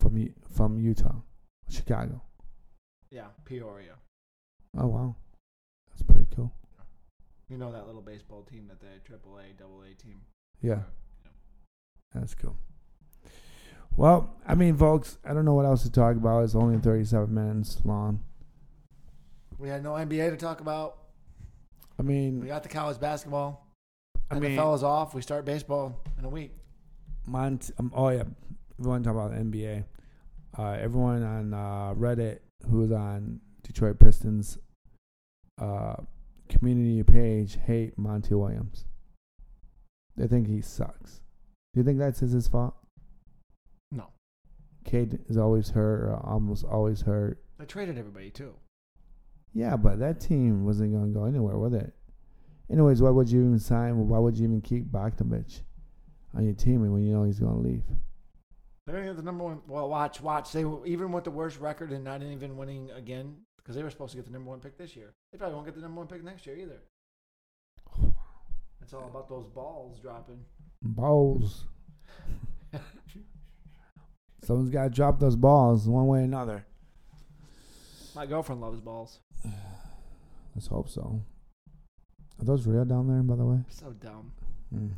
From 0.00 0.16
U- 0.18 0.34
from 0.52 0.78
Utah, 0.80 1.20
Chicago. 1.68 2.20
Yeah, 3.10 3.28
Peoria. 3.44 3.94
Oh 4.76 4.86
wow, 4.88 5.14
that's 5.88 6.02
pretty 6.02 6.26
cool. 6.34 6.52
You 7.48 7.56
know 7.56 7.70
that 7.72 7.86
little 7.86 8.02
baseball 8.02 8.42
team 8.42 8.66
that 8.68 8.80
they 8.80 8.88
triple 9.04 9.38
A, 9.38 9.52
double 9.58 9.82
A 9.82 9.94
team. 9.94 10.20
Yeah, 10.60 10.80
that's 12.12 12.34
cool. 12.34 12.56
Well, 13.96 14.34
I 14.46 14.54
mean, 14.54 14.76
folks, 14.76 15.16
I 15.24 15.32
don't 15.32 15.44
know 15.46 15.54
what 15.54 15.64
else 15.64 15.82
to 15.84 15.90
talk 15.90 16.16
about. 16.16 16.42
It's 16.44 16.54
only 16.54 16.78
37 16.78 17.32
minutes 17.32 17.80
long. 17.84 18.22
We 19.58 19.68
had 19.70 19.82
no 19.82 19.92
NBA 19.92 20.30
to 20.30 20.36
talk 20.36 20.60
about. 20.60 20.98
I 21.98 22.02
mean, 22.02 22.40
We 22.40 22.46
got 22.48 22.62
the 22.62 22.68
college 22.68 23.00
basketball. 23.00 23.66
I 24.30 24.38
mean, 24.38 24.52
is 24.52 24.82
off. 24.82 25.14
We 25.14 25.22
start 25.22 25.44
baseball 25.44 26.00
in 26.18 26.24
a 26.24 26.28
week. 26.28 26.52
Mont- 27.26 27.70
um, 27.78 27.92
oh 27.94 28.08
yeah, 28.08 28.24
we 28.78 28.88
want 28.88 29.04
to 29.04 29.10
talk 29.10 29.16
about 29.16 29.30
the 29.36 29.42
NBA. 29.42 29.84
Uh, 30.58 30.76
everyone 30.80 31.22
on 31.22 31.54
uh, 31.54 31.94
Reddit 31.94 32.40
who's 32.70 32.90
on 32.90 33.40
Detroit 33.62 33.98
Pistons 33.98 34.58
uh, 35.60 35.96
community 36.48 37.02
page 37.02 37.58
hate 37.66 37.98
Monty 37.98 38.34
Williams. 38.34 38.84
They 40.16 40.26
think 40.26 40.48
he 40.48 40.60
sucks. 40.60 41.20
Do 41.74 41.80
you 41.80 41.84
think 41.84 41.98
that's 41.98 42.20
his, 42.20 42.48
fault? 42.48 42.74
No. 43.92 44.08
Cade 44.84 45.20
is 45.28 45.36
always 45.36 45.70
hurt, 45.70 46.18
almost 46.24 46.64
always 46.64 47.02
hurt. 47.02 47.42
They 47.58 47.66
traded 47.66 47.98
everybody 47.98 48.30
too. 48.30 48.54
Yeah, 49.56 49.76
but 49.76 49.98
that 50.00 50.20
team 50.20 50.66
wasn't 50.66 50.92
going 50.92 51.14
to 51.14 51.18
go 51.18 51.24
anywhere, 51.24 51.56
was 51.56 51.72
it? 51.72 51.94
Anyways, 52.70 53.00
why 53.00 53.08
would 53.08 53.30
you 53.30 53.40
even 53.40 53.58
sign? 53.58 54.06
Why 54.06 54.18
would 54.18 54.36
you 54.36 54.44
even 54.44 54.60
keep 54.60 54.84
Bogdanovich 54.92 55.60
on 56.34 56.44
your 56.44 56.52
team 56.52 56.82
when 56.82 57.02
you 57.02 57.14
know 57.14 57.24
he's 57.24 57.40
going 57.40 57.54
to 57.54 57.60
leave? 57.66 57.82
They're 58.86 58.96
gonna 58.96 59.06
get 59.08 59.16
the 59.16 59.22
number 59.22 59.42
one. 59.42 59.62
Well, 59.66 59.88
watch, 59.88 60.20
watch. 60.20 60.52
They 60.52 60.64
even 60.84 61.10
with 61.10 61.24
the 61.24 61.30
worst 61.32 61.58
record 61.58 61.90
and 61.90 62.04
not 62.04 62.22
even 62.22 62.56
winning 62.56 62.88
again 62.92 63.34
because 63.56 63.74
they 63.74 63.82
were 63.82 63.90
supposed 63.90 64.12
to 64.12 64.16
get 64.16 64.26
the 64.26 64.30
number 64.30 64.48
one 64.48 64.60
pick 64.60 64.78
this 64.78 64.94
year. 64.94 65.12
They 65.32 65.38
probably 65.38 65.54
won't 65.56 65.66
get 65.66 65.74
the 65.74 65.80
number 65.80 65.98
one 65.98 66.06
pick 66.06 66.22
next 66.22 66.46
year 66.46 66.56
either. 66.56 66.80
It's 68.80 68.92
all 68.94 69.06
about 69.06 69.28
those 69.28 69.46
balls 69.46 69.98
dropping. 69.98 70.38
Balls. 70.82 71.64
Someone's 74.44 74.70
got 74.70 74.84
to 74.84 74.90
drop 74.90 75.18
those 75.18 75.34
balls 75.34 75.88
one 75.88 76.06
way 76.06 76.20
or 76.20 76.22
another. 76.22 76.64
My 78.16 78.24
girlfriend 78.24 78.62
loves 78.62 78.80
balls. 78.80 79.20
Let's 80.54 80.68
hope 80.68 80.88
so. 80.88 81.20
Are 82.40 82.44
those 82.46 82.66
real 82.66 82.86
down 82.86 83.08
there, 83.08 83.22
by 83.22 83.36
the 83.36 83.44
way? 83.44 83.58
So 83.68 83.92
dumb. 83.92 84.32
Hmm. 84.72 84.92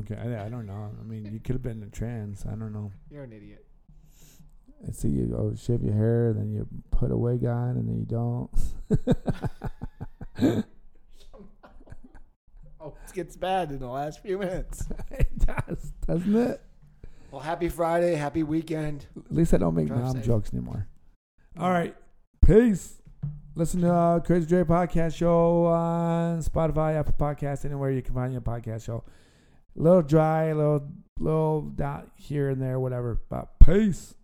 Okay, 0.00 0.14
I, 0.14 0.44
I 0.44 0.48
don't 0.50 0.66
know. 0.66 0.90
I 1.00 1.02
mean, 1.02 1.24
you 1.32 1.40
could 1.40 1.54
have 1.54 1.62
been 1.62 1.82
a 1.82 1.86
trans. 1.86 2.44
I 2.44 2.50
don't 2.50 2.74
know. 2.74 2.92
You're 3.10 3.24
an 3.24 3.32
idiot. 3.32 3.64
I 4.86 4.90
see 4.92 5.08
you 5.08 5.24
go 5.24 5.54
shave 5.56 5.82
your 5.82 5.94
hair, 5.94 6.34
then 6.34 6.52
you 6.52 6.66
put 6.90 7.10
a 7.10 7.16
wig 7.16 7.46
on, 7.46 7.78
and 7.78 7.88
then 7.88 7.98
you 7.98 8.04
don't. 8.06 8.50
Oh, 12.82 12.94
it 13.06 13.12
gets 13.12 13.36
bad 13.36 13.72
in 13.72 13.78
the 13.78 13.86
last 13.86 14.22
few 14.22 14.38
minutes. 14.38 14.86
it 15.10 15.28
does, 15.38 15.92
doesn't 16.06 16.34
it? 16.34 16.62
Well, 17.30 17.42
happy 17.42 17.68
Friday, 17.68 18.14
happy 18.14 18.42
weekend. 18.42 19.04
At 19.18 19.30
least 19.36 19.52
I 19.52 19.58
don't 19.58 19.74
make 19.74 19.88
Drive 19.88 20.00
mom 20.00 20.16
safe. 20.16 20.24
jokes 20.24 20.50
anymore. 20.54 20.88
All 21.58 21.70
right, 21.70 21.94
peace. 22.50 23.00
Listen 23.54 23.82
to 23.82 23.92
uh, 23.92 24.18
Crazy 24.18 24.44
Dre 24.44 24.64
podcast 24.64 25.14
show 25.14 25.66
on 25.66 26.40
Spotify, 26.40 26.98
Apple 26.98 27.14
Podcast, 27.16 27.64
anywhere 27.64 27.92
you 27.92 28.02
can 28.02 28.12
find 28.12 28.32
your 28.32 28.40
podcast 28.40 28.86
show. 28.86 29.04
A 29.78 29.80
little 29.80 30.02
dry, 30.02 30.46
a 30.46 30.54
little 30.56 30.88
little 31.20 31.60
dot 31.60 32.08
here 32.16 32.48
and 32.50 32.60
there, 32.60 32.80
whatever. 32.80 33.20
But 33.28 33.50
peace. 33.64 34.16